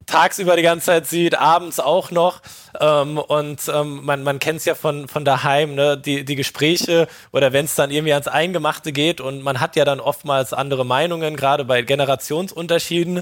tagsüber 0.05 0.55
die 0.55 0.61
ganze 0.63 0.87
Zeit 0.87 1.05
sieht, 1.05 1.37
abends 1.37 1.79
auch 1.79 2.11
noch. 2.11 2.41
Ähm, 2.79 3.17
und 3.17 3.61
ähm, 3.73 4.05
man, 4.05 4.23
man 4.23 4.39
kennt 4.39 4.59
es 4.59 4.65
ja 4.65 4.75
von, 4.75 5.07
von 5.07 5.25
daheim, 5.25 5.75
ne? 5.75 5.97
die, 5.97 6.23
die 6.25 6.35
Gespräche 6.35 7.07
oder 7.31 7.53
wenn 7.53 7.65
es 7.65 7.75
dann 7.75 7.91
irgendwie 7.91 8.13
ans 8.13 8.27
Eingemachte 8.27 8.91
geht 8.91 9.19
und 9.21 9.43
man 9.43 9.59
hat 9.59 9.75
ja 9.75 9.85
dann 9.85 9.99
oftmals 9.99 10.53
andere 10.53 10.85
Meinungen, 10.85 11.35
gerade 11.35 11.65
bei 11.65 11.81
Generationsunterschieden, 11.81 13.21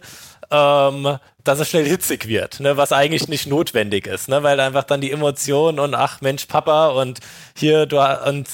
ähm, 0.52 1.18
dass 1.44 1.60
es 1.60 1.70
schnell 1.70 1.86
hitzig 1.86 2.28
wird, 2.28 2.60
ne? 2.60 2.78
was 2.78 2.92
eigentlich 2.92 3.28
nicht 3.28 3.48
notwendig 3.48 4.08
ist, 4.08 4.30
ne? 4.30 4.44
weil 4.44 4.60
einfach 4.60 4.84
dann 4.84 5.02
die 5.02 5.12
Emotionen 5.12 5.80
und 5.80 5.96
ach 5.96 6.22
Mensch, 6.22 6.46
Papa 6.46 6.90
und 6.90 7.20
hier, 7.56 7.86
du 7.86 8.00
und 8.28 8.48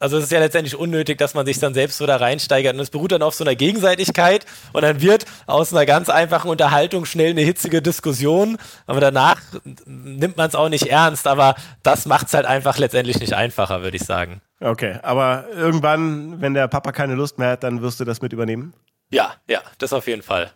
also 0.00 0.18
es 0.18 0.24
ist 0.24 0.32
ja 0.32 0.40
letztendlich 0.40 0.76
unnötig, 0.76 1.18
dass 1.18 1.34
man 1.34 1.46
sich 1.46 1.58
dann 1.58 1.74
selbst 1.74 1.98
so 1.98 2.06
da 2.06 2.16
reinsteigert. 2.16 2.74
Und 2.74 2.80
es 2.80 2.90
beruht 2.90 3.12
dann 3.12 3.22
auf 3.22 3.34
so 3.34 3.44
einer 3.44 3.54
Gegenseitigkeit 3.54 4.46
und 4.72 4.82
dann 4.82 5.00
wird 5.00 5.24
aus 5.46 5.72
einer 5.72 5.86
ganz 5.86 6.08
einfachen 6.08 6.50
Unterhaltung 6.50 7.04
schnell 7.04 7.30
eine 7.30 7.42
hitzige 7.42 7.82
Diskussion. 7.82 8.58
Aber 8.86 9.00
danach 9.00 9.40
nimmt 9.84 10.36
man 10.36 10.48
es 10.48 10.54
auch 10.54 10.68
nicht 10.68 10.86
ernst. 10.86 11.26
Aber 11.26 11.54
das 11.82 12.06
macht 12.06 12.28
es 12.28 12.34
halt 12.34 12.46
einfach 12.46 12.78
letztendlich 12.78 13.20
nicht 13.20 13.34
einfacher, 13.34 13.82
würde 13.82 13.96
ich 13.96 14.04
sagen. 14.04 14.40
Okay, 14.60 14.98
aber 15.02 15.44
irgendwann, 15.54 16.40
wenn 16.40 16.54
der 16.54 16.68
Papa 16.68 16.92
keine 16.92 17.14
Lust 17.14 17.38
mehr 17.38 17.50
hat, 17.50 17.62
dann 17.62 17.82
wirst 17.82 18.00
du 18.00 18.04
das 18.04 18.22
mit 18.22 18.32
übernehmen? 18.32 18.72
Ja, 19.10 19.34
ja, 19.48 19.60
das 19.78 19.92
auf 19.92 20.06
jeden 20.06 20.22
Fall. 20.22 20.50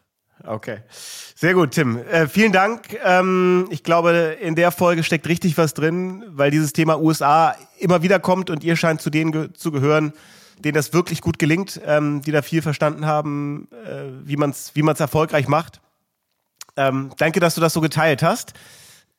Okay. 0.45 0.79
Sehr 1.35 1.55
gut, 1.55 1.73
Tim. 1.73 1.99
Äh, 1.99 2.27
vielen 2.27 2.53
Dank. 2.53 2.99
Ähm, 3.05 3.67
ich 3.71 3.83
glaube, 3.83 4.37
in 4.41 4.55
der 4.55 4.73
Folge 4.73 5.03
steckt 5.03 5.29
richtig 5.29 5.59
was 5.59 5.75
drin, 5.75 6.25
weil 6.29 6.51
dieses 6.51 6.73
Thema 6.73 6.99
USA 6.99 7.55
immer 7.79 8.03
wieder 8.03 8.19
kommt 8.19 8.51
und 8.51 8.65
ihr 8.65 8.77
scheint 8.77 9.01
zu 9.01 9.11
denen 9.11 9.33
ge 9.33 9.53
zu 9.53 9.71
gehören, 9.71 10.13
denen 10.59 10.75
das 10.75 10.93
wirklich 10.93 11.21
gut 11.21 11.39
gelingt, 11.39 11.81
ähm, 11.85 12.23
die 12.23 12.33
da 12.33 12.43
viel 12.43 12.63
verstanden 12.63 13.07
haben, 13.07 13.69
äh, 13.85 14.05
wie 14.25 14.37
man 14.37 14.51
es 14.51 14.75
wie 14.75 14.83
man's 14.83 15.01
erfolgreich 15.01 15.49
macht. 15.49 15.81
Ähm, 16.77 17.11
danke, 17.19 17.41
dass 17.41 17.55
du 17.55 17.61
das 17.61 17.73
so 17.73 17.81
geteilt 17.81 18.23
hast. 18.23 18.55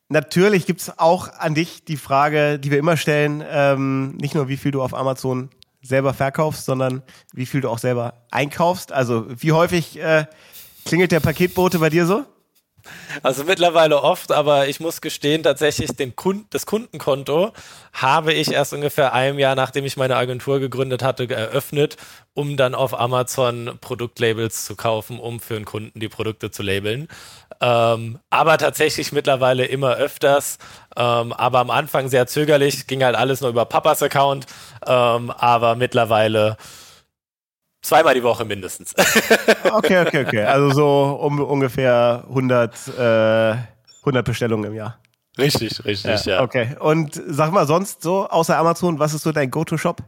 Natürlich 0.08 0.66
gibt's 0.66 0.92
auch 0.98 1.32
an 1.38 1.54
dich 1.54 1.84
die 1.84 1.96
Frage, 1.96 2.58
die 2.58 2.70
wir 2.70 2.78
immer 2.78 2.96
stellen, 2.96 3.42
ähm, 3.48 4.16
nicht 4.16 4.34
nur 4.34 4.48
wie 4.48 4.56
viel 4.56 4.70
du 4.70 4.82
auf 4.82 4.94
Amazon 4.94 5.50
selber 5.82 6.14
verkaufst, 6.14 6.64
sondern 6.64 7.02
wie 7.32 7.46
viel 7.46 7.60
du 7.60 7.68
auch 7.68 7.78
selber 7.78 8.14
einkaufst. 8.30 8.92
Also 8.92 9.26
wie 9.28 9.52
häufig 9.52 9.98
äh, 9.98 10.26
Klingelt 10.84 11.12
der 11.12 11.20
Paketbote 11.20 11.78
bei 11.78 11.90
dir 11.90 12.06
so? 12.06 12.24
Also 13.22 13.44
mittlerweile 13.44 14.02
oft, 14.02 14.32
aber 14.32 14.68
ich 14.68 14.80
muss 14.80 15.00
gestehen, 15.00 15.42
tatsächlich 15.42 15.90
den 15.90 16.16
Kund 16.16 16.46
das 16.50 16.66
Kundenkonto 16.66 17.52
habe 17.92 18.32
ich 18.32 18.50
erst 18.50 18.72
ungefähr 18.72 19.12
einem 19.12 19.38
Jahr, 19.38 19.54
nachdem 19.54 19.84
ich 19.84 19.96
meine 19.96 20.16
Agentur 20.16 20.58
gegründet 20.58 21.02
hatte, 21.02 21.28
eröffnet, 21.30 21.96
um 22.34 22.56
dann 22.56 22.74
auf 22.74 22.98
Amazon 22.98 23.78
Produktlabels 23.80 24.64
zu 24.64 24.74
kaufen, 24.74 25.20
um 25.20 25.40
für 25.40 25.56
einen 25.56 25.64
Kunden 25.64 26.00
die 26.00 26.08
Produkte 26.08 26.50
zu 26.50 26.62
labeln. 26.62 27.08
Ähm, 27.60 28.18
aber 28.30 28.58
tatsächlich 28.58 29.12
mittlerweile 29.12 29.66
immer 29.66 29.94
öfters. 29.94 30.58
Ähm, 30.96 31.32
aber 31.32 31.60
am 31.60 31.70
Anfang 31.70 32.08
sehr 32.08 32.26
zögerlich, 32.26 32.86
ging 32.88 33.04
halt 33.04 33.14
alles 33.14 33.40
nur 33.40 33.50
über 33.50 33.66
Papas 33.66 34.02
Account. 34.02 34.46
Ähm, 34.84 35.30
aber 35.30 35.76
mittlerweile 35.76 36.56
Zweimal 37.82 38.14
die 38.14 38.22
Woche 38.22 38.44
mindestens. 38.44 38.94
okay, 39.72 40.06
okay, 40.06 40.24
okay. 40.24 40.44
Also 40.44 40.70
so 40.70 41.18
um 41.20 41.40
ungefähr 41.40 42.24
100, 42.28 42.88
äh, 42.96 43.56
100 44.00 44.24
Bestellungen 44.24 44.70
im 44.70 44.74
Jahr. 44.74 44.98
Richtig, 45.36 45.84
richtig, 45.84 46.24
ja, 46.24 46.36
ja. 46.36 46.42
Okay. 46.42 46.76
Und 46.78 47.20
sag 47.26 47.50
mal 47.52 47.66
sonst 47.66 48.02
so, 48.02 48.28
außer 48.28 48.56
Amazon, 48.56 48.98
was 48.98 49.14
ist 49.14 49.22
so 49.22 49.32
dein 49.32 49.50
Go-To-Shop? 49.50 50.02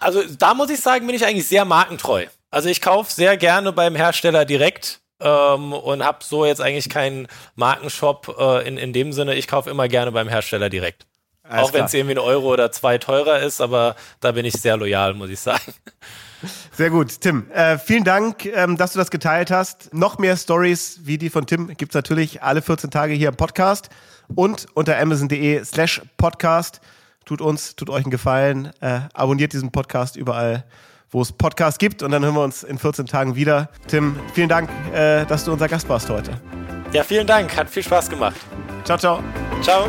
Also 0.00 0.22
da 0.38 0.54
muss 0.54 0.70
ich 0.70 0.80
sagen, 0.80 1.06
bin 1.06 1.16
ich 1.16 1.24
eigentlich 1.24 1.46
sehr 1.46 1.64
markentreu. 1.64 2.26
Also 2.50 2.68
ich 2.68 2.82
kaufe 2.82 3.10
sehr 3.10 3.36
gerne 3.36 3.72
beim 3.72 3.94
Hersteller 3.94 4.44
direkt 4.44 5.00
ähm, 5.20 5.72
und 5.72 6.04
habe 6.04 6.18
so 6.22 6.44
jetzt 6.44 6.60
eigentlich 6.60 6.90
keinen 6.90 7.28
Markenshop 7.54 8.36
äh, 8.38 8.68
in, 8.68 8.76
in 8.76 8.92
dem 8.92 9.12
Sinne. 9.12 9.34
Ich 9.36 9.48
kaufe 9.48 9.70
immer 9.70 9.88
gerne 9.88 10.12
beim 10.12 10.28
Hersteller 10.28 10.68
direkt. 10.68 11.06
Alles 11.48 11.68
auch 11.68 11.72
wenn 11.72 11.84
es 11.84 11.94
irgendwie 11.94 12.14
ein 12.14 12.18
Euro 12.18 12.52
oder 12.52 12.70
zwei 12.70 12.98
teurer 12.98 13.40
ist, 13.40 13.60
aber 13.60 13.96
da 14.20 14.32
bin 14.32 14.44
ich 14.44 14.54
sehr 14.54 14.76
loyal, 14.76 15.14
muss 15.14 15.30
ich 15.30 15.40
sagen. 15.40 15.74
Sehr 16.72 16.90
gut, 16.90 17.20
Tim. 17.20 17.50
Äh, 17.52 17.78
vielen 17.78 18.04
Dank, 18.04 18.46
ähm, 18.46 18.76
dass 18.76 18.92
du 18.92 18.98
das 18.98 19.10
geteilt 19.10 19.50
hast. 19.50 19.92
Noch 19.94 20.18
mehr 20.18 20.36
Stories 20.36 21.00
wie 21.04 21.18
die 21.18 21.30
von 21.30 21.46
Tim 21.46 21.68
gibt 21.76 21.92
es 21.92 21.94
natürlich 21.94 22.42
alle 22.42 22.62
14 22.62 22.90
Tage 22.90 23.14
hier 23.14 23.28
im 23.28 23.36
Podcast 23.36 23.90
und 24.34 24.66
unter 24.74 24.98
amazon.de 24.98 25.64
slash 25.64 26.02
podcast. 26.16 26.80
Tut 27.24 27.40
uns, 27.40 27.76
tut 27.76 27.90
euch 27.90 28.04
einen 28.04 28.10
Gefallen. 28.10 28.72
Äh, 28.80 29.00
abonniert 29.14 29.52
diesen 29.52 29.70
Podcast 29.70 30.16
überall, 30.16 30.64
wo 31.10 31.22
es 31.22 31.32
Podcasts 31.32 31.78
gibt 31.78 32.02
und 32.02 32.10
dann 32.10 32.24
hören 32.24 32.34
wir 32.34 32.42
uns 32.42 32.64
in 32.64 32.78
14 32.78 33.06
Tagen 33.06 33.36
wieder. 33.36 33.68
Tim, 33.86 34.18
vielen 34.34 34.48
Dank, 34.48 34.68
äh, 34.92 35.24
dass 35.26 35.44
du 35.44 35.52
unser 35.52 35.68
Gast 35.68 35.88
warst 35.88 36.10
heute. 36.10 36.32
Ja, 36.92 37.04
vielen 37.04 37.26
Dank. 37.26 37.56
Hat 37.56 37.70
viel 37.70 37.82
Spaß 37.82 38.10
gemacht. 38.10 38.36
Ciao, 38.84 38.98
ciao. 38.98 39.22
Ciao. 39.62 39.88